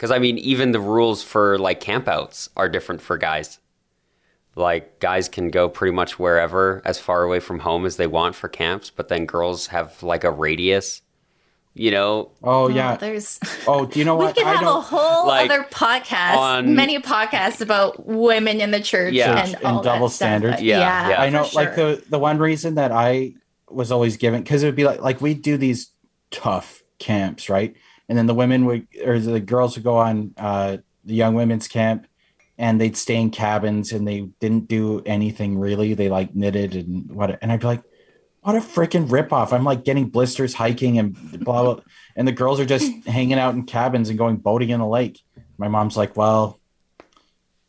Because 0.00 0.10
I 0.10 0.18
mean, 0.18 0.38
even 0.38 0.72
the 0.72 0.80
rules 0.80 1.22
for 1.22 1.58
like 1.58 1.78
campouts 1.78 2.48
are 2.56 2.70
different 2.70 3.02
for 3.02 3.18
guys. 3.18 3.58
Like 4.56 4.98
guys 4.98 5.28
can 5.28 5.50
go 5.50 5.68
pretty 5.68 5.94
much 5.94 6.18
wherever, 6.18 6.80
as 6.86 6.98
far 6.98 7.22
away 7.22 7.38
from 7.38 7.58
home 7.58 7.84
as 7.84 7.98
they 7.98 8.06
want 8.06 8.34
for 8.34 8.48
camps, 8.48 8.88
but 8.88 9.08
then 9.08 9.26
girls 9.26 9.66
have 9.66 10.02
like 10.02 10.24
a 10.24 10.30
radius 10.30 11.02
you 11.72 11.92
know 11.92 12.32
oh, 12.42 12.64
oh 12.64 12.68
yeah 12.68 12.96
there's 12.96 13.38
oh 13.68 13.86
do 13.86 14.00
you 14.00 14.04
know 14.04 14.14
what 14.16 14.34
we 14.34 14.42
could 14.42 14.52
have 14.52 14.66
a 14.66 14.80
whole 14.80 15.28
like, 15.28 15.48
other 15.48 15.62
podcast 15.70 16.36
on, 16.36 16.74
many 16.74 16.98
podcasts 16.98 17.60
about 17.60 18.04
women 18.04 18.60
in 18.60 18.72
the 18.72 18.80
church 18.80 19.14
yeah. 19.14 19.44
and, 19.44 19.54
and 19.64 19.84
double 19.84 20.08
standards 20.08 20.60
yeah, 20.60 20.80
yeah, 20.80 21.08
yeah, 21.10 21.22
i 21.22 21.30
know 21.30 21.44
sure. 21.44 21.62
like 21.62 21.76
the 21.76 22.02
the 22.08 22.18
one 22.18 22.38
reason 22.38 22.74
that 22.74 22.90
i 22.90 23.32
was 23.68 23.92
always 23.92 24.16
given 24.16 24.42
because 24.42 24.64
it 24.64 24.66
would 24.66 24.74
be 24.74 24.82
like 24.82 25.00
like 25.00 25.20
we 25.20 25.32
do 25.32 25.56
these 25.56 25.92
tough 26.32 26.82
camps 26.98 27.48
right 27.48 27.76
and 28.10 28.18
then 28.18 28.26
the 28.26 28.34
women 28.34 28.66
would 28.66 28.86
or 29.02 29.18
the 29.18 29.40
girls 29.40 29.76
would 29.76 29.84
go 29.84 29.96
on 29.96 30.34
uh 30.36 30.76
the 31.06 31.14
young 31.14 31.34
women's 31.34 31.66
camp 31.66 32.06
and 32.58 32.78
they'd 32.78 32.98
stay 32.98 33.16
in 33.16 33.30
cabins 33.30 33.92
and 33.92 34.06
they 34.06 34.28
didn't 34.38 34.68
do 34.68 35.00
anything 35.06 35.58
really 35.58 35.94
they 35.94 36.10
like 36.10 36.34
knitted 36.34 36.74
and 36.74 37.10
what 37.10 37.38
and 37.40 37.50
i'd 37.50 37.60
be 37.60 37.66
like 37.66 37.82
what 38.42 38.56
a 38.56 38.60
freaking 38.60 39.08
ripoff. 39.08 39.52
I'm 39.52 39.64
like 39.64 39.84
getting 39.84 40.08
blisters 40.08 40.54
hiking 40.54 40.98
and 40.98 41.14
blah, 41.44 41.62
blah. 41.62 41.80
And 42.16 42.26
the 42.26 42.32
girls 42.32 42.58
are 42.60 42.66
just 42.66 42.90
hanging 43.06 43.38
out 43.38 43.54
in 43.54 43.64
cabins 43.64 44.08
and 44.08 44.18
going 44.18 44.36
boating 44.36 44.70
in 44.70 44.80
a 44.80 44.88
lake. 44.88 45.20
My 45.58 45.68
mom's 45.68 45.96
like, 45.96 46.16
well, 46.16 46.58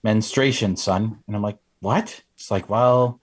menstruation, 0.03 0.77
son. 0.77 1.19
And 1.27 1.35
I'm 1.35 1.41
like, 1.41 1.57
what? 1.81 2.21
It's 2.35 2.49
like, 2.49 2.69
well, 2.69 3.19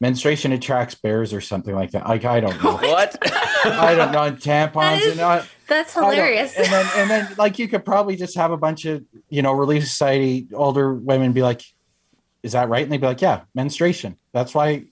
menstruation 0.00 0.52
attracts 0.52 0.94
bears 0.94 1.32
or 1.32 1.40
something 1.40 1.74
like 1.74 1.90
that. 1.92 2.06
Like, 2.06 2.24
I 2.24 2.40
don't 2.40 2.62
know. 2.62 2.76
what? 2.76 3.16
I 3.64 3.94
don't 3.94 4.12
know. 4.12 4.30
Tampons 4.32 5.00
is, 5.00 5.12
and 5.12 5.20
all. 5.20 5.42
That's 5.66 5.94
hilarious. 5.94 6.54
And 6.56 6.66
then, 6.66 6.86
and 6.96 7.10
then, 7.10 7.34
like, 7.38 7.58
you 7.58 7.68
could 7.68 7.84
probably 7.84 8.16
just 8.16 8.36
have 8.36 8.52
a 8.52 8.56
bunch 8.56 8.84
of, 8.84 9.04
you 9.28 9.42
know, 9.42 9.52
Relief 9.52 9.84
Society 9.84 10.46
older 10.52 10.92
women 10.92 11.32
be 11.32 11.42
like, 11.42 11.62
is 12.42 12.52
that 12.52 12.68
right? 12.68 12.82
And 12.82 12.92
they'd 12.92 13.00
be 13.00 13.06
like, 13.06 13.22
yeah, 13.22 13.42
menstruation. 13.54 14.16
That's 14.32 14.54
why 14.54 14.84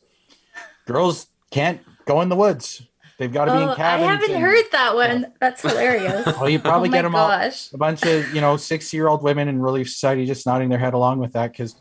girls 0.87 1.27
can't 1.51 1.81
go 2.07 2.21
in 2.23 2.29
the 2.29 2.37
woods. 2.37 2.83
They've 3.19 3.33
got 3.33 3.45
to 3.45 3.53
oh, 3.53 3.57
be 3.57 3.63
in 3.71 3.77
cabins. 3.77 4.09
I 4.09 4.13
haven't 4.13 4.31
and, 4.33 4.43
heard 4.43 4.65
that 4.73 4.95
one. 4.95 5.33
That's 5.39 5.63
hilarious. 5.63 6.27
well, 6.27 6.49
you 6.49 6.59
probably 6.59 6.89
oh 6.89 6.93
get 6.93 7.03
them 7.03 7.13
gosh. 7.13 7.69
all 7.73 7.77
a 7.77 7.79
bunch 7.79 8.05
of 8.05 8.35
you 8.35 8.41
know 8.41 8.57
six 8.57 8.93
year 8.93 9.07
old 9.07 9.23
women 9.23 9.49
in 9.49 9.61
Relief 9.61 9.91
Society 9.91 10.27
just 10.27 10.47
nodding 10.47 10.71
their 10.71 10.79
head 10.79 10.95
along 10.95 11.21
with 11.21 11.35
that 11.35 11.53
because 11.53 11.77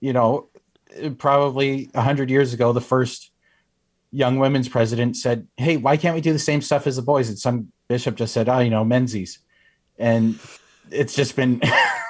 you 0.00 0.12
know 0.12 0.48
probably 1.18 1.90
a 1.94 2.02
hundred 2.02 2.30
years 2.30 2.52
ago 2.54 2.72
the 2.72 2.80
first 2.80 3.30
young 4.10 4.38
women's 4.38 4.68
president 4.68 5.16
said, 5.16 5.46
"Hey, 5.56 5.76
why 5.76 5.96
can't 5.96 6.14
we 6.14 6.20
do 6.20 6.32
the 6.32 6.38
same 6.38 6.60
stuff 6.60 6.86
as 6.86 6.96
the 6.96 7.02
boys?" 7.02 7.28
And 7.28 7.38
some 7.38 7.72
bishop 7.90 8.14
just 8.14 8.32
said, 8.32 8.48
"Oh, 8.48 8.60
you 8.60 8.70
know, 8.70 8.84
menzies," 8.84 9.40
and 9.98 10.38
it's 10.92 11.12
just 11.12 11.34
been 11.34 11.60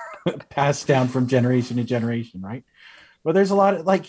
passed 0.51 0.87
down 0.87 1.09
from 1.09 1.26
generation 1.26 1.78
to 1.78 1.85
generation, 1.85 2.43
right? 2.43 2.62
Well, 3.24 3.33
there's 3.33 3.51
a 3.51 3.55
lot 3.55 3.72
of 3.74 3.87
like 3.87 4.05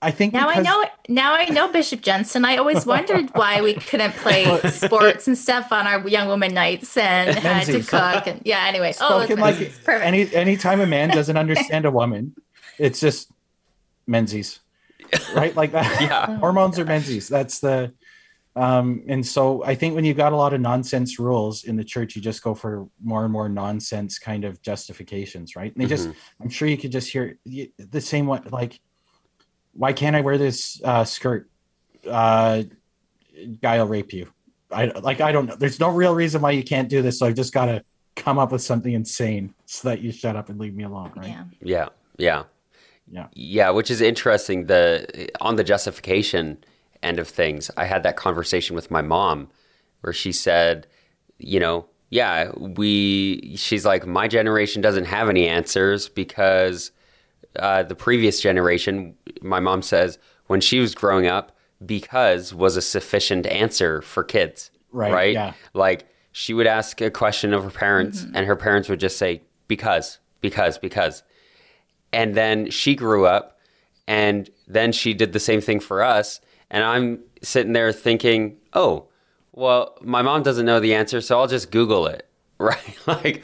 I 0.00 0.10
think 0.10 0.32
now 0.32 0.48
because... 0.48 0.66
I 0.66 0.70
know 0.70 0.84
now 1.10 1.34
I 1.34 1.44
know 1.50 1.68
Bishop 1.70 2.00
Jensen. 2.00 2.46
I 2.46 2.56
always 2.56 2.86
wondered 2.94 3.28
why 3.34 3.60
we 3.60 3.74
couldn't 3.74 4.12
play 4.12 4.58
sports 4.70 5.28
and 5.28 5.36
stuff 5.36 5.72
on 5.72 5.86
our 5.86 6.08
young 6.08 6.26
woman 6.26 6.54
nights 6.54 6.96
and 6.96 7.36
had 7.36 7.66
to 7.66 7.82
cook 7.82 8.26
and 8.26 8.40
yeah. 8.46 8.64
Anyway, 8.66 8.94
oh, 9.00 9.20
Spoken 9.20 9.38
oh, 9.38 9.42
like 9.42 9.56
perfect. 9.84 10.04
Any 10.06 10.34
anytime 10.34 10.80
a 10.80 10.86
man 10.86 11.10
doesn't 11.10 11.36
understand 11.44 11.84
a 11.84 11.90
woman, 11.90 12.34
it's 12.78 12.98
just 12.98 13.30
Menzies, 14.06 14.60
right? 15.34 15.54
Like 15.54 15.72
that. 15.72 16.00
Yeah, 16.00 16.26
oh 16.30 16.36
hormones 16.36 16.78
are 16.78 16.86
Menzies. 16.86 17.28
That's 17.28 17.60
the. 17.60 17.92
Um, 18.56 19.02
and 19.08 19.26
so 19.26 19.64
I 19.64 19.74
think 19.74 19.94
when 19.94 20.04
you've 20.04 20.16
got 20.16 20.32
a 20.32 20.36
lot 20.36 20.54
of 20.54 20.60
nonsense 20.60 21.18
rules 21.18 21.64
in 21.64 21.76
the 21.76 21.84
church, 21.84 22.14
you 22.14 22.22
just 22.22 22.42
go 22.42 22.54
for 22.54 22.88
more 23.02 23.24
and 23.24 23.32
more 23.32 23.48
nonsense 23.48 24.18
kind 24.18 24.44
of 24.44 24.62
justifications, 24.62 25.56
right? 25.56 25.74
And 25.74 25.80
they 25.80 25.92
mm-hmm. 25.92 26.10
just, 26.10 26.18
I'm 26.40 26.48
sure 26.48 26.68
you 26.68 26.76
could 26.78 26.92
just 26.92 27.10
hear 27.10 27.38
the 27.44 28.00
same 28.00 28.26
one, 28.26 28.46
like 28.50 28.80
why 29.74 29.92
can't 29.92 30.16
I 30.16 30.20
wear 30.20 30.38
this 30.38 30.80
uh, 30.84 31.04
skirt? 31.04 31.50
Uh, 32.08 32.62
guy 33.60 33.78
will 33.78 33.88
rape 33.88 34.12
you. 34.12 34.28
I 34.70 34.86
like. 34.86 35.20
I 35.20 35.32
don't 35.32 35.46
know. 35.46 35.56
There's 35.56 35.78
no 35.78 35.88
real 35.88 36.14
reason 36.14 36.40
why 36.40 36.52
you 36.52 36.64
can't 36.64 36.88
do 36.88 37.02
this. 37.02 37.18
So 37.18 37.26
I've 37.26 37.34
just 37.34 37.52
got 37.52 37.66
to 37.66 37.84
come 38.16 38.38
up 38.38 38.52
with 38.52 38.62
something 38.62 38.92
insane 38.92 39.54
so 39.66 39.88
that 39.88 40.00
you 40.00 40.10
shut 40.10 40.36
up 40.36 40.48
and 40.48 40.58
leave 40.58 40.74
me 40.74 40.84
alone. 40.84 41.12
Right? 41.14 41.28
Yeah. 41.28 41.44
Yeah. 41.62 41.88
Yeah. 42.18 42.42
Yeah. 43.10 43.26
Yeah. 43.34 43.70
Which 43.70 43.90
is 43.90 44.00
interesting. 44.00 44.66
The 44.66 45.28
on 45.40 45.56
the 45.56 45.64
justification 45.64 46.64
end 47.04 47.18
of 47.18 47.28
things, 47.28 47.70
I 47.76 47.84
had 47.84 48.02
that 48.02 48.16
conversation 48.16 48.74
with 48.74 48.90
my 48.90 49.02
mom, 49.02 49.48
where 50.00 50.12
she 50.12 50.32
said, 50.32 50.86
you 51.38 51.60
know, 51.60 51.86
yeah, 52.10 52.52
we. 52.56 53.54
She's 53.56 53.84
like, 53.84 54.06
my 54.06 54.28
generation 54.28 54.82
doesn't 54.82 55.06
have 55.06 55.28
any 55.28 55.48
answers 55.48 56.08
because 56.08 56.92
uh, 57.58 57.82
the 57.82 57.94
previous 57.94 58.40
generation, 58.40 59.14
my 59.42 59.60
mom 59.60 59.82
says, 59.82 60.18
when 60.46 60.60
she 60.60 60.78
was 60.78 60.94
growing 60.94 61.26
up, 61.26 61.56
because 61.84 62.54
was 62.54 62.76
a 62.76 62.82
sufficient 62.82 63.46
answer 63.46 64.00
for 64.02 64.22
kids. 64.22 64.70
Right. 64.92 65.12
Right. 65.12 65.32
Yeah. 65.32 65.52
Like 65.72 66.06
she 66.32 66.54
would 66.54 66.66
ask 66.66 67.00
a 67.00 67.10
question 67.10 67.52
of 67.52 67.64
her 67.64 67.70
parents, 67.70 68.22
mm-hmm. 68.22 68.36
and 68.36 68.46
her 68.46 68.56
parents 68.56 68.88
would 68.88 69.00
just 69.00 69.16
say, 69.18 69.42
because, 69.66 70.18
because, 70.40 70.78
because. 70.78 71.22
And 72.12 72.34
then 72.34 72.70
she 72.70 72.94
grew 72.94 73.26
up, 73.26 73.58
and 74.06 74.48
then 74.68 74.92
she 74.92 75.14
did 75.14 75.32
the 75.32 75.40
same 75.40 75.60
thing 75.60 75.80
for 75.80 76.02
us. 76.02 76.40
And 76.74 76.82
I'm 76.82 77.20
sitting 77.40 77.72
there 77.72 77.92
thinking, 77.92 78.56
oh, 78.72 79.06
well, 79.52 79.96
my 80.02 80.22
mom 80.22 80.42
doesn't 80.42 80.66
know 80.66 80.80
the 80.80 80.94
answer, 80.94 81.20
so 81.20 81.38
I'll 81.38 81.46
just 81.46 81.70
Google 81.70 82.08
it. 82.08 82.28
Right. 82.56 82.96
like, 83.06 83.42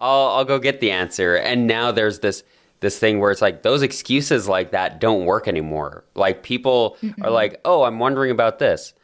I'll, 0.00 0.28
I'll 0.28 0.44
go 0.44 0.58
get 0.58 0.80
the 0.80 0.90
answer. 0.90 1.36
And 1.36 1.66
now 1.66 1.92
there's 1.92 2.20
this 2.20 2.42
this 2.80 2.98
thing 2.98 3.20
where 3.20 3.30
it's 3.30 3.42
like 3.42 3.62
those 3.62 3.82
excuses 3.82 4.48
like 4.48 4.70
that 4.70 4.98
don't 4.98 5.26
work 5.26 5.46
anymore. 5.46 6.04
Like 6.14 6.42
people 6.42 6.96
mm-hmm. 7.02 7.22
are 7.22 7.30
like, 7.30 7.60
"Oh, 7.66 7.82
I'm 7.82 7.98
wondering 7.98 8.30
about 8.30 8.58
this." 8.58 8.94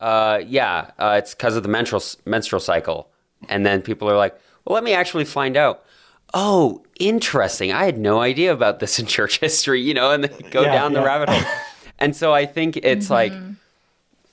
Uh, 0.00 0.40
yeah, 0.46 0.90
uh, 0.98 1.16
it's 1.18 1.34
because 1.34 1.54
of 1.54 1.62
the 1.62 1.68
menstrual 1.68 2.02
menstrual 2.24 2.60
cycle, 2.60 3.10
and 3.48 3.64
then 3.64 3.82
people 3.82 4.08
are 4.10 4.16
like, 4.16 4.34
"Well, 4.64 4.74
let 4.74 4.82
me 4.82 4.94
actually 4.94 5.26
find 5.26 5.56
out." 5.56 5.84
Oh, 6.32 6.82
interesting. 6.98 7.72
I 7.72 7.84
had 7.84 7.98
no 7.98 8.20
idea 8.20 8.52
about 8.52 8.80
this 8.80 8.98
in 8.98 9.06
church 9.16 9.38
history, 9.38 9.82
you 9.82 9.94
know, 9.94 10.10
and 10.10 10.24
then 10.24 10.50
go 10.50 10.62
yeah, 10.62 10.72
down 10.72 10.92
yeah. 10.92 11.00
the 11.00 11.06
rabbit 11.06 11.28
hole. 11.28 11.52
and 11.98 12.14
so 12.14 12.32
I 12.32 12.46
think 12.46 12.76
it's 12.78 13.06
mm-hmm. 13.06 13.14
like 13.14 13.32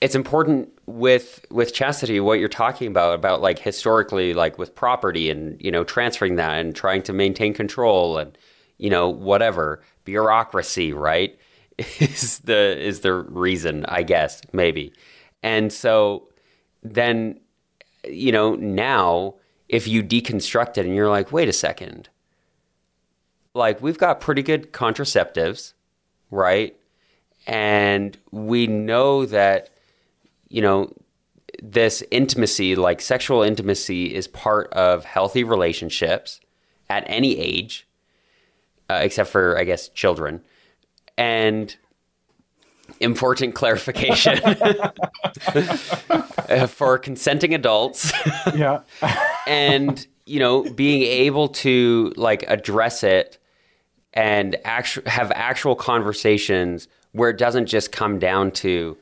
it's 0.00 0.14
important 0.14 0.68
with 0.86 1.44
with 1.50 1.72
chastity 1.72 2.18
what 2.20 2.40
you're 2.40 2.48
talking 2.48 2.88
about 2.88 3.14
about 3.14 3.40
like 3.40 3.58
historically 3.58 4.34
like 4.34 4.58
with 4.58 4.74
property 4.74 5.30
and 5.30 5.60
you 5.60 5.70
know 5.70 5.84
transferring 5.84 6.36
that 6.36 6.58
and 6.58 6.74
trying 6.74 7.02
to 7.02 7.12
maintain 7.12 7.54
control 7.54 8.18
and 8.18 8.36
you 8.82 8.90
know, 8.90 9.08
whatever 9.08 9.80
bureaucracy, 10.04 10.92
right? 10.92 11.38
Is 11.78 12.40
the 12.40 12.78
is 12.78 13.00
the 13.00 13.14
reason, 13.14 13.86
I 13.86 14.02
guess, 14.02 14.42
maybe. 14.52 14.92
And 15.42 15.72
so 15.72 16.28
then, 16.82 17.40
you 18.06 18.30
know, 18.30 18.56
now 18.56 19.36
if 19.68 19.88
you 19.88 20.02
deconstruct 20.02 20.76
it 20.76 20.84
and 20.84 20.94
you're 20.94 21.08
like, 21.08 21.32
wait 21.32 21.48
a 21.48 21.52
second, 21.52 22.10
like 23.54 23.80
we've 23.80 23.96
got 23.96 24.20
pretty 24.20 24.42
good 24.42 24.72
contraceptives, 24.72 25.72
right? 26.30 26.76
And 27.46 28.16
we 28.30 28.66
know 28.66 29.26
that, 29.26 29.70
you 30.48 30.62
know, 30.62 30.92
this 31.62 32.02
intimacy, 32.10 32.76
like 32.76 33.00
sexual 33.00 33.42
intimacy, 33.42 34.14
is 34.14 34.28
part 34.28 34.72
of 34.72 35.04
healthy 35.04 35.44
relationships 35.44 36.40
at 36.88 37.04
any 37.06 37.38
age 37.38 37.86
uh, 38.92 39.00
except 39.02 39.30
for 39.30 39.58
I 39.58 39.64
guess 39.64 39.88
children. 39.88 40.42
And 41.16 41.74
important 43.00 43.54
clarification 43.54 44.38
for 46.68 46.98
consenting 46.98 47.54
adults. 47.54 48.12
yeah. 48.54 48.80
and 49.46 50.06
you 50.26 50.38
know, 50.38 50.62
being 50.74 51.02
able 51.02 51.48
to 51.48 52.12
like 52.16 52.44
address 52.48 53.02
it 53.02 53.38
and 54.14 54.56
actually 54.64 55.10
have 55.10 55.32
actual 55.32 55.74
conversations 55.74 56.86
where 57.12 57.30
it 57.30 57.38
doesn't 57.38 57.66
just 57.66 57.92
come 57.92 58.18
down 58.18 58.50
to, 58.50 58.96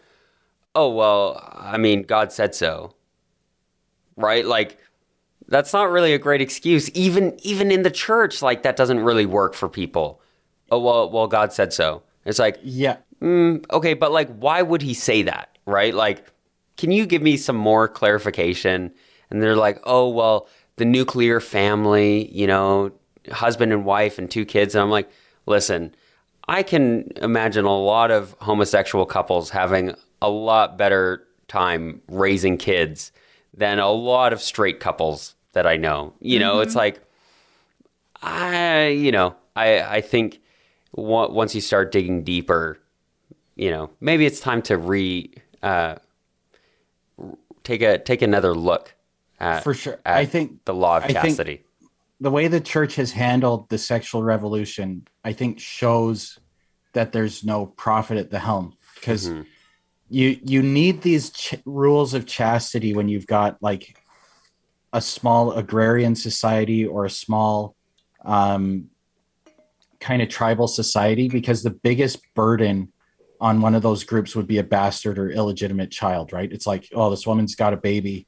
oh 0.75 0.91
well, 0.91 1.41
I 1.57 1.79
mean, 1.79 2.03
God 2.03 2.33
said 2.33 2.55
so, 2.55 2.95
right? 4.17 4.45
Like 4.45 4.79
that's 5.49 5.73
not 5.73 5.91
really 5.91 6.15
a 6.15 6.19
great 6.19 6.41
excuse. 6.41 6.91
Even 6.91 7.39
even 7.43 7.71
in 7.71 7.83
the 7.83 7.91
church, 7.91 8.43
like 8.43 8.63
that 8.63 8.77
doesn't 8.77 9.01
really 9.01 9.27
work 9.27 9.55
for 9.55 9.69
people. 9.69 10.21
Oh 10.71 10.81
well, 10.81 11.11
well 11.11 11.27
God 11.27 11.53
said 11.53 11.73
so. 11.73 12.03
It's 12.25 12.39
like 12.39 12.59
yeah, 12.63 12.99
mm, 13.21 13.65
okay, 13.71 13.95
but 13.95 14.13
like, 14.13 14.29
why 14.37 14.63
would 14.63 14.83
he 14.83 14.95
say 14.95 15.23
that? 15.23 15.57
Right? 15.67 15.95
Like, 15.95 16.27
can 16.77 16.93
you 16.93 17.07
give 17.07 17.23
me 17.23 17.37
some 17.37 17.57
more 17.57 17.89
clarification? 17.89 18.93
And 19.31 19.43
they're 19.43 19.57
like, 19.57 19.81
oh 19.85 20.09
well, 20.09 20.49
the 20.77 20.85
nuclear 20.85 21.41
family, 21.41 22.31
you 22.33 22.47
know, 22.47 22.93
husband 23.31 23.73
and 23.73 23.85
wife 23.85 24.19
and 24.19 24.31
two 24.31 24.45
kids. 24.45 24.75
And 24.75 24.83
I'm 24.83 24.91
like, 24.91 25.11
listen, 25.47 25.95
I 26.51 26.65
can 26.65 27.13
imagine 27.23 27.65
a 27.65 27.79
lot 27.79 28.11
of 28.11 28.35
homosexual 28.41 29.07
couples 29.07 29.51
having 29.51 29.95
a 30.21 30.29
lot 30.29 30.77
better 30.77 31.25
time 31.47 32.03
raising 32.09 32.59
kids 32.59 33.13
than 33.55 33.79
a 33.79 33.89
lot 33.89 34.33
of 34.33 34.43
straight 34.43 34.81
couples 34.81 35.37
that 35.53 35.65
I 35.65 35.77
know. 35.77 36.13
You 36.19 36.41
know, 36.41 36.55
mm-hmm. 36.55 36.63
it's 36.63 36.75
like 36.75 37.01
I, 38.21 38.89
you 38.89 39.13
know, 39.13 39.37
I 39.55 39.81
I 39.81 40.01
think 40.01 40.41
once 40.93 41.55
you 41.55 41.61
start 41.61 41.93
digging 41.93 42.25
deeper, 42.25 42.81
you 43.55 43.71
know, 43.71 43.91
maybe 44.01 44.27
it's 44.27 44.41
time 44.41 44.61
to 44.63 44.77
re 44.77 45.33
uh, 45.63 45.95
take 47.63 47.83
a 47.83 47.99
take 47.99 48.23
another 48.23 48.55
look 48.55 48.93
at, 49.39 49.63
for 49.63 49.73
sure. 49.73 50.01
I 50.05 50.25
think 50.25 50.65
the 50.65 50.75
law 50.75 50.97
of 50.97 51.07
chastity. 51.09 51.63
The 52.21 52.31
way 52.33 52.49
the 52.49 52.61
church 52.61 52.97
has 52.97 53.13
handled 53.13 53.69
the 53.69 53.79
sexual 53.79 54.25
revolution, 54.25 55.07
I 55.25 55.33
think, 55.33 55.61
shows 55.61 56.40
that 56.93 57.13
there's 57.13 57.45
no 57.45 57.67
prophet 57.67 58.19
at 58.19 58.31
the 58.31 58.39
helm 58.39 58.77
because 58.95 59.29
mm-hmm. 59.29 59.43
you 60.09 60.39
you 60.43 60.63
need 60.63 61.03
these 61.03 61.31
ch- 61.31 61.55
rules 61.65 62.15
of 62.15 62.27
chastity 62.27 62.95
when 62.95 63.09
you've 63.09 63.27
got 63.27 63.57
like 63.61 63.97
a 64.93 65.01
small 65.01 65.53
agrarian 65.53 66.15
society 66.15 66.85
or 66.85 67.05
a 67.05 67.11
small 67.11 67.77
um, 68.25 68.91
kind 70.01 70.23
of 70.23 70.29
tribal 70.29 70.67
society 70.67 71.29
because 71.29 71.63
the 71.63 71.71
biggest 71.71 72.19
burden 72.35 72.93
on 73.41 73.61
one 73.61 73.75
of 73.75 73.83
those 73.83 74.05
groups 74.05 74.37
would 74.37 74.47
be 74.47 74.59
a 74.59 74.65
bastard 74.65 75.19
or 75.19 75.31
illegitimate 75.31 75.91
child, 75.91 76.33
right? 76.33 76.53
It's 76.53 76.67
like, 76.67 76.89
oh, 76.93 77.11
this 77.11 77.27
woman's 77.27 77.55
got 77.55 77.73
a 77.73 77.77
baby. 77.77 78.27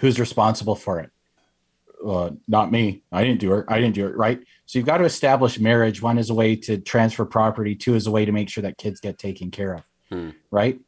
Who's 0.00 0.20
responsible 0.20 0.74
for 0.74 1.00
it? 1.00 1.10
Uh, 2.04 2.30
not 2.46 2.70
me. 2.70 3.02
I 3.10 3.24
didn't 3.24 3.40
do 3.40 3.54
it. 3.54 3.66
I 3.68 3.80
didn't 3.80 3.94
do 3.94 4.06
it, 4.06 4.16
right? 4.16 4.40
So 4.66 4.78
you've 4.78 4.86
got 4.86 4.98
to 4.98 5.04
establish 5.04 5.58
marriage. 5.58 6.00
One 6.00 6.18
is 6.18 6.30
a 6.30 6.34
way 6.34 6.56
to 6.56 6.78
transfer 6.78 7.24
property. 7.24 7.74
Two 7.74 7.94
is 7.94 8.06
a 8.06 8.10
way 8.10 8.24
to 8.24 8.32
make 8.32 8.48
sure 8.48 8.62
that 8.62 8.78
kids 8.78 9.00
get 9.00 9.18
taken 9.18 9.50
care 9.50 9.74
of, 9.74 9.82
hmm. 10.10 10.30
right? 10.50 10.80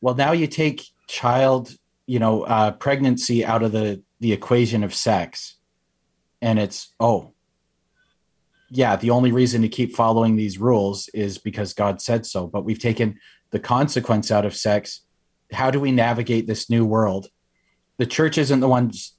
Well, 0.00 0.14
now 0.14 0.32
you 0.32 0.46
take 0.46 0.84
child, 1.08 1.74
you 2.06 2.18
know, 2.18 2.42
uh, 2.42 2.72
pregnancy 2.72 3.44
out 3.44 3.62
of 3.62 3.72
the 3.72 4.02
the 4.20 4.32
equation 4.32 4.82
of 4.84 4.94
sex, 4.94 5.56
and 6.40 6.58
it's 6.58 6.94
oh, 7.00 7.32
yeah, 8.70 8.96
the 8.96 9.10
only 9.10 9.32
reason 9.32 9.62
to 9.62 9.68
keep 9.68 9.94
following 9.94 10.36
these 10.36 10.58
rules 10.58 11.08
is 11.08 11.38
because 11.38 11.72
God 11.72 12.00
said 12.00 12.26
so. 12.26 12.46
But 12.46 12.64
we've 12.64 12.78
taken 12.78 13.18
the 13.50 13.58
consequence 13.58 14.30
out 14.30 14.44
of 14.44 14.56
sex. 14.56 15.02
How 15.52 15.70
do 15.70 15.80
we 15.80 15.92
navigate 15.92 16.46
this 16.46 16.68
new 16.68 16.84
world? 16.84 17.28
The 17.98 18.06
church 18.06 18.38
isn't 18.38 18.60
the 18.60 18.68
ones, 18.68 19.14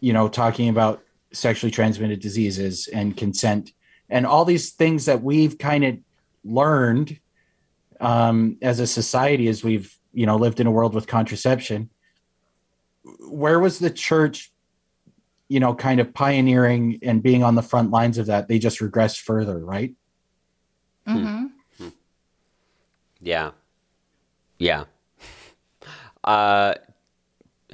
you 0.00 0.12
know, 0.12 0.28
talking 0.28 0.68
about 0.68 1.02
sexually 1.34 1.70
transmitted 1.70 2.20
diseases 2.20 2.88
and 2.88 3.16
consent 3.16 3.72
and 4.08 4.26
all 4.26 4.44
these 4.44 4.70
things 4.70 5.06
that 5.06 5.22
we've 5.22 5.58
kind 5.58 5.84
of 5.84 5.98
learned 6.44 7.18
um, 8.00 8.56
as 8.62 8.80
a 8.80 8.86
society 8.86 9.48
as 9.48 9.64
we've, 9.64 9.96
you 10.12 10.26
know, 10.26 10.36
lived 10.36 10.60
in 10.60 10.66
a 10.66 10.70
world 10.70 10.94
with 10.94 11.06
contraception. 11.06 11.90
Where 13.20 13.60
was 13.60 13.78
the 13.78 13.90
church 13.90 14.52
you 15.48 15.60
know, 15.60 15.74
kind 15.74 16.00
of 16.00 16.12
pioneering 16.14 16.98
and 17.02 17.22
being 17.22 17.42
on 17.42 17.54
the 17.54 17.62
front 17.62 17.90
lines 17.90 18.18
of 18.18 18.26
that, 18.26 18.48
they 18.48 18.58
just 18.58 18.80
regress 18.80 19.16
further, 19.16 19.58
right? 19.58 19.94
Mm-hmm. 21.06 21.46
Hmm. 21.78 21.88
Yeah. 23.20 23.50
Yeah. 24.58 24.84
Uh, 26.24 26.72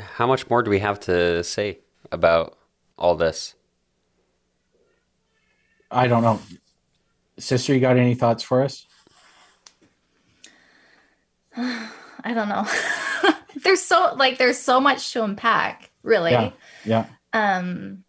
how 0.01 0.27
much 0.27 0.51
more 0.51 0.61
do 0.61 0.73
we 0.73 0.81
have 0.81 0.99
to 0.99 1.45
say 1.45 1.79
about 2.11 2.59
all 3.01 3.17
this? 3.17 3.55
I 5.91 6.07
don't 6.07 6.23
know. 6.23 6.41
Sister, 7.39 7.75
you 7.75 7.81
got 7.81 7.97
any 7.97 8.15
thoughts 8.15 8.43
for 8.43 8.63
us? 8.63 8.87
I 11.57 12.35
don't 12.35 12.49
know. 12.49 12.67
there's 13.65 13.83
so 13.83 14.15
like 14.17 14.39
there's 14.39 14.59
so 14.59 14.81
much 14.81 15.13
to 15.15 15.25
unpack, 15.25 15.91
really. 16.03 16.33
Yeah. 16.33 16.51
Yeah 16.85 17.07
um 17.33 18.05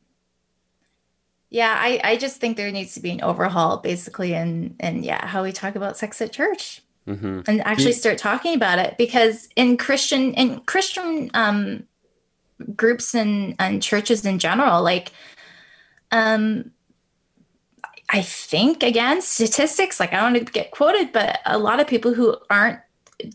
yeah 1.49 1.75
i 1.79 1.99
i 2.03 2.17
just 2.17 2.37
think 2.37 2.57
there 2.57 2.71
needs 2.71 2.93
to 2.93 2.99
be 2.99 3.11
an 3.11 3.21
overhaul 3.21 3.77
basically 3.77 4.33
and 4.33 4.75
and 4.79 5.05
yeah 5.05 5.25
how 5.25 5.43
we 5.43 5.51
talk 5.51 5.75
about 5.75 5.97
sex 5.97 6.21
at 6.21 6.31
church 6.31 6.81
mm-hmm. 7.07 7.41
and 7.47 7.61
actually 7.61 7.93
start 7.93 8.17
talking 8.17 8.55
about 8.55 8.79
it 8.79 8.97
because 8.97 9.47
in 9.55 9.77
christian 9.77 10.33
in 10.33 10.59
christian 10.61 11.29
um 11.33 11.83
groups 12.75 13.13
and 13.13 13.55
and 13.59 13.81
churches 13.81 14.25
in 14.25 14.39
general 14.39 14.81
like 14.83 15.11
um 16.11 16.71
i 18.09 18.21
think 18.21 18.83
again 18.83 19.21
statistics 19.21 19.99
like 19.99 20.13
i 20.13 20.17
don't 20.17 20.33
want 20.33 20.47
to 20.47 20.53
get 20.53 20.71
quoted 20.71 21.11
but 21.11 21.39
a 21.45 21.57
lot 21.57 21.79
of 21.79 21.87
people 21.87 22.13
who 22.13 22.35
aren't 22.49 22.79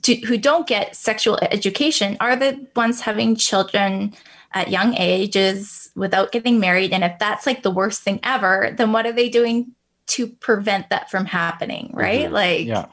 to, 0.02 0.14
who 0.16 0.36
don't 0.36 0.66
get 0.66 0.96
sexual 0.96 1.38
education 1.50 2.16
are 2.20 2.36
the 2.36 2.66
ones 2.74 3.00
having 3.00 3.36
children 3.36 4.14
at 4.52 4.70
young 4.70 4.94
ages 4.96 5.90
without 5.94 6.32
getting 6.32 6.58
married. 6.58 6.92
And 6.92 7.04
if 7.04 7.18
that's 7.18 7.46
like 7.46 7.62
the 7.62 7.70
worst 7.70 8.02
thing 8.02 8.20
ever, 8.22 8.74
then 8.76 8.92
what 8.92 9.06
are 9.06 9.12
they 9.12 9.28
doing 9.28 9.72
to 10.08 10.28
prevent 10.28 10.90
that 10.90 11.10
from 11.10 11.26
happening? 11.26 11.90
Right. 11.92 12.24
Mm-hmm. 12.24 12.34
Like, 12.34 12.66
yeah. 12.66 12.86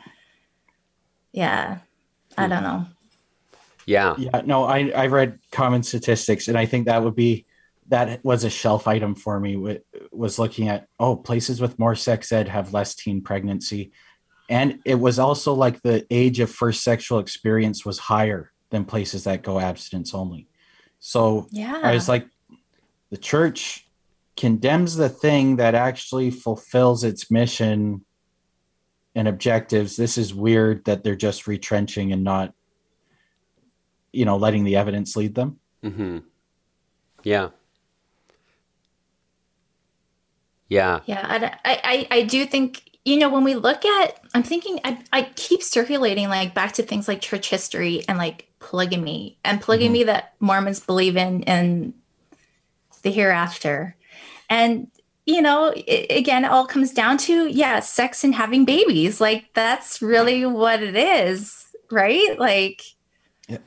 Yeah. 1.32 1.78
I 2.38 2.48
don't 2.48 2.64
know. 2.64 2.86
Yeah. 3.86 4.16
Yeah. 4.18 4.42
No, 4.46 4.64
I, 4.64 4.90
I 4.96 5.08
read 5.08 5.40
common 5.52 5.84
statistics 5.84 6.48
and 6.48 6.58
I 6.58 6.66
think 6.66 6.86
that 6.86 7.04
would 7.04 7.16
be, 7.16 7.46
that 7.90 8.24
was 8.24 8.46
a 8.46 8.50
shelf 8.50 8.88
item 8.88 9.14
for 9.14 9.40
me 9.40 9.80
was 10.12 10.40
looking 10.40 10.70
at, 10.70 10.88
oh, 11.00 11.18
places 11.18 11.60
with 11.60 11.78
more 11.78 11.96
sex 11.96 12.32
ed 12.32 12.48
have 12.48 12.74
less 12.74 12.96
teen 12.96 13.22
pregnancy. 13.22 13.92
And 14.50 14.80
it 14.86 14.96
was 14.96 15.20
also 15.20 15.54
like 15.54 15.82
the 15.82 16.06
age 16.10 16.40
of 16.40 16.50
first 16.50 16.84
sexual 16.84 17.20
experience 17.20 17.86
was 17.86 18.00
higher 18.00 18.52
than 18.70 18.86
places 18.86 19.26
that 19.26 19.44
go 19.44 19.60
abstinence 19.60 20.14
only. 20.14 20.48
So 21.00 21.48
yeah. 21.52 21.82
I 21.84 21.94
was 21.94 22.08
like, 22.08 22.26
the 23.10 23.18
church 23.18 23.88
condemns 24.38 24.96
the 24.96 25.10
thing 25.10 25.58
that 25.58 25.76
actually 25.76 26.32
fulfills 26.32 27.04
its 27.04 27.30
mission 27.30 28.06
and 29.14 29.28
objectives. 29.28 29.98
This 29.98 30.18
is 30.18 30.34
weird 30.34 30.86
that 30.86 31.04
they're 31.04 31.16
just 31.16 31.48
retrenching 31.48 32.14
and 32.14 32.24
not, 32.24 32.54
you 34.14 34.24
know, 34.24 34.38
letting 34.38 34.64
the 34.64 34.78
evidence 34.78 35.16
lead 35.18 35.36
them. 35.36 35.60
Mm-hmm. 35.84 36.20
Yeah. 37.24 37.50
Yeah. 40.70 41.02
Yeah. 41.06 41.58
I, 41.66 41.82
I, 41.84 42.08
I 42.10 42.22
do 42.24 42.46
think 42.46 42.84
you 43.06 43.18
know 43.18 43.30
when 43.30 43.44
we 43.44 43.56
look 43.56 43.86
at 43.86 44.20
i'm 44.34 44.44
thinking 44.44 44.80
I, 44.84 44.98
I 45.12 45.24
keep 45.36 45.62
circulating 45.62 46.30
like 46.30 46.54
back 46.54 46.74
to 46.74 46.84
things 46.84 47.08
like 47.08 47.22
church 47.22 47.50
history 47.50 48.04
and 48.08 48.18
like 48.18 48.48
polygamy 48.60 49.38
and 49.44 49.62
polygamy 49.62 50.00
mm-hmm. 50.00 50.08
that 50.08 50.34
mormons 50.40 50.80
believe 50.80 51.18
in 51.18 51.44
in 51.44 51.94
the 53.02 53.12
hereafter 53.12 53.96
and 54.50 54.88
you 55.26 55.42
know 55.42 55.74
it, 55.76 56.18
again 56.18 56.46
it 56.46 56.52
all 56.52 56.66
comes 56.66 56.94
down 56.94 57.18
to 57.18 57.48
yeah 57.48 57.80
sex 57.80 58.24
and 58.24 58.36
having 58.36 58.64
babies 58.66 59.20
like 59.20 59.54
that's 59.54 60.02
really 60.02 60.46
what 60.46 60.82
it 60.82 60.96
is 60.96 61.66
right 61.92 62.40
like 62.40 62.84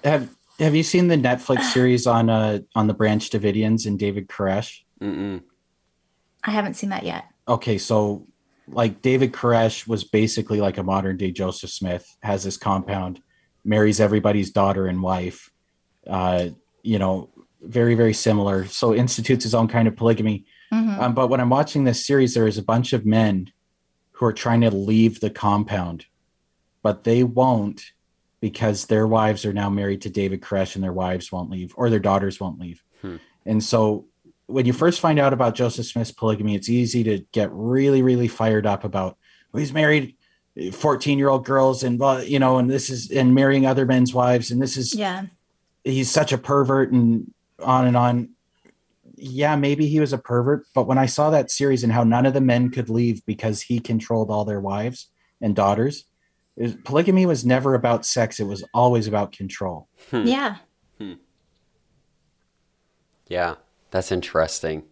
have 0.04 0.28
have 0.58 0.74
you 0.74 0.82
seen 0.82 1.08
the 1.08 1.16
netflix 1.16 1.62
series 1.72 2.06
on 2.06 2.30
uh 2.30 2.58
on 2.74 2.86
the 2.86 2.94
branch 2.94 3.30
davidians 3.30 3.86
and 3.86 3.98
david 3.98 4.28
koresh 4.28 4.80
Mm-mm. 5.00 5.42
i 6.44 6.50
haven't 6.50 6.74
seen 6.74 6.90
that 6.90 7.04
yet 7.04 7.24
okay 7.48 7.78
so 7.78 8.26
like 8.68 9.02
David 9.02 9.32
Koresh 9.32 9.86
was 9.86 10.04
basically 10.04 10.60
like 10.60 10.78
a 10.78 10.82
modern 10.82 11.16
day 11.16 11.30
Joseph 11.30 11.70
Smith, 11.70 12.16
has 12.22 12.44
this 12.44 12.56
compound, 12.56 13.20
marries 13.64 14.00
everybody's 14.00 14.50
daughter 14.50 14.86
and 14.86 15.02
wife, 15.02 15.50
uh, 16.06 16.48
you 16.82 16.98
know, 16.98 17.30
very, 17.62 17.94
very 17.94 18.12
similar. 18.12 18.66
So 18.66 18.94
institutes 18.94 19.44
his 19.44 19.54
own 19.54 19.68
kind 19.68 19.88
of 19.88 19.96
polygamy. 19.96 20.46
Mm-hmm. 20.72 21.00
Um, 21.00 21.14
but 21.14 21.28
when 21.28 21.40
I'm 21.40 21.50
watching 21.50 21.84
this 21.84 22.06
series, 22.06 22.34
there 22.34 22.46
is 22.46 22.58
a 22.58 22.62
bunch 22.62 22.92
of 22.92 23.06
men 23.06 23.52
who 24.12 24.26
are 24.26 24.32
trying 24.32 24.62
to 24.62 24.70
leave 24.70 25.20
the 25.20 25.30
compound, 25.30 26.06
but 26.82 27.04
they 27.04 27.22
won't 27.22 27.92
because 28.46 28.86
their 28.86 29.08
wives 29.08 29.44
are 29.44 29.52
now 29.52 29.68
married 29.68 30.00
to 30.00 30.08
David 30.08 30.40
Koresh 30.40 30.76
and 30.76 30.84
their 30.84 30.92
wives 30.92 31.32
won't 31.32 31.50
leave 31.50 31.74
or 31.76 31.90
their 31.90 31.98
daughters 31.98 32.38
won't 32.38 32.60
leave. 32.60 32.80
Hmm. 33.02 33.16
And 33.44 33.60
so 33.60 34.06
when 34.46 34.66
you 34.66 34.72
first 34.72 35.00
find 35.00 35.18
out 35.18 35.32
about 35.32 35.56
Joseph 35.56 35.84
Smith's 35.84 36.12
polygamy, 36.12 36.54
it's 36.54 36.68
easy 36.68 37.02
to 37.02 37.24
get 37.32 37.50
really, 37.50 38.02
really 38.02 38.28
fired 38.28 38.64
up 38.64 38.84
about 38.84 39.18
well, 39.50 39.58
he's 39.58 39.72
married 39.72 40.14
14 40.70 41.18
year 41.18 41.28
old 41.28 41.44
girls 41.44 41.82
and 41.82 42.00
you 42.28 42.38
know, 42.38 42.58
and 42.58 42.70
this 42.70 42.88
is 42.88 43.10
and 43.10 43.34
marrying 43.34 43.66
other 43.66 43.84
men's 43.84 44.14
wives, 44.14 44.52
and 44.52 44.62
this 44.62 44.76
is 44.76 44.94
yeah, 44.94 45.24
he's 45.82 46.08
such 46.08 46.32
a 46.32 46.38
pervert 46.38 46.92
and 46.92 47.34
on 47.58 47.88
and 47.88 47.96
on. 47.96 48.28
Yeah, 49.16 49.56
maybe 49.56 49.88
he 49.88 49.98
was 49.98 50.12
a 50.12 50.18
pervert, 50.18 50.66
but 50.72 50.86
when 50.86 50.98
I 50.98 51.06
saw 51.06 51.30
that 51.30 51.50
series 51.50 51.82
and 51.82 51.92
how 51.92 52.04
none 52.04 52.26
of 52.26 52.34
the 52.34 52.40
men 52.40 52.70
could 52.70 52.88
leave 52.88 53.26
because 53.26 53.62
he 53.62 53.80
controlled 53.80 54.30
all 54.30 54.44
their 54.44 54.60
wives 54.60 55.08
and 55.40 55.56
daughters, 55.56 56.04
was, 56.56 56.74
polygamy 56.84 57.26
was 57.26 57.44
never 57.44 57.74
about 57.74 58.06
sex; 58.06 58.40
it 58.40 58.44
was 58.44 58.64
always 58.72 59.06
about 59.06 59.32
control. 59.32 59.88
Hmm. 60.10 60.26
Yeah. 60.26 60.56
Hmm. 60.98 61.14
Yeah. 63.28 63.56
That's 63.90 64.12
interesting. 64.12 64.84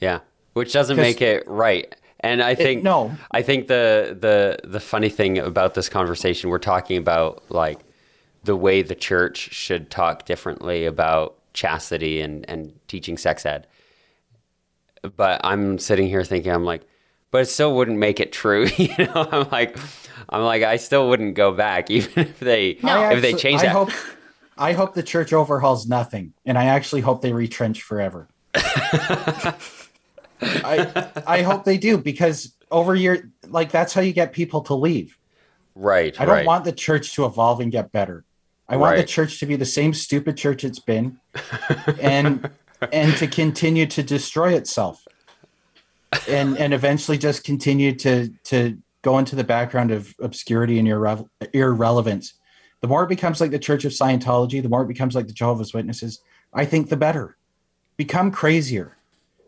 Yeah, 0.00 0.20
which 0.52 0.72
doesn't 0.72 0.96
make 0.96 1.20
it 1.20 1.42
right. 1.48 1.92
And 2.20 2.42
I 2.42 2.54
think 2.54 2.80
it, 2.80 2.84
no, 2.84 3.16
I 3.30 3.42
think 3.42 3.68
the 3.68 4.16
the 4.18 4.58
the 4.68 4.80
funny 4.80 5.08
thing 5.08 5.38
about 5.38 5.74
this 5.74 5.88
conversation, 5.88 6.50
we're 6.50 6.58
talking 6.58 6.96
about 6.96 7.42
like 7.50 7.80
the 8.44 8.56
way 8.56 8.82
the 8.82 8.94
church 8.94 9.36
should 9.52 9.90
talk 9.90 10.24
differently 10.24 10.84
about 10.84 11.36
chastity 11.52 12.20
and, 12.20 12.48
and 12.48 12.78
teaching 12.86 13.18
sex 13.18 13.44
ed. 13.44 13.66
But 15.16 15.40
I'm 15.44 15.78
sitting 15.78 16.08
here 16.08 16.22
thinking, 16.24 16.52
I'm 16.52 16.64
like, 16.64 16.82
but 17.30 17.42
it 17.42 17.46
still 17.46 17.74
wouldn't 17.74 17.98
make 17.98 18.20
it 18.20 18.32
true. 18.32 18.68
you 18.76 18.94
know, 18.98 19.28
I'm 19.32 19.48
like, 19.50 19.76
I'm 20.28 20.42
like, 20.42 20.62
I 20.62 20.76
still 20.76 21.08
wouldn't 21.08 21.34
go 21.34 21.52
back, 21.52 21.90
even 21.96 22.12
if 22.16 22.38
they 22.38 22.78
no. 22.82 23.10
if 23.10 23.22
they 23.22 23.34
change 23.34 23.62
that. 23.62 23.70
I 23.70 23.72
hope, 23.72 23.90
I 24.56 24.72
hope 24.72 24.94
the 24.94 25.02
church 25.02 25.32
overhauls 25.32 25.88
nothing, 25.88 26.32
and 26.44 26.58
I 26.58 26.66
actually 26.66 27.00
hope 27.00 27.22
they 27.22 27.32
retrench 27.32 27.82
forever. 27.82 28.28
I 30.40 31.10
I 31.26 31.42
hope 31.42 31.64
they 31.64 31.78
do 31.78 31.98
because 31.98 32.54
over 32.70 32.94
year, 32.94 33.30
like 33.46 33.70
that's 33.70 33.92
how 33.92 34.00
you 34.00 34.12
get 34.12 34.32
people 34.32 34.60
to 34.62 34.74
leave. 34.74 35.16
Right. 35.74 36.20
I 36.20 36.24
don't 36.24 36.34
right. 36.34 36.46
want 36.46 36.64
the 36.64 36.72
church 36.72 37.14
to 37.14 37.24
evolve 37.24 37.60
and 37.60 37.70
get 37.70 37.92
better. 37.92 38.24
I 38.68 38.76
want 38.76 38.92
right. 38.92 39.00
the 39.00 39.06
church 39.06 39.40
to 39.40 39.46
be 39.46 39.56
the 39.56 39.64
same 39.64 39.94
stupid 39.94 40.36
church 40.36 40.62
it's 40.64 40.80
been, 40.80 41.18
and 42.00 42.50
and 42.92 43.16
to 43.16 43.26
continue 43.26 43.86
to 43.86 44.02
destroy 44.02 44.52
itself, 44.54 45.06
and 46.28 46.58
and 46.58 46.74
eventually 46.74 47.16
just 47.16 47.44
continue 47.44 47.94
to 47.94 48.28
to 48.44 48.76
go 49.08 49.18
into 49.18 49.34
the 49.34 49.44
background 49.44 49.90
of 49.90 50.14
obscurity 50.20 50.78
and 50.78 50.86
irre- 50.86 51.26
irrelevance. 51.54 52.34
The 52.82 52.88
more 52.88 53.04
it 53.04 53.08
becomes 53.08 53.40
like 53.40 53.50
the 53.50 53.58
Church 53.58 53.86
of 53.86 53.92
Scientology, 53.92 54.62
the 54.62 54.68
more 54.68 54.82
it 54.82 54.88
becomes 54.88 55.14
like 55.14 55.26
the 55.26 55.32
Jehovah's 55.32 55.72
Witnesses. 55.72 56.20
I 56.52 56.66
think 56.66 56.90
the 56.90 56.96
better. 56.96 57.38
Become 57.96 58.30
crazier, 58.30 58.98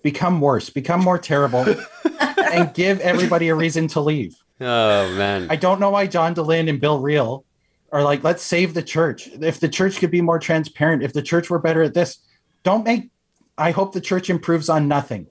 become 0.03 0.41
worse, 0.41 0.71
become 0.71 1.01
more 1.01 1.19
terrible, 1.19 1.67
and 2.53 2.73
give 2.73 3.01
everybody 3.01 3.49
a 3.49 3.55
reason 3.55 3.87
to 3.89 4.01
leave. 4.01 4.35
Oh 4.63 5.15
man! 5.15 5.47
I 5.51 5.57
don't 5.57 5.79
know 5.79 5.91
why 5.91 6.07
John 6.07 6.35
Dehlin 6.35 6.69
and 6.69 6.81
Bill 6.81 6.99
Reel 6.99 7.45
are 7.93 8.03
like, 8.03 8.25
let's 8.25 8.43
save 8.43 8.75
the 8.75 8.83
church. 8.83 9.29
If 9.29 9.61
the 9.61 9.69
church 9.69 9.99
could 9.99 10.11
be 10.11 10.23
more 10.23 10.39
transparent, 10.39 11.03
if 11.03 11.13
the 11.13 11.23
church 11.23 11.51
were 11.51 11.61
better 11.61 11.83
at 11.83 11.95
this, 11.95 12.19
don't 12.65 12.85
make. 12.85 13.11
I 13.57 13.71
hope 13.71 13.93
the 13.93 14.01
church 14.01 14.31
improves 14.31 14.69
on 14.69 14.89
nothing. 14.89 15.29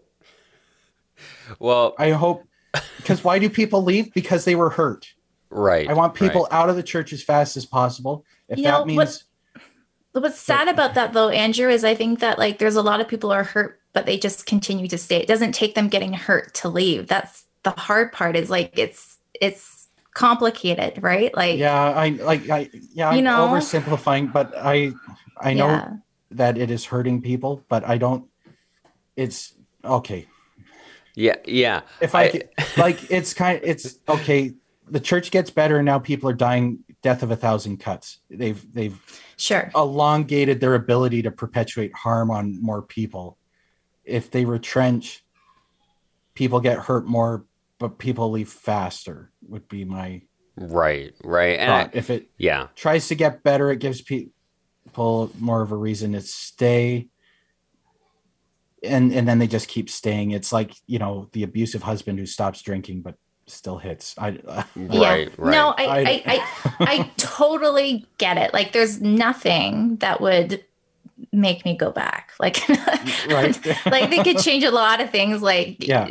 Well, 1.57 1.95
I 1.97 2.11
hope 2.11 2.48
because 2.97 3.23
why 3.23 3.39
do 3.39 3.49
people 3.49 3.83
leave? 3.83 4.13
Because 4.13 4.45
they 4.45 4.55
were 4.55 4.69
hurt. 4.69 5.13
Right. 5.49 5.89
I 5.89 5.93
want 5.93 6.13
people 6.13 6.43
right. 6.43 6.53
out 6.53 6.69
of 6.69 6.75
the 6.75 6.83
church 6.83 7.11
as 7.11 7.23
fast 7.23 7.57
as 7.57 7.65
possible. 7.65 8.25
If 8.47 8.59
you 8.59 8.65
that 8.65 8.71
know, 8.71 8.85
means. 8.85 9.25
What, 10.13 10.23
what's 10.23 10.39
sad 10.39 10.67
about 10.67 10.93
that 10.93 11.13
though, 11.13 11.29
Andrew, 11.29 11.69
is 11.69 11.83
I 11.83 11.95
think 11.95 12.19
that 12.19 12.37
like 12.37 12.59
there's 12.59 12.75
a 12.75 12.81
lot 12.81 13.01
of 13.01 13.07
people 13.07 13.31
are 13.31 13.43
hurt, 13.43 13.79
but 13.93 14.05
they 14.05 14.17
just 14.17 14.45
continue 14.45 14.87
to 14.87 14.97
stay. 14.97 15.17
It 15.17 15.27
doesn't 15.27 15.53
take 15.53 15.75
them 15.75 15.89
getting 15.89 16.13
hurt 16.13 16.53
to 16.55 16.69
leave. 16.69 17.07
That's 17.07 17.45
the 17.63 17.71
hard 17.71 18.11
part. 18.11 18.35
Is 18.35 18.49
like 18.49 18.77
it's 18.77 19.17
it's 19.39 19.87
complicated, 20.13 21.01
right? 21.01 21.35
Like 21.35 21.57
yeah, 21.57 21.91
I 21.91 22.09
like 22.09 22.49
I 22.49 22.69
yeah, 22.93 23.09
I'm 23.09 23.23
know? 23.23 23.47
oversimplifying, 23.47 24.31
but 24.31 24.53
I 24.55 24.91
I 25.39 25.53
know 25.53 25.67
yeah. 25.67 25.93
that 26.31 26.57
it 26.57 26.69
is 26.69 26.85
hurting 26.85 27.21
people, 27.21 27.63
but 27.69 27.83
I 27.83 27.97
don't. 27.97 28.25
It's 29.15 29.53
okay. 29.83 30.27
Yeah, 31.19 31.35
yeah. 31.45 31.81
If 31.99 32.15
I, 32.15 32.23
I 32.23 32.41
like, 32.77 33.11
it's 33.11 33.33
kind. 33.33 33.61
Of, 33.61 33.69
it's 33.69 33.99
okay. 34.07 34.53
The 34.89 35.01
church 35.01 35.31
gets 35.31 35.49
better, 35.49 35.75
and 35.75 35.85
now 35.85 35.99
people 35.99 36.29
are 36.29 36.33
dying 36.33 36.79
death 37.01 37.23
of 37.23 37.31
a 37.31 37.35
thousand 37.35 37.81
cuts. 37.81 38.19
They've 38.29 38.73
they've 38.73 38.97
sure 39.35 39.69
elongated 39.75 40.61
their 40.61 40.75
ability 40.75 41.23
to 41.23 41.31
perpetuate 41.31 41.93
harm 41.93 42.31
on 42.31 42.61
more 42.61 42.81
people. 42.81 43.37
If 44.05 44.31
they 44.31 44.45
retrench, 44.45 45.25
people 46.35 46.61
get 46.61 46.77
hurt 46.77 47.05
more, 47.05 47.45
but 47.79 47.97
people 47.97 48.31
leave 48.31 48.49
faster. 48.49 49.29
Would 49.49 49.67
be 49.67 49.83
my 49.83 50.21
right, 50.55 51.13
right. 51.21 51.59
And 51.59 51.71
I, 51.71 51.89
if 51.91 52.09
it 52.09 52.29
yeah 52.37 52.67
tries 52.77 53.09
to 53.09 53.15
get 53.15 53.43
better, 53.43 53.69
it 53.71 53.79
gives 53.79 54.01
people 54.01 55.31
more 55.37 55.61
of 55.61 55.73
a 55.73 55.77
reason 55.77 56.13
to 56.13 56.21
stay 56.21 57.09
and 58.83 59.11
and 59.11 59.27
then 59.27 59.39
they 59.39 59.47
just 59.47 59.67
keep 59.67 59.89
staying. 59.89 60.31
It's 60.31 60.51
like 60.51 60.73
you 60.87 60.99
know 60.99 61.29
the 61.33 61.43
abusive 61.43 61.83
husband 61.83 62.19
who 62.19 62.25
stops 62.25 62.61
drinking 62.61 63.01
but 63.01 63.15
still 63.47 63.77
hits. 63.77 64.15
I 64.17 64.39
uh, 64.47 64.63
yeah. 64.75 65.09
right, 65.09 65.31
right. 65.37 65.51
No, 65.51 65.73
I 65.77 65.85
I, 65.85 65.99
I, 65.99 66.21
I, 66.25 66.69
I 66.79 67.11
totally 67.17 68.05
get 68.17 68.37
it. 68.37 68.53
Like 68.53 68.71
there's 68.71 69.01
nothing 69.01 69.97
that 69.97 70.21
would 70.21 70.63
make 71.31 71.65
me 71.65 71.75
go 71.75 71.91
back. 71.91 72.31
Like 72.39 72.69
right. 72.69 73.85
like 73.85 74.09
they 74.09 74.23
could 74.23 74.39
change 74.39 74.63
a 74.63 74.71
lot 74.71 75.01
of 75.01 75.09
things. 75.09 75.41
Like 75.41 75.85
yeah. 75.85 76.09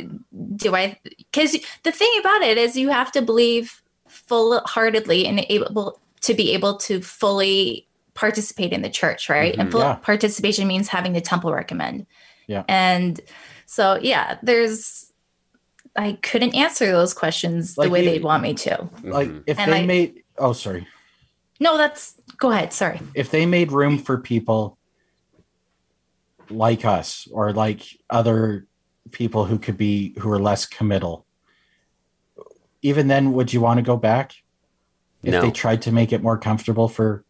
do 0.55 0.75
I? 0.75 0.99
Because 1.17 1.53
the 1.81 1.91
thing 1.91 2.11
about 2.19 2.43
it 2.43 2.59
is 2.59 2.77
you 2.77 2.89
have 2.89 3.11
to 3.13 3.23
believe 3.23 3.81
full 4.07 4.59
heartedly 4.59 5.25
and 5.25 5.43
able 5.49 5.99
to 6.21 6.33
be 6.35 6.53
able 6.53 6.77
to 6.77 7.01
fully 7.01 7.87
participate 8.13 8.73
in 8.73 8.83
the 8.83 8.89
church, 8.89 9.27
right? 9.27 9.53
Mm-hmm, 9.53 9.61
and 9.61 9.71
full 9.71 9.81
yeah. 9.81 9.95
participation 9.95 10.67
means 10.67 10.87
having 10.87 11.13
the 11.13 11.21
temple 11.21 11.51
recommend. 11.51 12.05
Yeah. 12.49 12.63
And 12.67 13.21
so, 13.67 13.99
yeah, 14.01 14.39
there's, 14.41 15.13
I 15.95 16.13
couldn't 16.13 16.55
answer 16.55 16.87
those 16.91 17.13
questions 17.13 17.77
like 17.77 17.85
the 17.85 17.91
way 17.91 18.03
you, 18.03 18.09
they'd 18.09 18.23
want 18.23 18.41
me 18.41 18.55
to. 18.55 18.89
Like 19.03 19.29
if 19.45 19.59
and 19.59 19.71
they 19.71 19.83
I, 19.83 19.85
made, 19.85 20.23
oh, 20.39 20.53
sorry. 20.53 20.87
No, 21.59 21.77
that's, 21.77 22.19
go 22.37 22.49
ahead. 22.49 22.73
Sorry. 22.73 22.99
If 23.13 23.29
they 23.29 23.45
made 23.45 23.71
room 23.71 23.99
for 23.99 24.17
people 24.17 24.79
like 26.49 26.85
us 26.85 27.27
or 27.31 27.53
like 27.53 27.83
other 28.09 28.65
people 29.11 29.45
who 29.45 29.59
could 29.59 29.77
be, 29.77 30.15
who 30.17 30.31
are 30.31 30.39
less 30.39 30.65
committal, 30.65 31.27
even 32.81 33.07
then, 33.07 33.33
would 33.33 33.53
you 33.53 33.61
want 33.61 33.77
to 33.77 33.83
go 33.83 33.95
back? 33.95 34.33
If 35.21 35.33
no. 35.33 35.41
they 35.41 35.51
tried 35.51 35.83
to 35.83 35.91
make 35.91 36.13
it 36.13 36.23
more 36.23 36.37
comfortable 36.37 36.87
for 36.87 37.25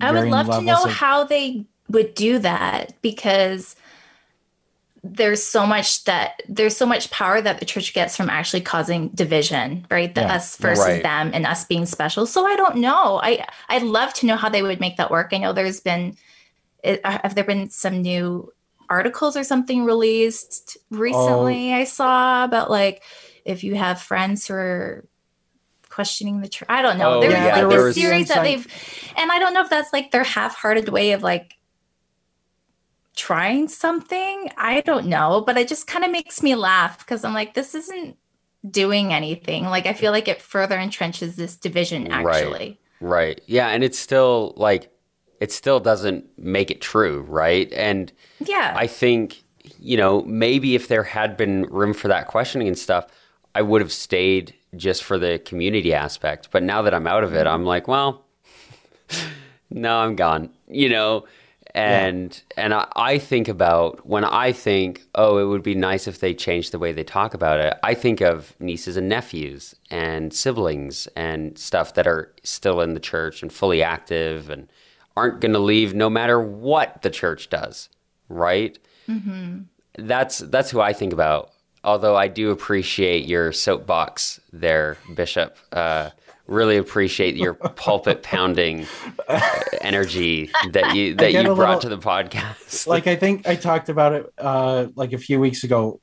I 0.00 0.10
would 0.10 0.28
love 0.28 0.46
to 0.46 0.60
know 0.60 0.84
of- 0.84 0.90
how 0.90 1.22
they 1.22 1.66
would 1.88 2.14
do 2.14 2.38
that 2.40 2.92
because 3.02 3.76
there's 5.04 5.42
so 5.42 5.64
much 5.66 6.04
that 6.04 6.42
there's 6.48 6.76
so 6.76 6.84
much 6.84 7.10
power 7.10 7.40
that 7.40 7.60
the 7.60 7.64
church 7.64 7.94
gets 7.94 8.16
from 8.16 8.28
actually 8.28 8.60
causing 8.60 9.08
division 9.10 9.86
right? 9.90 10.14
The 10.14 10.22
yeah, 10.22 10.34
us 10.34 10.56
versus 10.56 10.84
right. 10.84 11.02
them 11.02 11.30
and 11.32 11.46
us 11.46 11.64
being 11.64 11.86
special. 11.86 12.26
So 12.26 12.46
i 12.46 12.56
don't 12.56 12.76
know. 12.76 13.20
I 13.22 13.46
i'd 13.68 13.82
love 13.82 14.12
to 14.14 14.26
know 14.26 14.36
how 14.36 14.48
they 14.48 14.62
would 14.62 14.80
make 14.80 14.96
that 14.96 15.10
work. 15.10 15.30
I 15.32 15.38
know 15.38 15.52
there's 15.52 15.80
been 15.80 16.16
uh, 16.84 16.96
have 17.22 17.34
there 17.34 17.44
been 17.44 17.70
some 17.70 18.02
new 18.02 18.52
articles 18.88 19.36
or 19.36 19.44
something 19.44 19.84
released 19.84 20.76
recently 20.90 21.72
oh. 21.72 21.76
i 21.76 21.84
saw 21.84 22.44
about 22.44 22.70
like 22.70 23.02
if 23.44 23.64
you 23.64 23.74
have 23.74 24.00
friends 24.00 24.46
who 24.46 24.54
are 24.54 25.04
questioning 25.88 26.40
the 26.40 26.48
church 26.48 26.68
i 26.68 26.82
don't 26.82 26.98
know. 26.98 27.14
Oh, 27.14 27.20
there 27.20 27.30
yeah, 27.30 27.64
like 27.64 27.68
this 27.68 27.94
series 27.94 28.28
that 28.28 28.42
they've 28.42 28.66
and 29.16 29.32
i 29.32 29.38
don't 29.38 29.54
know 29.54 29.62
if 29.62 29.70
that's 29.70 29.92
like 29.92 30.10
their 30.10 30.24
half-hearted 30.24 30.88
way 30.88 31.12
of 31.12 31.22
like 31.22 31.55
trying 33.16 33.66
something. 33.68 34.50
I 34.56 34.82
don't 34.82 35.06
know, 35.06 35.42
but 35.44 35.56
it 35.56 35.68
just 35.68 35.86
kind 35.86 36.04
of 36.04 36.10
makes 36.10 36.42
me 36.42 36.54
laugh 36.54 36.98
because 36.98 37.24
I'm 37.24 37.34
like, 37.34 37.54
this 37.54 37.74
isn't 37.74 38.16
doing 38.70 39.12
anything. 39.12 39.64
Like, 39.64 39.86
I 39.86 39.94
feel 39.94 40.12
like 40.12 40.28
it 40.28 40.40
further 40.40 40.76
entrenches 40.76 41.34
this 41.34 41.56
division, 41.56 42.12
actually. 42.12 42.78
Right. 43.00 43.38
Right. 43.38 43.40
Yeah. 43.46 43.68
And 43.68 43.82
it's 43.82 43.98
still 43.98 44.54
like, 44.56 44.90
it 45.40 45.52
still 45.52 45.80
doesn't 45.80 46.26
make 46.38 46.70
it 46.70 46.80
true. 46.80 47.22
Right. 47.28 47.70
And 47.72 48.12
yeah, 48.40 48.74
I 48.76 48.86
think, 48.86 49.42
you 49.78 49.96
know, 49.96 50.22
maybe 50.22 50.74
if 50.74 50.88
there 50.88 51.02
had 51.02 51.36
been 51.36 51.64
room 51.64 51.92
for 51.92 52.08
that 52.08 52.26
questioning 52.26 52.68
and 52.68 52.78
stuff, 52.78 53.06
I 53.54 53.62
would 53.62 53.80
have 53.80 53.92
stayed 53.92 54.54
just 54.76 55.04
for 55.04 55.18
the 55.18 55.38
community 55.44 55.92
aspect. 55.92 56.50
But 56.50 56.62
now 56.62 56.82
that 56.82 56.94
I'm 56.94 57.06
out 57.06 57.24
of 57.24 57.34
it, 57.34 57.40
mm-hmm. 57.40 57.54
I'm 57.54 57.64
like, 57.64 57.88
well, 57.88 58.24
no, 59.70 59.98
I'm 59.98 60.16
gone. 60.16 60.50
You 60.68 60.88
know, 60.88 61.26
and 61.76 62.42
yeah. 62.56 62.64
and 62.64 62.74
I, 62.74 62.88
I, 62.96 63.18
think 63.18 63.48
about 63.48 64.06
when 64.06 64.24
I 64.24 64.50
think, 64.52 65.02
oh, 65.14 65.36
it 65.36 65.44
would 65.44 65.62
be 65.62 65.74
nice 65.74 66.08
if 66.08 66.20
they 66.20 66.32
changed 66.32 66.72
the 66.72 66.78
way 66.78 66.92
they 66.92 67.04
talk 67.04 67.34
about 67.34 67.60
it. 67.60 67.74
I 67.82 67.92
think 67.92 68.22
of 68.22 68.54
nieces 68.58 68.96
and 68.96 69.10
nephews 69.10 69.76
and 69.90 70.32
siblings 70.32 71.06
and 71.08 71.58
stuff 71.58 71.92
that 71.94 72.06
are 72.06 72.32
still 72.42 72.80
in 72.80 72.94
the 72.94 73.00
church 73.00 73.42
and 73.42 73.52
fully 73.52 73.82
active 73.82 74.48
and 74.48 74.72
aren't 75.18 75.40
going 75.40 75.52
to 75.52 75.58
leave 75.58 75.94
no 75.94 76.08
matter 76.08 76.40
what 76.40 77.02
the 77.02 77.10
church 77.10 77.50
does, 77.50 77.90
right? 78.30 78.78
Mm-hmm. 79.06 79.60
That's 79.98 80.38
that's 80.38 80.70
who 80.70 80.80
I 80.80 80.94
think 80.94 81.12
about. 81.12 81.52
Although 81.84 82.16
I 82.16 82.28
do 82.28 82.50
appreciate 82.50 83.26
your 83.26 83.52
soapbox 83.52 84.40
there, 84.50 84.96
Bishop. 85.14 85.58
Uh, 85.70 86.10
really 86.46 86.76
appreciate 86.76 87.36
your 87.36 87.54
pulpit 87.54 88.22
pounding 88.22 88.86
energy 89.80 90.50
that 90.70 90.94
you 90.94 91.14
that 91.14 91.32
you 91.32 91.42
brought 91.54 91.76
little, 91.76 91.80
to 91.80 91.88
the 91.88 91.98
podcast. 91.98 92.86
like 92.86 93.06
I 93.06 93.16
think 93.16 93.46
I 93.48 93.56
talked 93.56 93.88
about 93.88 94.12
it 94.12 94.32
uh, 94.38 94.86
like 94.94 95.12
a 95.12 95.18
few 95.18 95.40
weeks 95.40 95.64
ago. 95.64 96.00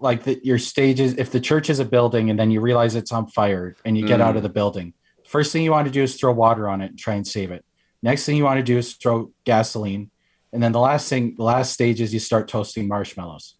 Like 0.00 0.24
that, 0.24 0.44
your 0.44 0.58
stages. 0.58 1.14
If 1.14 1.32
the 1.32 1.40
church 1.40 1.68
is 1.70 1.80
a 1.80 1.84
building 1.84 2.30
and 2.30 2.38
then 2.38 2.52
you 2.52 2.60
realize 2.60 2.94
it's 2.94 3.10
on 3.10 3.26
fire 3.26 3.74
and 3.84 3.98
you 3.98 4.06
get 4.06 4.20
mm. 4.20 4.22
out 4.22 4.36
of 4.36 4.44
the 4.44 4.48
building, 4.48 4.94
first 5.26 5.52
thing 5.52 5.64
you 5.64 5.72
want 5.72 5.88
to 5.88 5.92
do 5.92 6.04
is 6.04 6.14
throw 6.14 6.32
water 6.32 6.68
on 6.68 6.80
it 6.80 6.90
and 6.90 6.98
try 6.98 7.14
and 7.14 7.26
save 7.26 7.50
it. 7.50 7.64
Next 8.00 8.24
thing 8.24 8.36
you 8.36 8.44
want 8.44 8.58
to 8.58 8.62
do 8.62 8.78
is 8.78 8.94
throw 8.94 9.32
gasoline, 9.42 10.12
and 10.52 10.62
then 10.62 10.70
the 10.70 10.78
last 10.78 11.08
thing, 11.08 11.34
the 11.36 11.42
last 11.42 11.72
stage 11.72 12.00
is 12.00 12.14
you 12.14 12.20
start 12.20 12.48
toasting 12.48 12.86
marshmallows 12.88 13.54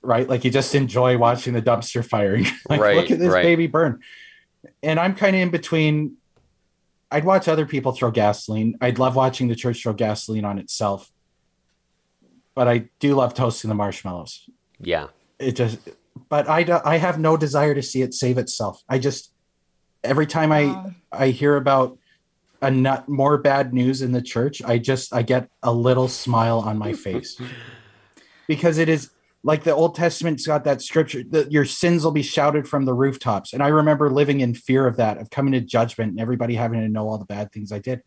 right? 0.00 0.28
Like 0.28 0.44
you 0.44 0.50
just 0.50 0.76
enjoy 0.76 1.18
watching 1.18 1.52
the 1.52 1.60
dumpster 1.60 2.04
fire. 2.04 2.38
like, 2.68 2.80
right, 2.80 2.96
look 2.96 3.10
at 3.10 3.18
this 3.18 3.32
right. 3.32 3.42
baby 3.42 3.66
burn 3.66 4.00
and 4.82 4.98
I'm 4.98 5.14
kind 5.14 5.34
of 5.36 5.42
in 5.42 5.50
between 5.50 6.16
I'd 7.10 7.24
watch 7.24 7.48
other 7.48 7.64
people 7.64 7.92
throw 7.92 8.10
gasoline. 8.10 8.76
I'd 8.80 8.98
love 8.98 9.16
watching 9.16 9.48
the 9.48 9.54
church 9.54 9.82
throw 9.82 9.94
gasoline 9.94 10.44
on 10.44 10.58
itself. 10.58 11.10
But 12.54 12.68
I 12.68 12.90
do 12.98 13.14
love 13.14 13.34
toasting 13.34 13.68
the 13.68 13.74
marshmallows. 13.74 14.48
Yeah. 14.78 15.08
It 15.38 15.52
just 15.52 15.78
but 16.28 16.48
I 16.48 16.80
I 16.84 16.98
have 16.98 17.18
no 17.18 17.36
desire 17.36 17.74
to 17.74 17.82
see 17.82 18.02
it 18.02 18.14
save 18.14 18.36
itself. 18.38 18.82
I 18.88 18.98
just 18.98 19.32
every 20.04 20.26
time 20.26 20.52
I 20.52 20.92
I 21.12 21.28
hear 21.28 21.56
about 21.56 21.98
a 22.60 22.70
nut 22.70 23.08
more 23.08 23.38
bad 23.38 23.72
news 23.72 24.02
in 24.02 24.12
the 24.12 24.22
church, 24.22 24.60
I 24.62 24.78
just 24.78 25.14
I 25.14 25.22
get 25.22 25.48
a 25.62 25.72
little 25.72 26.08
smile 26.08 26.58
on 26.58 26.76
my 26.76 26.92
face. 27.04 27.40
because 28.48 28.78
it 28.78 28.88
is 28.88 29.10
like 29.48 29.64
the 29.64 29.74
Old 29.74 29.94
Testament's 29.94 30.46
got 30.46 30.64
that 30.64 30.82
scripture 30.82 31.22
that 31.30 31.50
your 31.50 31.64
sins 31.64 32.04
will 32.04 32.12
be 32.12 32.22
shouted 32.22 32.68
from 32.68 32.84
the 32.84 32.92
rooftops. 32.92 33.54
And 33.54 33.62
I 33.62 33.68
remember 33.68 34.10
living 34.10 34.40
in 34.40 34.52
fear 34.52 34.86
of 34.86 34.98
that, 34.98 35.16
of 35.16 35.30
coming 35.30 35.52
to 35.52 35.60
judgment 35.62 36.10
and 36.10 36.20
everybody 36.20 36.54
having 36.54 36.82
to 36.82 36.88
know 36.88 37.08
all 37.08 37.16
the 37.16 37.24
bad 37.24 37.50
things 37.50 37.72
I 37.72 37.78
did. 37.78 38.02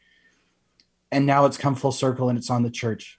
And 1.11 1.25
now 1.25 1.45
it's 1.45 1.57
come 1.57 1.73
full 1.73 1.91
circle 1.91 2.29
and 2.29 2.37
it's 2.37 2.51
on 2.51 2.61
the 2.61 2.69
church. 2.69 3.17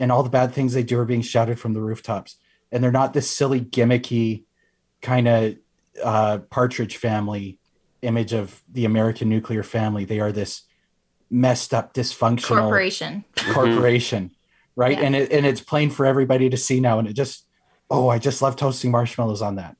And 0.00 0.10
all 0.10 0.24
the 0.24 0.28
bad 0.28 0.52
things 0.52 0.74
they 0.74 0.82
do 0.82 0.98
are 0.98 1.04
being 1.04 1.22
shouted 1.22 1.60
from 1.60 1.72
the 1.72 1.80
rooftops. 1.80 2.36
And 2.72 2.82
they're 2.82 2.90
not 2.90 3.12
this 3.12 3.30
silly, 3.30 3.60
gimmicky 3.60 4.42
kind 5.00 5.28
of 5.28 5.54
uh, 6.02 6.38
partridge 6.50 6.96
family 6.96 7.60
image 8.02 8.32
of 8.32 8.60
the 8.72 8.86
American 8.86 9.28
nuclear 9.28 9.62
family. 9.62 10.04
They 10.04 10.18
are 10.18 10.32
this 10.32 10.62
messed 11.30 11.72
up, 11.72 11.94
dysfunctional 11.94 12.62
corporation. 12.62 13.24
Corporation 13.52 14.32
right? 14.76 14.98
Yeah. 14.98 15.04
And 15.04 15.16
it 15.16 15.32
and 15.32 15.46
it's 15.46 15.60
plain 15.60 15.90
for 15.90 16.06
everybody 16.06 16.50
to 16.50 16.56
see 16.56 16.80
now. 16.80 16.98
And 16.98 17.08
it 17.08 17.14
just, 17.14 17.46
oh, 17.92 18.08
I 18.08 18.18
just 18.18 18.42
love 18.42 18.56
toasting 18.56 18.90
marshmallows 18.90 19.42
on 19.42 19.56
that. 19.56 19.76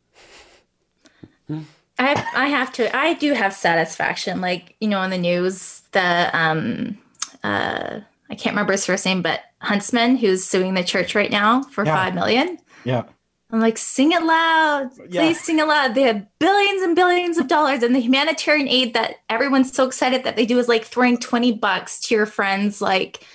I 1.99 2.25
I 2.35 2.47
have 2.47 2.73
to. 2.75 2.95
I 2.97 3.15
do 3.15 3.33
have 3.33 3.53
satisfaction. 3.53 4.41
Like 4.41 4.77
you 4.81 4.89
know, 4.89 4.99
on 4.99 5.11
the 5.11 5.19
news, 5.19 5.83
the 5.93 6.31
um, 6.33 6.99
uh, 7.43 8.01
I 8.31 8.35
can't 8.35 8.55
remember 8.55 8.73
his 8.73 8.87
first 8.87 9.05
name, 9.05 9.23
but 9.23 9.41
Huntsman, 9.61 10.17
who's 10.17 10.45
suing 10.45 10.75
the 10.75 10.85
church 10.85 11.15
right 11.15 11.31
now 11.31 11.63
for 11.63 11.85
yeah. 11.85 11.95
five 11.95 12.15
million. 12.15 12.59
Yeah. 12.85 13.05
I'm 13.51 13.61
like, 13.61 13.77
sing 13.77 14.13
it 14.13 14.23
loud. 14.23 14.97
Please 14.97 15.15
yeah. 15.15 15.33
sing 15.35 15.59
it 15.59 15.67
loud. 15.67 15.95
They 15.95 16.03
have 16.03 16.27
billions 16.39 16.83
and 16.83 16.97
billions 16.97 17.37
of 17.37 17.49
dollars. 17.49 17.83
And 17.83 17.95
the 17.95 18.01
humanitarian 18.01 18.67
aid 18.67 18.95
that 18.95 19.17
everyone's 19.29 19.75
so 19.75 19.87
excited 19.87 20.25
that 20.25 20.37
they 20.37 20.47
do 20.47 20.59
is 20.59 20.69
like 20.69 20.87
throwing 20.87 21.19
20 21.19 21.53
bucks 21.53 22.01
to 22.01 22.15
your 22.15 22.25
friends, 22.25 22.81
like 22.81 23.27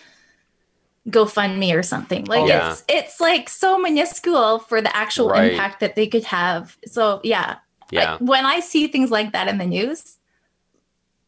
GoFundMe 1.10 1.76
or 1.78 1.84
something. 1.84 2.26
Like 2.26 2.42
oh, 2.42 2.48
yeah. 2.48 2.72
it's 2.72 2.84
it's 2.88 3.20
like 3.20 3.50
so 3.50 3.78
minuscule 3.78 4.60
for 4.60 4.82
the 4.82 4.96
actual 4.96 5.30
right. 5.30 5.52
impact 5.52 5.80
that 5.80 5.96
they 5.96 6.08
could 6.08 6.26
have. 6.26 6.78
So 6.86 7.22
yeah. 7.24 7.58
Yeah. 7.92 8.16
I, 8.16 8.24
when 8.24 8.46
I 8.46 8.60
see 8.60 8.88
things 8.88 9.12
like 9.12 9.32
that 9.32 9.48
in 9.48 9.58
the 9.58 9.66
news, 9.66 10.18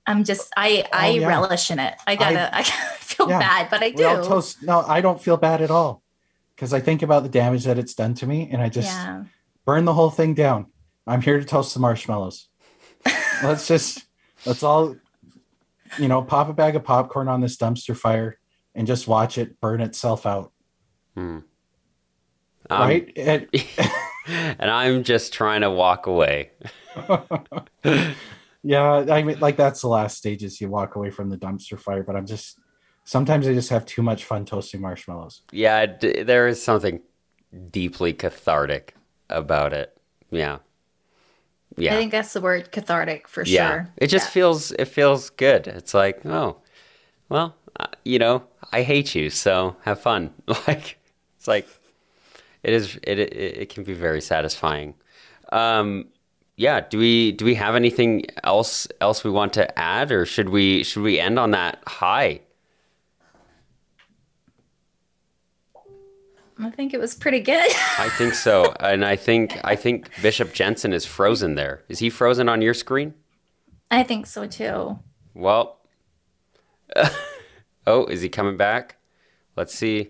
I'm 0.06 0.24
just 0.24 0.52
I 0.58 0.84
oh, 0.86 0.90
I 0.92 1.10
yeah. 1.10 1.28
relish 1.28 1.72
in 1.72 1.80
it. 1.80 1.96
I 2.06 2.16
gotta 2.16 2.54
I, 2.54 2.60
I 2.62 2.64
feel 2.64 3.30
yeah. 3.30 3.40
bad, 3.40 3.70
but 3.70 3.82
I 3.82 3.92
do. 3.92 4.04
Toast, 4.04 4.62
no, 4.64 4.82
I 4.82 5.02
don't 5.02 5.22
feel 5.22 5.38
bad 5.38 5.62
at 5.62 5.72
all. 5.72 6.04
Because 6.56 6.74
I 6.74 6.82
think 6.82 7.02
about 7.02 7.24
the 7.24 7.30
damage 7.30 7.64
that 7.64 7.80
it's 7.80 7.94
done 7.94 8.16
to 8.16 8.28
me 8.28 8.50
and 8.52 8.62
I 8.62 8.68
just 8.68 8.94
burn 9.66 9.86
the 9.86 9.94
whole 9.94 10.10
thing 10.10 10.34
down. 10.34 10.68
I'm 11.08 11.22
here 11.22 11.40
to 11.40 11.46
toast 11.46 11.74
the 11.74 11.80
marshmallows. 11.80 12.50
let's 13.44 13.66
just 13.66 14.06
let's 14.46 14.62
all 14.62 14.98
you 15.98 16.08
know, 16.08 16.22
pop 16.22 16.50
a 16.50 16.54
bag 16.54 16.76
of 16.76 16.84
popcorn 16.84 17.28
on 17.28 17.42
this 17.42 17.58
dumpster 17.58 17.96
fire 17.96 18.39
and 18.80 18.88
just 18.88 19.10
watch 19.10 19.38
it 19.38 19.60
burn 19.60 19.82
itself 19.82 20.26
out. 20.26 20.54
Hmm. 21.14 21.40
Um, 22.70 22.80
right? 22.80 23.12
and 24.28 24.72
I'm 24.72 25.04
just 25.04 25.34
trying 25.34 25.62
to 25.62 25.70
walk 25.70 26.08
away. 26.08 26.52
yeah, 28.64 29.06
I 29.12 29.22
mean, 29.22 29.38
like 29.42 29.58
that's 29.58 29.82
the 29.82 29.90
last 29.90 30.18
stages 30.18 30.62
you 30.62 30.70
walk 30.70 30.96
away 30.96 31.10
from 31.10 31.30
the 31.30 31.38
dumpster 31.38 31.78
fire, 31.78 32.04
but 32.04 32.16
I'm 32.16 32.26
just 32.26 32.58
sometimes 33.04 33.50
I 33.50 33.54
just 33.54 33.70
have 33.70 33.86
too 33.86 34.02
much 34.02 34.24
fun 34.24 34.46
toasting 34.46 34.80
marshmallows. 34.80 35.42
Yeah, 35.52 35.86
d- 35.86 36.24
there 36.24 36.48
is 36.48 36.64
something 36.64 37.02
deeply 37.70 38.14
cathartic 38.14 38.96
about 39.30 39.74
it. 39.74 39.98
Yeah. 40.32 40.60
Yeah. 41.76 41.96
I 41.96 41.98
think 41.98 42.14
that's 42.14 42.32
the 42.32 42.40
word 42.40 42.72
cathartic 42.72 43.28
for 43.28 43.44
yeah. 43.44 43.70
sure. 43.70 43.90
It 43.98 44.08
just 44.08 44.28
yeah. 44.28 44.32
feels 44.32 44.72
it 44.72 44.86
feels 44.86 45.32
good. 45.32 45.68
It's 45.68 45.94
like, 45.94 46.26
oh, 46.26 46.62
well, 47.30 47.56
you 48.10 48.20
know, 48.20 48.44
I 48.72 48.82
hate 48.82 49.16
you, 49.16 49.30
so 49.30 49.76
have 49.84 50.02
fun. 50.02 50.34
Like 50.68 50.98
it's 51.38 51.48
like 51.48 51.68
it 52.64 52.74
is. 52.74 52.98
It 53.04 53.20
it, 53.20 53.34
it 53.34 53.70
can 53.70 53.84
be 53.84 53.94
very 53.94 54.22
satisfying. 54.22 54.96
Um, 55.52 56.08
yeah. 56.58 56.82
Do 56.82 56.98
we 56.98 57.32
do 57.32 57.46
we 57.46 57.56
have 57.56 57.76
anything 57.76 58.26
else 58.44 58.88
else 59.00 59.24
we 59.24 59.32
want 59.32 59.54
to 59.54 59.80
add, 59.80 60.12
or 60.12 60.26
should 60.26 60.50
we 60.50 60.84
should 60.84 61.04
we 61.04 61.20
end 61.20 61.40
on 61.40 61.52
that 61.52 61.82
high? 61.88 62.42
I 66.62 66.70
think 66.72 66.94
it 66.94 67.00
was 67.00 67.16
pretty 67.16 67.40
good. 67.40 67.72
I 67.98 68.10
think 68.18 68.34
so, 68.34 68.74
and 68.82 69.06
I 69.06 69.16
think 69.16 69.58
I 69.64 69.76
think 69.78 70.10
Bishop 70.22 70.54
Jensen 70.54 70.92
is 70.92 71.06
frozen 71.06 71.56
there. 71.56 71.84
Is 71.88 72.00
he 72.00 72.10
frozen 72.10 72.50
on 72.50 72.62
your 72.62 72.74
screen? 72.74 73.14
I 73.90 74.04
think 74.04 74.26
so 74.26 74.46
too. 74.46 75.00
Well. 75.34 75.78
Oh, 77.90 78.06
is 78.06 78.22
he 78.22 78.30
coming 78.30 78.56
back? 78.56 78.98
Let's 79.56 79.74
see. 79.74 80.10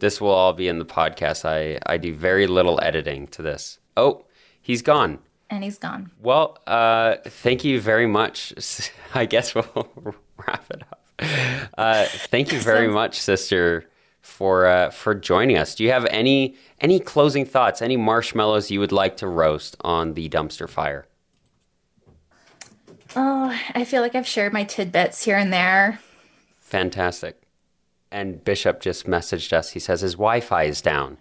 This 0.00 0.20
will 0.20 0.28
all 0.28 0.52
be 0.52 0.68
in 0.68 0.78
the 0.78 0.84
podcast. 0.84 1.46
I, 1.46 1.78
I 1.86 1.96
do 1.96 2.14
very 2.14 2.46
little 2.46 2.78
editing 2.82 3.26
to 3.28 3.40
this. 3.40 3.78
Oh, 3.96 4.26
he's 4.60 4.82
gone. 4.82 5.20
And 5.48 5.64
he's 5.64 5.78
gone. 5.78 6.10
Well, 6.20 6.58
uh, 6.66 7.16
thank 7.24 7.64
you 7.64 7.80
very 7.80 8.06
much. 8.06 8.52
I 9.14 9.24
guess 9.24 9.54
we'll 9.54 9.88
wrap 10.36 10.64
it 10.70 10.82
up. 10.92 11.02
Uh, 11.78 12.04
thank 12.04 12.52
you 12.52 12.60
very 12.60 12.88
so, 12.88 12.92
much, 13.00 13.18
sister, 13.18 13.88
for 14.20 14.66
uh, 14.66 14.90
for 14.90 15.14
joining 15.14 15.56
us. 15.56 15.74
Do 15.74 15.84
you 15.84 15.90
have 15.90 16.04
any 16.06 16.54
any 16.82 17.00
closing 17.00 17.46
thoughts? 17.46 17.80
Any 17.80 17.96
marshmallows 17.96 18.70
you 18.70 18.78
would 18.80 18.92
like 18.92 19.16
to 19.18 19.26
roast 19.26 19.74
on 19.80 20.12
the 20.12 20.28
dumpster 20.28 20.68
fire? 20.68 21.06
Oh, 23.16 23.58
I 23.74 23.84
feel 23.84 24.02
like 24.02 24.14
I've 24.14 24.28
shared 24.28 24.52
my 24.52 24.64
tidbits 24.64 25.24
here 25.24 25.38
and 25.38 25.50
there. 25.50 25.98
Fantastic. 26.70 27.42
And 28.12 28.42
Bishop 28.44 28.80
just 28.80 29.06
messaged 29.06 29.52
us. 29.52 29.70
He 29.70 29.80
says 29.80 30.00
his 30.00 30.14
Wi-Fi 30.14 30.64
is 30.64 30.80
down. 30.80 31.18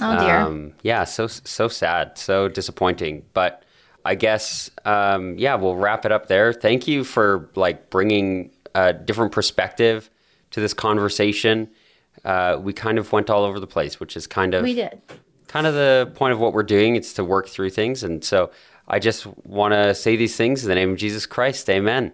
Oh 0.00 0.18
dear. 0.20 0.36
Um, 0.36 0.74
yeah, 0.82 1.04
so 1.04 1.26
so 1.26 1.68
sad, 1.68 2.18
so 2.18 2.48
disappointing. 2.48 3.24
But 3.32 3.62
I 4.04 4.14
guess 4.14 4.70
um, 4.84 5.36
yeah, 5.38 5.54
we'll 5.56 5.76
wrap 5.76 6.04
it 6.04 6.12
up 6.12 6.28
there. 6.28 6.52
Thank 6.52 6.86
you 6.86 7.04
for 7.04 7.50
like 7.54 7.90
bringing 7.90 8.50
a 8.74 8.92
different 8.92 9.32
perspective 9.32 10.10
to 10.52 10.60
this 10.60 10.74
conversation. 10.74 11.68
Uh, 12.24 12.58
we 12.60 12.72
kind 12.72 12.98
of 12.98 13.12
went 13.12 13.30
all 13.30 13.44
over 13.44 13.58
the 13.58 13.66
place, 13.66 13.98
which 13.98 14.16
is 14.16 14.26
kind 14.26 14.54
of 14.54 14.62
we 14.62 14.74
did 14.74 15.00
kind 15.48 15.66
of 15.66 15.74
the 15.74 16.10
point 16.14 16.32
of 16.32 16.40
what 16.40 16.52
we're 16.52 16.62
doing. 16.62 16.96
It's 16.96 17.12
to 17.14 17.24
work 17.24 17.48
through 17.48 17.70
things, 17.70 18.02
and 18.02 18.22
so 18.22 18.50
I 18.86 18.98
just 18.98 19.26
want 19.44 19.74
to 19.74 19.94
say 19.94 20.16
these 20.16 20.36
things 20.36 20.62
in 20.62 20.68
the 20.68 20.74
name 20.74 20.92
of 20.92 20.98
Jesus 20.98 21.26
Christ. 21.26 21.68
Amen. 21.70 22.12